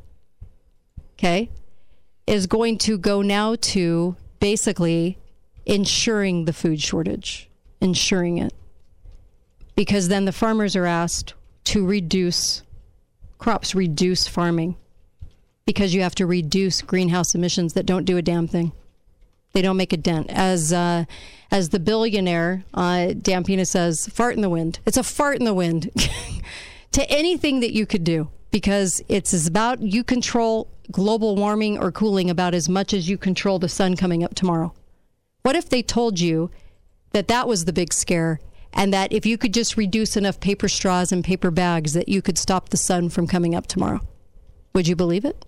okay, 1.14 1.50
is 2.26 2.48
going 2.48 2.78
to 2.80 2.98
go 2.98 3.22
now 3.22 3.56
to 3.56 4.16
basically 4.40 5.18
ensuring 5.66 6.46
the 6.46 6.54
food 6.54 6.82
shortage, 6.82 7.50
ensuring 7.82 8.38
it. 8.38 8.54
Because 9.76 10.08
then 10.08 10.26
the 10.26 10.32
farmers 10.32 10.76
are 10.76 10.86
asked 10.86 11.34
to 11.66 11.86
reduce 11.86 12.64
crops, 13.38 13.76
reduce 13.76 14.28
farming, 14.28 14.76
because 15.66 15.94
you 15.94 16.02
have 16.02 16.16
to 16.16 16.26
reduce 16.26 16.82
greenhouse 16.82 17.36
emissions 17.36 17.74
that 17.74 17.86
don't 17.86 18.06
do 18.06 18.18
a 18.18 18.22
damn 18.22 18.48
thing. 18.48 18.72
They 19.58 19.64
don't 19.64 19.76
make 19.76 19.92
a 19.92 19.98
dent. 19.98 20.30
As 20.30 20.72
uh, 20.72 21.06
as 21.50 21.70
the 21.70 21.80
billionaire 21.80 22.64
uh, 22.76 23.16
Dampina 23.18 23.66
says, 23.66 24.06
"Fart 24.06 24.36
in 24.36 24.44
the 24.44 24.52
wind." 24.52 24.78
It's 24.86 24.98
a 24.98 25.04
fart 25.04 25.40
in 25.40 25.46
the 25.46 25.54
wind 25.56 25.90
to 26.92 27.10
anything 27.10 27.62
that 27.62 27.74
you 27.74 27.88
could 27.88 28.04
do 28.04 28.30
because 28.52 29.02
it's 29.10 29.48
about 29.48 29.82
you 29.82 30.04
control 30.04 30.70
global 30.92 31.36
warming 31.36 31.80
or 31.80 31.92
cooling 31.92 32.30
about 32.30 32.54
as 32.54 32.70
much 32.70 32.94
as 32.94 33.10
you 33.10 33.18
control 33.18 33.58
the 33.58 33.68
sun 33.68 33.96
coming 33.96 34.24
up 34.24 34.36
tomorrow. 34.36 34.76
What 35.42 35.56
if 35.56 35.70
they 35.70 35.82
told 35.82 36.20
you 36.20 36.52
that 37.14 37.28
that 37.28 37.48
was 37.48 37.66
the 37.66 37.74
big 37.74 37.94
scare 37.94 38.40
and 38.74 38.94
that 38.94 39.12
if 39.12 39.26
you 39.26 39.40
could 39.40 39.56
just 39.56 39.76
reduce 39.76 40.16
enough 40.16 40.40
paper 40.40 40.68
straws 40.68 41.12
and 41.12 41.24
paper 41.24 41.50
bags 41.50 41.94
that 41.94 42.10
you 42.10 42.22
could 42.22 42.38
stop 42.38 42.70
the 42.70 42.78
sun 42.78 43.10
from 43.10 43.26
coming 43.26 43.56
up 43.56 43.66
tomorrow? 43.66 44.02
Would 44.76 44.88
you 44.88 44.96
believe 44.96 45.26
it? 45.26 45.48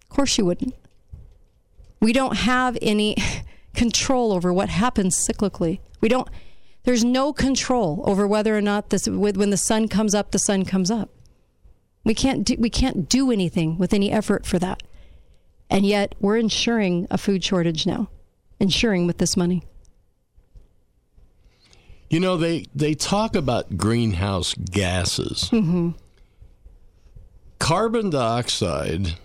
Of 0.00 0.16
course 0.16 0.38
you 0.38 0.46
wouldn't. 0.46 0.74
We 2.00 2.12
don't 2.12 2.36
have 2.36 2.78
any 2.80 3.16
control 3.74 4.32
over 4.32 4.52
what 4.52 4.68
happens 4.68 5.16
cyclically. 5.16 5.80
We 6.00 6.08
don't 6.08 6.28
there's 6.84 7.04
no 7.04 7.32
control 7.32 8.02
over 8.06 8.26
whether 8.26 8.56
or 8.56 8.62
not 8.62 8.90
this 8.90 9.06
when 9.08 9.50
the 9.50 9.56
sun 9.56 9.88
comes 9.88 10.14
up 10.14 10.30
the 10.30 10.38
sun 10.38 10.64
comes 10.64 10.90
up. 10.90 11.10
We 12.04 12.14
can't 12.14 12.44
do, 12.44 12.56
we 12.58 12.70
can't 12.70 13.08
do 13.08 13.30
anything 13.30 13.76
with 13.76 13.92
any 13.92 14.10
effort 14.10 14.46
for 14.46 14.58
that. 14.58 14.82
And 15.68 15.84
yet 15.84 16.14
we're 16.20 16.38
ensuring 16.38 17.06
a 17.10 17.18
food 17.18 17.44
shortage 17.44 17.86
now. 17.86 18.08
Ensuring 18.60 19.06
with 19.06 19.18
this 19.18 19.36
money. 19.36 19.62
You 22.08 22.20
know, 22.20 22.38
they, 22.38 22.64
they 22.74 22.94
talk 22.94 23.36
about 23.36 23.76
greenhouse 23.76 24.54
gases. 24.54 25.50
Mhm. 25.52 25.94
Carbon 27.58 28.08
dioxide 28.08 29.18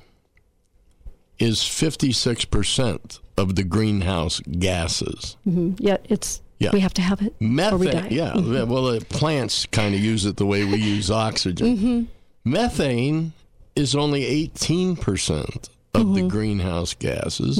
is 1.44 1.60
56% 1.60 3.20
of 3.38 3.56
the 3.56 3.64
greenhouse 3.64 4.40
gases. 4.42 5.36
Mhm. 5.48 5.76
Yet 5.80 6.06
it's 6.10 6.42
Yeah. 6.60 6.72
we 6.72 6.80
have 6.80 6.94
to 6.94 7.02
have 7.02 7.22
it 7.22 7.34
we 7.40 7.48
Methane, 7.48 7.80
die. 8.04 8.08
yeah. 8.12 8.34
Mhm. 8.34 8.68
Well, 8.68 8.84
the 8.94 9.04
plants 9.06 9.66
kind 9.66 9.94
of 9.94 10.00
use 10.02 10.26
it 10.26 10.38
the 10.38 10.46
way 10.46 10.64
we 10.64 10.78
use 10.78 11.12
oxygen. 11.28 11.78
Mhm. 11.78 12.08
Methane 12.46 13.34
is 13.76 13.96
only 13.96 14.24
18% 14.26 15.70
of 15.94 16.02
Mm-hmm. 16.04 16.14
the 16.14 16.22
greenhouse 16.28 16.94
gases. 16.94 17.58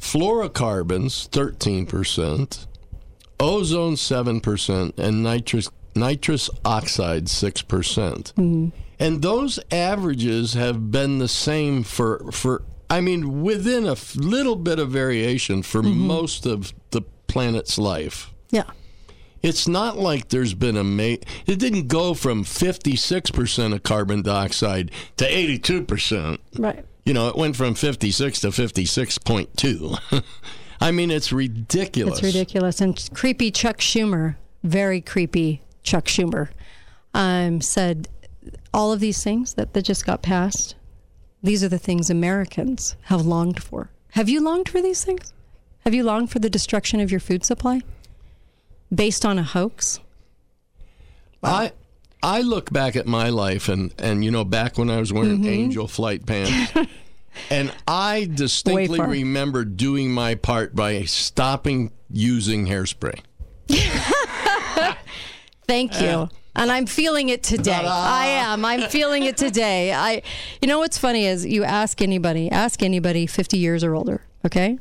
Fluorocarbons, 0.00 1.28
13%. 1.30 2.66
Ozone, 3.38 3.96
7%. 3.96 4.98
And 4.98 5.22
nitrous, 5.22 5.68
nitrous 5.94 6.50
oxide, 6.64 7.28
6%. 7.28 8.32
And 9.00 9.22
those 9.22 9.58
averages 9.70 10.52
have 10.52 10.90
been 10.90 11.18
the 11.18 11.28
same 11.28 11.82
for, 11.82 12.30
for 12.30 12.62
I 12.90 13.00
mean, 13.00 13.42
within 13.42 13.86
a 13.86 13.96
little 14.14 14.56
bit 14.56 14.78
of 14.78 14.90
variation 14.90 15.62
for 15.62 15.82
most 15.82 16.44
of 16.44 16.74
the 16.90 17.02
planet's 17.26 17.78
life. 17.78 18.30
Yeah. 18.50 18.64
It's 19.42 19.66
not 19.66 19.96
like 19.96 20.28
there's 20.28 20.52
been 20.52 20.76
a 20.76 20.84
ma- 20.84 21.16
it 21.46 21.58
didn't 21.58 21.88
go 21.88 22.12
from 22.12 22.44
56% 22.44 23.72
of 23.72 23.82
carbon 23.82 24.20
dioxide 24.20 24.90
to 25.16 25.24
82%. 25.24 26.38
Right. 26.58 26.84
You 27.06 27.14
know, 27.14 27.28
it 27.28 27.36
went 27.36 27.56
from 27.56 27.74
56 27.74 28.40
to 28.40 28.48
56.2. 28.48 30.22
I 30.80 30.90
mean, 30.90 31.10
it's 31.10 31.32
ridiculous. 31.32 32.18
It's 32.18 32.22
ridiculous. 32.34 32.80
And 32.80 33.08
creepy 33.14 33.50
Chuck 33.50 33.78
Schumer, 33.78 34.36
very 34.62 35.00
creepy 35.00 35.62
Chuck 35.82 36.04
Schumer, 36.04 36.48
um, 37.14 37.62
said 37.62 38.08
all 38.72 38.92
of 38.92 39.00
these 39.00 39.22
things 39.24 39.54
that, 39.54 39.72
that 39.74 39.82
just 39.82 40.06
got 40.06 40.22
passed, 40.22 40.74
these 41.42 41.64
are 41.64 41.68
the 41.68 41.78
things 41.78 42.10
Americans 42.10 42.96
have 43.02 43.22
longed 43.26 43.62
for. 43.62 43.90
Have 44.10 44.28
you 44.28 44.40
longed 44.40 44.68
for 44.68 44.82
these 44.82 45.04
things? 45.04 45.32
Have 45.84 45.94
you 45.94 46.02
longed 46.02 46.30
for 46.30 46.38
the 46.38 46.50
destruction 46.50 47.00
of 47.00 47.10
your 47.10 47.20
food 47.20 47.44
supply 47.44 47.80
based 48.94 49.24
on 49.24 49.38
a 49.38 49.42
hoax? 49.42 50.00
I 51.42 51.72
I 52.22 52.42
look 52.42 52.70
back 52.70 52.96
at 52.96 53.06
my 53.06 53.30
life 53.30 53.68
and 53.70 53.94
and 53.98 54.22
you 54.24 54.30
know 54.30 54.44
back 54.44 54.76
when 54.76 54.90
I 54.90 54.98
was 54.98 55.10
wearing 55.12 55.38
Mm-hmm. 55.38 55.48
angel 55.48 55.88
flight 55.88 56.26
pants 56.26 56.72
and 57.50 57.72
I 57.88 58.28
distinctly 58.34 59.00
remember 59.00 59.64
doing 59.64 60.10
my 60.12 60.34
part 60.34 60.74
by 60.74 61.04
stopping 61.04 61.92
using 62.10 62.66
hairspray. 62.66 63.20
Thank 65.66 66.00
you. 66.00 66.28
And 66.60 66.70
I'm 66.70 66.84
feeling 66.84 67.30
it 67.30 67.42
today. 67.42 67.72
I 67.72 68.26
am. 68.26 68.66
I'm 68.66 68.82
feeling 68.82 69.22
it 69.22 69.38
today. 69.38 69.92
I 69.94 70.20
you 70.60 70.68
know 70.68 70.78
what's 70.78 70.98
funny 70.98 71.24
is 71.24 71.46
you 71.46 71.64
ask 71.64 72.02
anybody, 72.02 72.50
ask 72.50 72.82
anybody 72.82 73.26
50 73.26 73.56
years 73.56 73.82
or 73.82 73.94
older, 73.94 74.26
okay? 74.44 74.78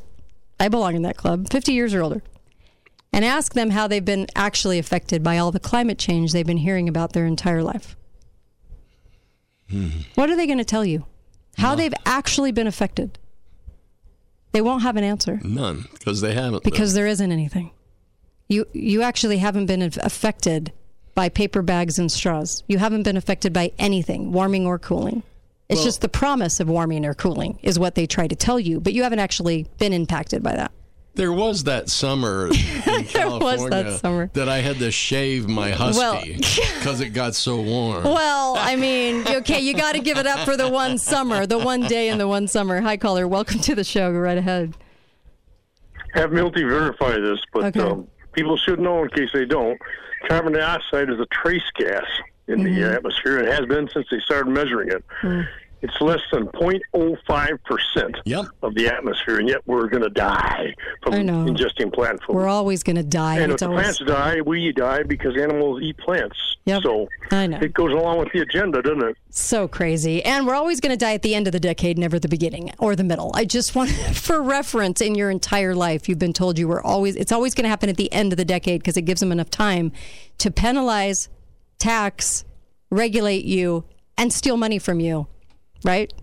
I 0.59 0.67
belong 0.67 0.95
in 0.95 1.03
that 1.03 1.15
club. 1.15 1.49
50 1.49 1.71
years 1.71 1.93
or 1.93 2.01
older. 2.01 2.21
And 3.13 3.23
ask 3.23 3.53
them 3.53 3.69
how 3.69 3.87
they've 3.87 4.03
been 4.03 4.27
actually 4.35 4.77
affected 4.77 5.23
by 5.23 5.37
all 5.37 5.51
the 5.51 5.59
climate 5.59 5.97
change 5.97 6.33
they've 6.33 6.45
been 6.45 6.57
hearing 6.57 6.89
about 6.89 7.13
their 7.13 7.25
entire 7.25 7.63
life. 7.63 7.95
Hmm. 9.69 9.89
What 10.15 10.29
are 10.29 10.35
they 10.35 10.45
going 10.47 10.57
to 10.57 10.65
tell 10.65 10.83
you? 10.83 11.05
How 11.57 11.75
they've 11.75 11.93
actually 12.05 12.51
been 12.51 12.67
affected? 12.67 13.17
They 14.51 14.61
won't 14.61 14.83
have 14.83 14.97
an 14.97 15.03
answer 15.03 15.39
None 15.43 15.85
because 15.93 16.19
they 16.21 16.33
haven't. 16.33 16.63
because 16.63 16.93
there 16.93 17.07
isn't 17.07 17.31
anything. 17.31 17.71
You 18.49 18.65
you 18.73 19.01
actually 19.01 19.37
haven't 19.37 19.67
been 19.67 19.81
affected 19.81 20.73
by 21.19 21.27
paper 21.27 21.61
bags 21.61 21.99
and 21.99 22.09
straws. 22.09 22.63
You 22.69 22.77
haven't 22.77 23.03
been 23.03 23.17
affected 23.17 23.51
by 23.51 23.73
anything, 23.77 24.31
warming 24.31 24.65
or 24.65 24.79
cooling. 24.79 25.21
It's 25.67 25.79
Well- 25.79 25.83
just 25.85 25.99
the 25.99 26.07
promise 26.07 26.61
of 26.61 26.69
warming 26.69 27.05
or 27.05 27.13
cooling 27.13 27.59
is 27.61 27.77
what 27.77 27.95
they 27.95 28.07
try 28.07 28.25
to 28.27 28.37
tell 28.37 28.57
you, 28.57 28.79
but 28.79 28.93
you 28.93 29.03
haven't 29.03 29.19
actually 29.19 29.67
been 29.79 29.91
impacted 29.91 30.41
by 30.41 30.55
that. 30.55 30.71
There 31.15 31.33
was 31.33 31.65
that 31.65 31.89
summer 31.89 32.47
in 32.47 32.51
There 32.85 32.95
was 33.01 33.09
that 33.11 33.11
California 33.11 33.97
summer. 33.97 34.29
that 34.31 34.47
I 34.47 34.59
had 34.59 34.79
to 34.79 34.91
shave 34.91 35.49
my 35.49 35.71
husky 35.71 36.35
because 36.77 37.01
it 37.01 37.09
got 37.09 37.35
so 37.35 37.59
warm. 37.59 38.05
Well, 38.05 38.55
I 38.57 38.77
mean, 38.77 39.27
okay, 39.27 39.59
you 39.59 39.73
got 39.73 39.95
to 39.95 39.99
give 39.99 40.17
it 40.17 40.25
up 40.25 40.45
for 40.45 40.55
the 40.55 40.69
one 40.69 40.97
summer, 40.97 41.45
the 41.45 41.57
one 41.59 41.81
day 41.81 42.07
in 42.07 42.17
the 42.17 42.29
one 42.29 42.47
summer. 42.47 42.79
Hi, 42.79 42.95
caller. 42.95 43.27
Welcome 43.27 43.59
to 43.59 43.75
the 43.75 43.83
show. 43.83 44.13
Go 44.13 44.19
right 44.19 44.37
ahead. 44.37 44.73
have 46.13 46.31
Milty 46.31 46.63
verify 46.63 47.17
this, 47.19 47.39
but 47.51 47.65
Okay. 47.75 47.81
um, 47.81 48.07
people 48.33 48.57
should 48.57 48.79
know 48.79 49.03
in 49.03 49.09
case 49.09 49.29
they 49.33 49.45
don't. 49.45 49.79
Carbon 50.27 50.53
dioxide 50.53 51.09
is 51.09 51.19
a 51.19 51.25
trace 51.27 51.69
gas 51.75 52.05
in 52.47 52.63
the 52.63 52.69
mm-hmm. 52.69 52.95
atmosphere. 52.95 53.39
It 53.39 53.53
has 53.53 53.65
been 53.67 53.89
since 53.89 54.07
they 54.11 54.19
started 54.19 54.49
measuring 54.49 54.89
it. 54.89 55.03
Hmm. 55.21 55.41
It's 55.81 55.99
less 56.01 56.19
than 56.31 56.47
0.05% 56.47 58.49
of 58.63 58.75
the 58.75 58.87
atmosphere, 58.87 59.39
and 59.39 59.47
yet 59.47 59.61
we're 59.65 59.87
going 59.87 60.03
to 60.03 60.09
die 60.09 60.75
from 61.01 61.13
I 61.13 61.17
ingesting 61.19 61.93
plant 61.93 62.21
food. 62.23 62.35
We're 62.35 62.47
always 62.47 62.83
going 62.83 62.97
to 62.97 63.03
die. 63.03 63.35
and 63.39 63.45
if 63.45 63.51
It's 63.55 63.61
the 63.61 63.69
always- 63.69 63.97
plants 63.97 63.99
die, 64.05 64.41
we 64.41 64.71
die 64.73 65.03
because 65.03 65.37
animals 65.37 65.81
eat 65.81 65.97
plants. 65.97 66.35
Yep. 66.65 66.83
So 66.83 67.07
I 67.31 67.47
know. 67.47 67.57
it 67.61 67.73
goes 67.73 67.93
along 67.93 68.19
with 68.19 68.31
the 68.33 68.41
agenda, 68.41 68.81
doesn't 68.81 69.03
it? 69.03 69.17
So 69.31 69.67
crazy. 69.67 70.23
And 70.23 70.45
we're 70.45 70.53
always 70.55 70.79
going 70.81 70.91
to 70.91 70.97
die 70.97 71.13
at 71.13 71.21
the 71.23 71.33
end 71.33 71.47
of 71.47 71.53
the 71.53 71.59
decade, 71.59 71.97
never 71.97 72.19
the 72.19 72.27
beginning 72.27 72.71
or 72.77 72.95
the 72.95 73.03
middle. 73.03 73.31
I 73.33 73.45
just 73.45 73.73
want, 73.75 73.89
for 74.13 74.41
reference, 74.41 75.01
in 75.01 75.15
your 75.15 75.31
entire 75.31 75.73
life, 75.73 76.07
you've 76.09 76.19
been 76.19 76.33
told 76.33 76.59
you 76.59 76.67
were 76.67 76.85
always, 76.85 77.15
it's 77.15 77.31
always 77.31 77.55
going 77.55 77.63
to 77.63 77.69
happen 77.69 77.89
at 77.89 77.97
the 77.97 78.11
end 78.11 78.33
of 78.33 78.37
the 78.37 78.45
decade 78.45 78.81
because 78.81 78.97
it 78.97 79.03
gives 79.03 79.21
them 79.21 79.31
enough 79.31 79.49
time 79.49 79.91
to 80.39 80.51
penalize, 80.51 81.29
tax, 81.79 82.43
regulate 82.91 83.45
you, 83.45 83.85
and 84.17 84.31
steal 84.33 84.57
money 84.57 84.77
from 84.77 84.99
you. 84.99 85.27
Right? 85.83 86.13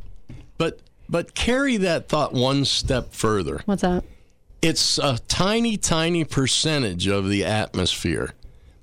But 0.59 0.81
but 1.09 1.35
carry 1.35 1.77
that 1.79 2.09
thought 2.09 2.33
one 2.33 2.65
step 2.65 3.13
further. 3.13 3.63
What's 3.65 3.83
that? 3.83 4.05
It's 4.63 4.99
a 4.99 5.19
tiny, 5.29 5.77
tiny 5.77 6.25
percentage 6.25 7.07
of 7.07 7.29
the 7.29 7.45
atmosphere, 7.45 8.33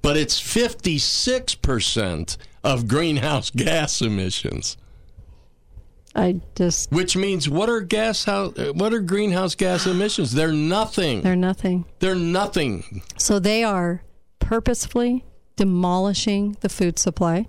but 0.01 0.15
it's 0.15 0.41
56% 0.41 2.38
of 2.63 2.88
greenhouse 2.88 3.49
gas 3.55 4.01
emissions. 4.01 4.78
I 6.15 6.41
just. 6.55 6.91
Which 6.91 7.17
means 7.17 7.49
what 7.49 7.69
are 7.69 7.82
gas 7.82 8.24
house, 8.24 8.55
what 8.74 8.93
are 8.93 9.01
greenhouse 9.01 9.55
gas 9.55 9.88
emissions? 9.88 10.32
They're 10.32 10.53
nothing. 10.53 11.21
They're 11.21 11.36
nothing. 11.36 11.86
They're 11.99 12.15
nothing. 12.15 13.01
So 13.17 13.39
they 13.39 13.63
are 13.63 14.03
purposefully 14.39 15.26
demolishing 15.55 16.57
the 16.61 16.69
food 16.69 16.99
supply 16.99 17.47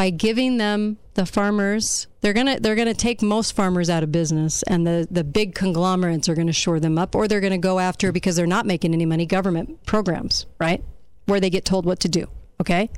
by 0.00 0.08
giving 0.08 0.56
them 0.56 0.96
the 1.12 1.26
farmers 1.26 2.06
they're 2.22 2.32
going 2.32 2.46
to 2.46 2.58
they're 2.58 2.74
to 2.74 2.94
take 2.94 3.20
most 3.20 3.52
farmers 3.52 3.90
out 3.90 4.02
of 4.02 4.10
business 4.10 4.62
and 4.62 4.86
the 4.86 5.06
the 5.10 5.22
big 5.22 5.54
conglomerates 5.54 6.26
are 6.26 6.34
going 6.34 6.46
to 6.46 6.54
shore 6.54 6.80
them 6.80 6.96
up 6.96 7.14
or 7.14 7.28
they're 7.28 7.38
going 7.38 7.52
to 7.52 7.58
go 7.58 7.78
after 7.78 8.10
because 8.10 8.34
they're 8.34 8.46
not 8.46 8.64
making 8.64 8.94
any 8.94 9.04
money 9.04 9.26
government 9.26 9.84
programs, 9.84 10.46
right? 10.58 10.82
Where 11.26 11.38
they 11.38 11.50
get 11.50 11.66
told 11.66 11.84
what 11.84 12.00
to 12.00 12.08
do, 12.08 12.28
okay? 12.62 12.88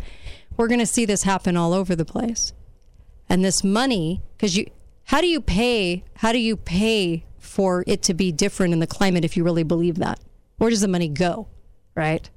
We're 0.56 0.68
going 0.68 0.78
to 0.78 0.86
see 0.86 1.04
this 1.04 1.24
happen 1.24 1.56
all 1.56 1.72
over 1.72 1.96
the 1.96 2.04
place. 2.04 2.52
And 3.28 3.44
this 3.44 3.64
money 3.64 4.22
cuz 4.38 4.56
you 4.56 4.66
how 5.06 5.20
do 5.20 5.26
you 5.26 5.40
pay 5.40 6.04
how 6.18 6.30
do 6.30 6.38
you 6.38 6.56
pay 6.56 7.24
for 7.40 7.82
it 7.88 8.02
to 8.02 8.14
be 8.14 8.30
different 8.30 8.72
in 8.74 8.78
the 8.78 8.86
climate 8.86 9.24
if 9.24 9.36
you 9.36 9.42
really 9.42 9.64
believe 9.64 9.96
that? 9.96 10.20
Where 10.58 10.70
does 10.70 10.82
the 10.82 10.86
money 10.86 11.08
go, 11.08 11.48
right? 11.96 12.30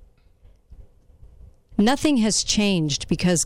Nothing 1.78 2.18
has 2.18 2.44
changed 2.44 3.08
because 3.08 3.46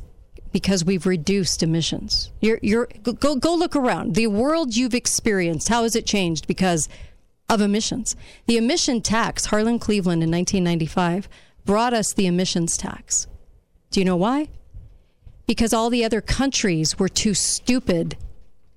because 0.51 0.83
we've 0.83 1.05
reduced 1.05 1.63
emissions. 1.63 2.31
You're 2.41 2.59
you're 2.61 2.87
go 3.03 3.35
go 3.35 3.55
look 3.55 3.75
around. 3.75 4.15
The 4.15 4.27
world 4.27 4.75
you've 4.75 4.95
experienced, 4.95 5.69
how 5.69 5.83
has 5.83 5.95
it 5.95 6.05
changed 6.05 6.47
because 6.47 6.89
of 7.49 7.61
emissions? 7.61 8.15
The 8.45 8.57
emission 8.57 9.01
tax, 9.01 9.45
Harlan 9.45 9.79
Cleveland 9.79 10.23
in 10.23 10.31
1995 10.31 11.29
brought 11.65 11.93
us 11.93 12.13
the 12.13 12.27
emissions 12.27 12.77
tax. 12.77 13.27
Do 13.91 13.99
you 13.99 14.05
know 14.05 14.17
why? 14.17 14.49
Because 15.47 15.73
all 15.73 15.89
the 15.89 16.05
other 16.05 16.21
countries 16.21 16.99
were 16.99 17.09
too 17.09 17.33
stupid 17.33 18.17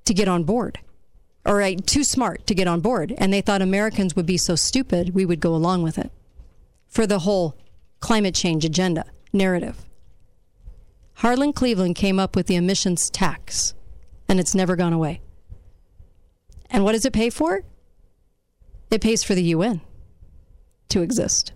to 0.05 0.15
get 0.15 0.29
on 0.29 0.45
board. 0.45 0.79
Or 1.45 1.57
right, 1.57 1.85
too 1.87 2.05
smart 2.05 2.47
to 2.47 2.55
get 2.55 2.69
on 2.69 2.81
board 2.81 3.15
and 3.19 3.33
they 3.33 3.41
thought 3.41 3.63
Americans 3.63 4.15
would 4.15 4.27
be 4.27 4.39
so 4.39 4.55
stupid 4.55 5.15
we 5.15 5.27
would 5.27 5.41
go 5.41 5.55
along 5.55 5.83
with 5.83 5.99
it. 5.99 6.11
For 6.89 7.07
the 7.07 7.21
whole 7.21 7.57
climate 8.01 8.35
change 8.35 8.65
agenda 8.65 9.05
narrative. 9.33 9.87
Harlan 11.23 11.53
Cleveland 11.53 11.95
came 11.95 12.19
up 12.19 12.35
with 12.35 12.49
the 12.49 12.57
emissions 12.57 13.09
tax, 13.09 13.75
and 14.29 14.41
it's 14.41 14.57
never 14.57 14.75
gone 14.75 14.93
away. 14.93 15.21
And 16.69 16.83
what 16.83 16.95
does 16.95 17.05
it 17.05 17.13
pay 17.13 17.31
for? 17.31 17.63
It 18.91 19.01
pays 19.01 19.23
for 19.23 19.37
the 19.37 19.45
UN 19.45 19.83
to 20.89 21.01
exist. 21.01 21.53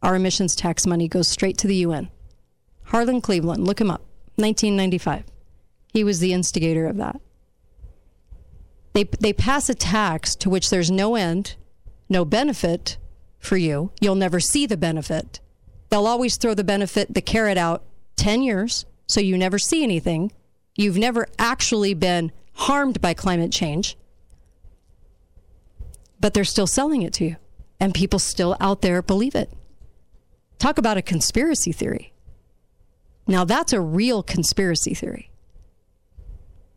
Our 0.00 0.14
emissions 0.14 0.54
tax 0.54 0.86
money 0.86 1.08
goes 1.08 1.26
straight 1.26 1.58
to 1.58 1.66
the 1.66 1.74
UN. 1.78 2.08
Harlan 2.84 3.20
Cleveland, 3.20 3.66
look 3.66 3.80
him 3.80 3.90
up, 3.90 4.02
1995. 4.36 5.24
He 5.92 6.04
was 6.04 6.20
the 6.20 6.32
instigator 6.32 6.86
of 6.86 6.96
that. 6.98 7.20
They, 8.92 9.08
they 9.18 9.32
pass 9.32 9.68
a 9.68 9.74
tax 9.74 10.36
to 10.36 10.48
which 10.48 10.70
there's 10.70 10.92
no 10.92 11.16
end, 11.16 11.56
no 12.08 12.24
benefit 12.24 12.96
for 13.40 13.56
you. 13.56 13.90
You'll 14.00 14.14
never 14.14 14.38
see 14.38 14.66
the 14.66 14.76
benefit. 14.76 15.40
They'll 15.90 16.06
always 16.06 16.36
throw 16.36 16.54
the 16.54 16.62
benefit, 16.62 17.12
the 17.12 17.20
carrot 17.20 17.58
out 17.58 17.82
10 18.16 18.42
years, 18.42 18.86
so 19.06 19.20
you 19.20 19.36
never 19.36 19.58
see 19.58 19.82
anything. 19.82 20.32
You've 20.76 20.98
never 20.98 21.26
actually 21.38 21.94
been 21.94 22.32
harmed 22.54 23.00
by 23.00 23.14
climate 23.14 23.52
change, 23.52 23.96
but 26.20 26.34
they're 26.34 26.44
still 26.44 26.66
selling 26.66 27.02
it 27.02 27.12
to 27.14 27.24
you, 27.24 27.36
and 27.78 27.94
people 27.94 28.18
still 28.18 28.56
out 28.60 28.82
there 28.82 29.02
believe 29.02 29.34
it. 29.34 29.52
Talk 30.58 30.78
about 30.78 30.96
a 30.96 31.02
conspiracy 31.02 31.72
theory. 31.72 32.12
Now, 33.26 33.44
that's 33.44 33.72
a 33.72 33.80
real 33.80 34.22
conspiracy 34.22 34.94
theory. 34.94 35.30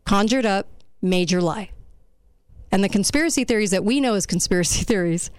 Conjured 0.04 0.46
up, 0.46 0.66
major 1.02 1.40
lie. 1.40 1.70
And 2.70 2.82
the 2.82 2.88
conspiracy 2.88 3.44
theories 3.44 3.70
that 3.70 3.84
we 3.84 4.00
know 4.00 4.14
as 4.14 4.26
conspiracy 4.26 4.84
theories, 4.84 5.30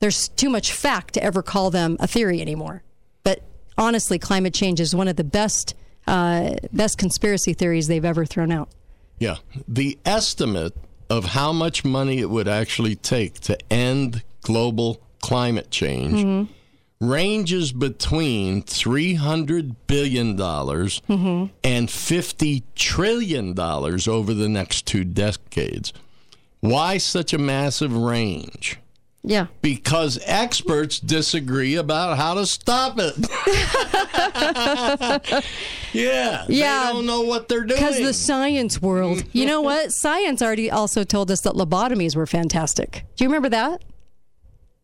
there's 0.00 0.28
too 0.28 0.48
much 0.48 0.72
fact 0.72 1.14
to 1.14 1.22
ever 1.22 1.42
call 1.42 1.70
them 1.70 1.96
a 2.00 2.06
theory 2.06 2.40
anymore. 2.40 2.82
Honestly, 3.78 4.18
climate 4.18 4.52
change 4.52 4.80
is 4.80 4.94
one 4.94 5.08
of 5.08 5.16
the 5.16 5.24
best 5.24 5.74
uh, 6.06 6.54
best 6.72 6.96
conspiracy 6.98 7.52
theories 7.52 7.86
they've 7.86 8.04
ever 8.04 8.24
thrown 8.24 8.50
out. 8.50 8.70
Yeah. 9.18 9.36
The 9.68 9.98
estimate 10.06 10.74
of 11.10 11.26
how 11.26 11.52
much 11.52 11.84
money 11.84 12.18
it 12.18 12.30
would 12.30 12.48
actually 12.48 12.96
take 12.96 13.40
to 13.40 13.58
end 13.70 14.22
global 14.42 15.02
climate 15.20 15.70
change 15.70 16.14
Mhm. 16.24 16.48
ranges 17.00 17.72
between 17.72 18.62
$300 18.62 19.74
billion 19.86 20.36
Mhm. 20.36 21.50
and 21.62 21.88
$50 21.90 22.62
trillion 22.74 23.58
over 23.58 24.32
the 24.32 24.48
next 24.48 24.86
two 24.86 25.04
decades. 25.04 25.92
Why 26.60 26.96
such 26.98 27.32
a 27.34 27.38
massive 27.38 27.94
range? 27.94 28.78
Yeah. 29.24 29.46
Because 29.62 30.18
experts 30.24 31.00
disagree 31.00 31.74
about 31.74 32.16
how 32.16 32.34
to 32.34 32.46
stop 32.46 32.96
it. 32.98 33.14
yeah. 35.92 36.44
Yeah. 36.48 36.86
They 36.86 36.92
don't 36.92 37.06
know 37.06 37.22
what 37.22 37.48
they're 37.48 37.64
doing. 37.64 37.80
Because 37.80 37.98
the 37.98 38.12
science 38.12 38.80
world, 38.80 39.24
you 39.32 39.46
know 39.46 39.60
what? 39.60 39.90
Science 39.92 40.40
already 40.42 40.70
also 40.70 41.02
told 41.02 41.30
us 41.30 41.40
that 41.42 41.54
lobotomies 41.54 42.14
were 42.14 42.26
fantastic. 42.26 43.04
Do 43.16 43.24
you 43.24 43.28
remember 43.28 43.48
that? 43.48 43.82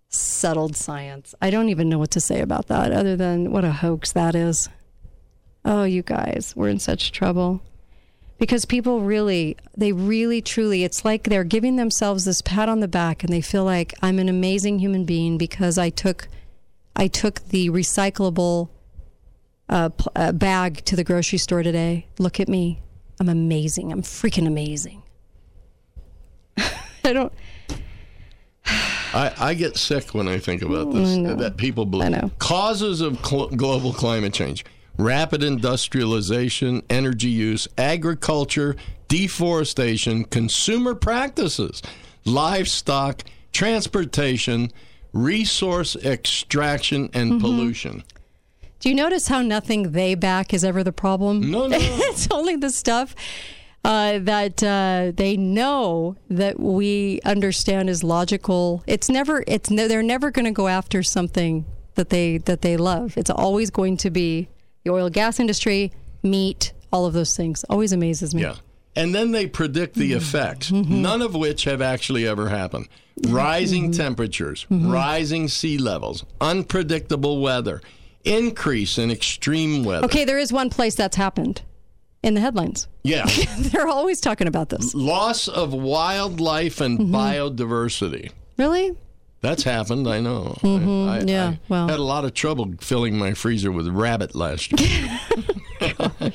Settled 0.08 0.76
science. 0.76 1.34
I 1.42 1.50
don't 1.50 1.68
even 1.68 1.88
know 1.88 1.98
what 1.98 2.10
to 2.12 2.20
say 2.20 2.40
about 2.40 2.68
that 2.68 2.92
other 2.92 3.16
than 3.16 3.50
what 3.52 3.64
a 3.64 3.72
hoax 3.72 4.12
that 4.12 4.34
is. 4.34 4.68
Oh, 5.64 5.84
you 5.84 6.02
guys, 6.02 6.54
we're 6.56 6.68
in 6.68 6.78
such 6.78 7.12
trouble. 7.12 7.60
Because 8.38 8.64
people 8.64 9.00
really, 9.00 9.56
they 9.76 9.92
really 9.92 10.42
truly, 10.42 10.82
it's 10.82 11.04
like 11.04 11.24
they're 11.24 11.44
giving 11.44 11.76
themselves 11.76 12.24
this 12.24 12.42
pat 12.42 12.68
on 12.68 12.80
the 12.80 12.88
back 12.88 13.22
and 13.22 13.32
they 13.32 13.40
feel 13.40 13.64
like 13.64 13.94
I'm 14.02 14.18
an 14.18 14.28
amazing 14.28 14.80
human 14.80 15.04
being 15.04 15.38
because 15.38 15.78
I 15.78 15.90
took 15.90 16.28
I 16.96 17.08
took 17.08 17.40
the 17.48 17.70
recyclable 17.70 18.68
uh, 19.68 19.88
pl- 19.90 20.12
uh, 20.14 20.32
bag 20.32 20.84
to 20.84 20.96
the 20.96 21.04
grocery 21.04 21.38
store 21.38 21.62
today. 21.62 22.06
Look 22.18 22.38
at 22.38 22.48
me. 22.48 22.82
I'm 23.20 23.28
amazing. 23.28 23.92
I'm 23.92 24.02
freaking 24.02 24.46
amazing. 24.46 25.02
I 26.56 27.12
don't. 27.12 27.32
I, 28.66 29.32
I 29.38 29.54
get 29.54 29.76
sick 29.76 30.14
when 30.14 30.26
I 30.26 30.38
think 30.38 30.62
about 30.62 30.92
this. 30.92 31.10
I 31.10 31.16
know. 31.16 31.34
That 31.34 31.56
people 31.56 31.84
believe. 31.84 32.38
Causes 32.38 33.00
of 33.00 33.24
cl- 33.24 33.48
global 33.48 33.92
climate 33.92 34.32
change 34.32 34.64
rapid 34.98 35.42
industrialization, 35.42 36.82
energy 36.88 37.28
use, 37.28 37.66
agriculture, 37.76 38.76
deforestation, 39.08 40.24
consumer 40.24 40.94
practices, 40.94 41.82
livestock, 42.24 43.22
transportation, 43.52 44.70
resource 45.12 45.96
extraction, 45.96 47.08
and 47.14 47.32
Mhm. 47.32 47.40
pollution. 47.40 48.02
Do 48.80 48.88
you 48.88 48.94
notice 48.94 49.28
how 49.28 49.40
nothing 49.42 49.92
they 49.92 50.14
back 50.14 50.52
is 50.52 50.64
ever 50.64 50.82
the 50.84 50.92
problem? 50.92 51.50
No, 51.50 51.66
no. 51.66 51.76
it's 51.80 52.28
only 52.30 52.56
the 52.56 52.70
stuff 52.70 53.14
uh, 53.84 54.18
that 54.18 54.62
uh, 54.62 55.12
they 55.14 55.36
know 55.36 56.16
that 56.30 56.58
we 56.58 57.20
understand 57.24 57.88
is 57.90 58.02
logical. 58.02 58.82
It's 58.86 59.08
never. 59.10 59.44
It's 59.46 59.70
ne- 59.70 59.86
they're 59.88 60.02
never 60.02 60.30
going 60.30 60.46
to 60.46 60.50
go 60.52 60.68
after 60.68 61.02
something 61.02 61.64
that 61.94 62.08
they 62.10 62.38
that 62.38 62.62
they 62.62 62.76
love. 62.76 63.16
It's 63.16 63.30
always 63.30 63.70
going 63.70 63.96
to 63.98 64.10
be 64.10 64.48
the 64.84 64.90
oil 64.92 65.06
and 65.06 65.14
gas 65.14 65.40
industry, 65.40 65.92
meat, 66.22 66.72
all 66.92 67.06
of 67.06 67.12
those 67.14 67.36
things. 67.36 67.64
Always 67.64 67.92
amazes 67.92 68.34
me. 68.34 68.42
Yeah. 68.42 68.56
And 68.96 69.14
then 69.14 69.32
they 69.32 69.46
predict 69.46 69.94
the 69.96 70.12
effects, 70.12 70.70
Mm-hmm. 70.70 71.02
none 71.02 71.20
of 71.22 71.34
which 71.34 71.64
have 71.64 71.82
actually 71.82 72.26
ever 72.26 72.48
happened. 72.48 72.88
Rising 73.28 73.90
temperatures, 73.92 74.66
Mm-hmm. 74.70 74.90
rising 74.90 75.48
sea 75.48 75.78
levels, 75.78 76.24
unpredictable 76.40 77.40
weather, 77.40 77.80
increase 78.24 78.96
in 78.98 79.10
extreme 79.10 79.84
weather. 79.84 80.04
Okay, 80.06 80.24
there 80.24 80.38
is 80.38 80.52
one 80.52 80.70
place 80.70 80.94
that's 80.94 81.16
happened. 81.16 81.62
in 82.22 82.32
the 82.34 82.40
headlines. 82.40 82.88
Yeah. 83.02 83.26
They're 83.58 83.86
always 83.86 84.18
talking 84.20 84.46
about 84.46 84.70
this. 84.70 84.94
Loss 84.94 85.48
of 85.48 85.72
wildlife 85.74 86.80
and 86.80 86.98
Mm-hmm. 86.98 87.14
biodiversity. 87.14 88.30
Really? 88.56 88.96
That's 89.44 89.62
happened, 89.62 90.08
I 90.08 90.20
know. 90.20 90.56
Mhm, 90.62 91.06
I, 91.06 91.20
yeah, 91.20 91.48
I 91.48 91.58
well. 91.68 91.86
had 91.86 91.98
a 91.98 92.02
lot 92.02 92.24
of 92.24 92.32
trouble 92.32 92.72
filling 92.80 93.18
my 93.18 93.34
freezer 93.34 93.70
with 93.70 93.86
rabbit 93.88 94.34
last 94.34 94.72
year. 94.80 95.20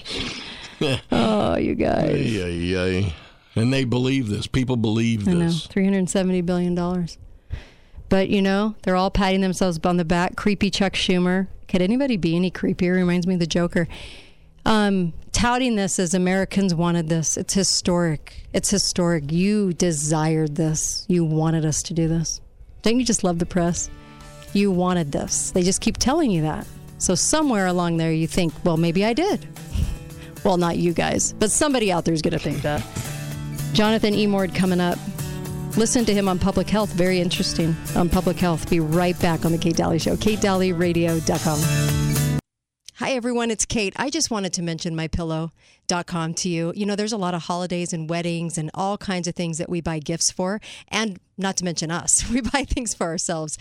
Oh, 1.12 1.57
you 1.57 1.76
guys. 1.76 2.16
Ay, 2.16 2.41
ay, 2.41 2.78
ay. 2.78 3.14
And 3.55 3.74
they 3.74 3.84
believe 3.84 4.30
this. 4.30 4.47
People 4.47 4.78
believe 4.78 5.28
I 5.28 5.34
know, 5.34 5.39
this. 5.39 5.68
$370 5.68 6.45
billion. 6.45 7.07
But, 8.07 8.30
you 8.30 8.41
know, 8.41 8.76
they're 8.84 8.95
all 8.95 9.12
patting 9.12 9.41
themselves 9.41 9.80
on 9.84 9.97
the 9.97 10.05
back. 10.05 10.38
Creepy 10.38 10.70
Chuck 10.70 10.93
Schumer. 10.93 11.47
Could 11.68 11.82
anybody 11.82 12.16
be 12.16 12.36
any 12.36 12.49
creepier? 12.49 12.95
Reminds 12.95 13.28
me 13.28 13.34
of 13.34 13.39
the 13.41 13.47
Joker. 13.47 13.88
Um, 14.66 15.12
touting 15.34 15.76
this 15.76 15.99
as 15.99 16.14
Americans 16.14 16.74
wanted 16.74 17.10
this. 17.10 17.36
It's 17.36 17.55
historic. 17.55 18.45
It's 18.53 18.70
historic. 18.70 19.32
You 19.32 19.74
desired 19.74 20.55
this. 20.55 21.05
You 21.10 21.26
wanted 21.26 21.66
us 21.66 21.82
to 21.84 21.93
do 21.93 22.07
this. 22.07 22.39
Don't 22.82 23.00
you 23.00 23.06
just 23.06 23.24
love 23.24 23.40
the 23.40 23.46
press? 23.46 23.90
You 24.54 24.72
wanted 24.72 25.12
this. 25.12 25.52
They 25.52 25.64
just 25.64 25.82
keep 25.82 25.98
telling 25.98 26.32
you 26.32 26.42
that. 26.44 26.66
So 26.98 27.16
somewhere 27.16 27.68
along 27.68 27.98
there, 27.98 28.12
you 28.12 28.28
think, 28.28 28.54
well, 28.64 28.78
maybe 28.78 29.06
I 29.06 29.14
did. 29.14 29.48
Well, 30.46 30.56
not 30.56 30.78
you 30.78 30.94
guys, 30.94 31.34
but 31.34 31.52
somebody 31.52 31.92
out 31.92 32.06
there 32.06 32.14
is 32.14 32.22
going 32.22 32.32
to 32.32 32.40
think 32.40 32.62
that. 32.62 32.82
Jonathan 33.74 34.14
Emord 34.14 34.56
coming 34.56 34.80
up. 34.80 34.98
Listen 35.76 36.06
to 36.06 36.14
him 36.14 36.30
on 36.30 36.40
Public 36.40 36.70
Health. 36.70 36.94
Very 36.94 37.20
interesting 37.20 37.76
on 37.94 38.08
Public 38.08 38.38
Health. 38.38 38.70
Be 38.70 38.80
right 38.80 39.20
back 39.20 39.44
on 39.44 39.52
the 39.52 39.58
Kate 39.58 39.76
Dalley 39.76 40.00
Show. 40.00 40.16
KateDalleyRadio.com. 40.16 42.09
Hi, 43.00 43.12
everyone. 43.12 43.50
It's 43.50 43.64
Kate. 43.64 43.93
I 43.95 44.10
just 44.10 44.30
wanted 44.30 44.52
to 44.52 44.62
mention 44.62 44.93
mypillow.com 44.93 46.34
to 46.34 46.50
you. 46.50 46.74
You 46.76 46.86
know, 46.86 46.97
there's 46.97 47.14
a 47.14 47.18
lot 47.18 47.34
of 47.34 47.43
holidays 47.43 47.93
and 47.93 48.10
weddings 48.10 48.58
and 48.58 48.70
all 48.74 48.97
kinds 48.97 49.26
of 49.26 49.36
things 49.36 49.58
that 49.58 49.70
we 49.70 49.80
buy 49.80 50.00
gifts 50.00 50.32
for, 50.32 50.60
and 50.89 51.18
not 51.38 51.56
to 51.56 51.64
mention 51.64 51.91
us. 51.91 52.30
We 52.30 52.41
buy 52.41 52.66
things 52.66 52.93
for 52.93 53.06
ourselves. 53.06 53.58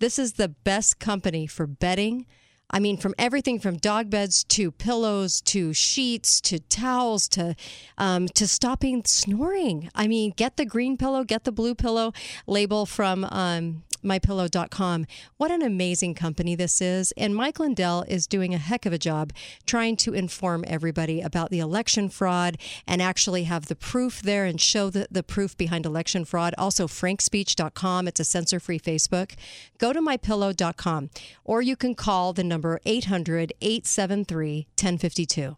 This 0.00 0.18
is 0.18 0.32
the 0.32 0.48
best 0.48 0.98
company 0.98 1.46
for 1.46 1.68
bedding. 1.68 2.26
I 2.68 2.80
mean, 2.80 2.96
from 2.96 3.14
everything 3.16 3.60
from 3.60 3.76
dog 3.76 4.10
beds 4.10 4.42
to 4.42 4.72
pillows 4.72 5.40
to 5.42 5.72
sheets 5.72 6.40
to 6.40 6.58
towels 6.58 7.28
to 7.28 7.54
um, 7.96 8.26
to 8.30 8.48
stopping 8.48 9.04
snoring. 9.04 9.88
I 9.94 10.08
mean, 10.08 10.32
get 10.36 10.56
the 10.56 10.64
green 10.64 10.96
pillow, 10.96 11.22
get 11.22 11.44
the 11.44 11.52
blue 11.52 11.76
pillow 11.76 12.12
label 12.48 12.86
from 12.86 13.24
um, 13.30 13.84
mypillow.com. 14.04 15.06
What 15.36 15.50
an 15.50 15.62
amazing 15.62 16.14
company 16.14 16.54
this 16.54 16.80
is. 16.80 17.12
And 17.16 17.34
Mike 17.34 17.60
Lindell 17.60 18.04
is 18.08 18.26
doing 18.26 18.54
a 18.54 18.58
heck 18.58 18.86
of 18.86 18.92
a 18.92 18.98
job 18.98 19.32
trying 19.66 19.96
to 19.98 20.14
inform 20.14 20.64
everybody 20.66 21.20
about 21.20 21.50
the 21.50 21.60
election 21.60 22.08
fraud 22.08 22.56
and 22.86 23.00
actually 23.00 23.44
have 23.44 23.66
the 23.66 23.76
proof 23.76 24.22
there 24.22 24.44
and 24.44 24.60
show 24.60 24.90
the, 24.90 25.06
the 25.10 25.22
proof 25.22 25.56
behind 25.56 25.86
election 25.86 26.24
fraud. 26.24 26.54
Also, 26.58 26.86
frankspeech.com. 26.86 28.08
It's 28.08 28.20
a 28.20 28.24
censor 28.24 28.60
free 28.60 28.78
Facebook. 28.78 29.34
Go 29.78 29.92
to 29.92 30.00
mypillow.com 30.00 31.10
or 31.44 31.62
you 31.62 31.76
can 31.76 31.94
call 31.94 32.32
the 32.32 32.44
number 32.44 32.80
800 32.84 33.52
873 33.60 34.66
1052 34.78 35.56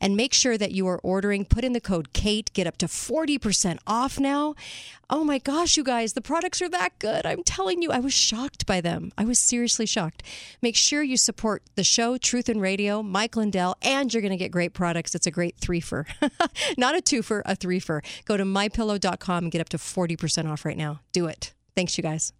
and 0.00 0.16
make 0.16 0.34
sure 0.34 0.58
that 0.58 0.72
you 0.72 0.86
are 0.88 0.98
ordering. 1.02 1.44
Put 1.44 1.64
in 1.64 1.72
the 1.72 1.80
code 1.80 2.12
KATE, 2.12 2.52
get 2.52 2.66
up 2.66 2.76
to 2.78 2.86
40% 2.86 3.78
off 3.86 4.18
now. 4.18 4.54
Oh 5.10 5.22
my 5.24 5.38
gosh, 5.38 5.76
you 5.76 5.84
guys, 5.84 6.14
the 6.14 6.20
products 6.20 6.62
are 6.62 6.68
that 6.70 6.98
good. 6.98 7.26
I'm 7.26 7.42
telling 7.42 7.82
you, 7.82 7.90
I 7.90 8.00
was 8.00 8.12
shocked 8.12 8.66
by 8.66 8.80
them. 8.80 9.12
I 9.18 9.24
was 9.24 9.38
seriously 9.38 9.86
shocked. 9.86 10.22
Make 10.62 10.76
sure 10.76 11.02
you 11.02 11.16
support 11.16 11.62
the 11.74 11.84
show, 11.84 12.16
Truth 12.16 12.48
and 12.48 12.60
Radio, 12.60 13.02
Mike 13.02 13.36
Lindell, 13.36 13.76
and 13.82 14.12
you're 14.12 14.22
going 14.22 14.30
to 14.30 14.36
get 14.36 14.50
great 14.50 14.72
products. 14.72 15.14
It's 15.14 15.26
a 15.26 15.30
great 15.30 15.58
threefer, 15.58 16.06
not 16.78 16.96
a 16.96 17.02
twofer, 17.02 17.42
a 17.44 17.54
threefer. 17.54 18.02
Go 18.24 18.36
to 18.36 18.44
mypillow.com 18.44 19.44
and 19.44 19.52
get 19.52 19.60
up 19.60 19.68
to 19.70 19.78
40% 19.78 20.50
off 20.50 20.64
right 20.64 20.76
now. 20.76 21.00
Do 21.12 21.26
it. 21.26 21.52
Thanks, 21.76 21.98
you 21.98 22.02
guys. 22.02 22.32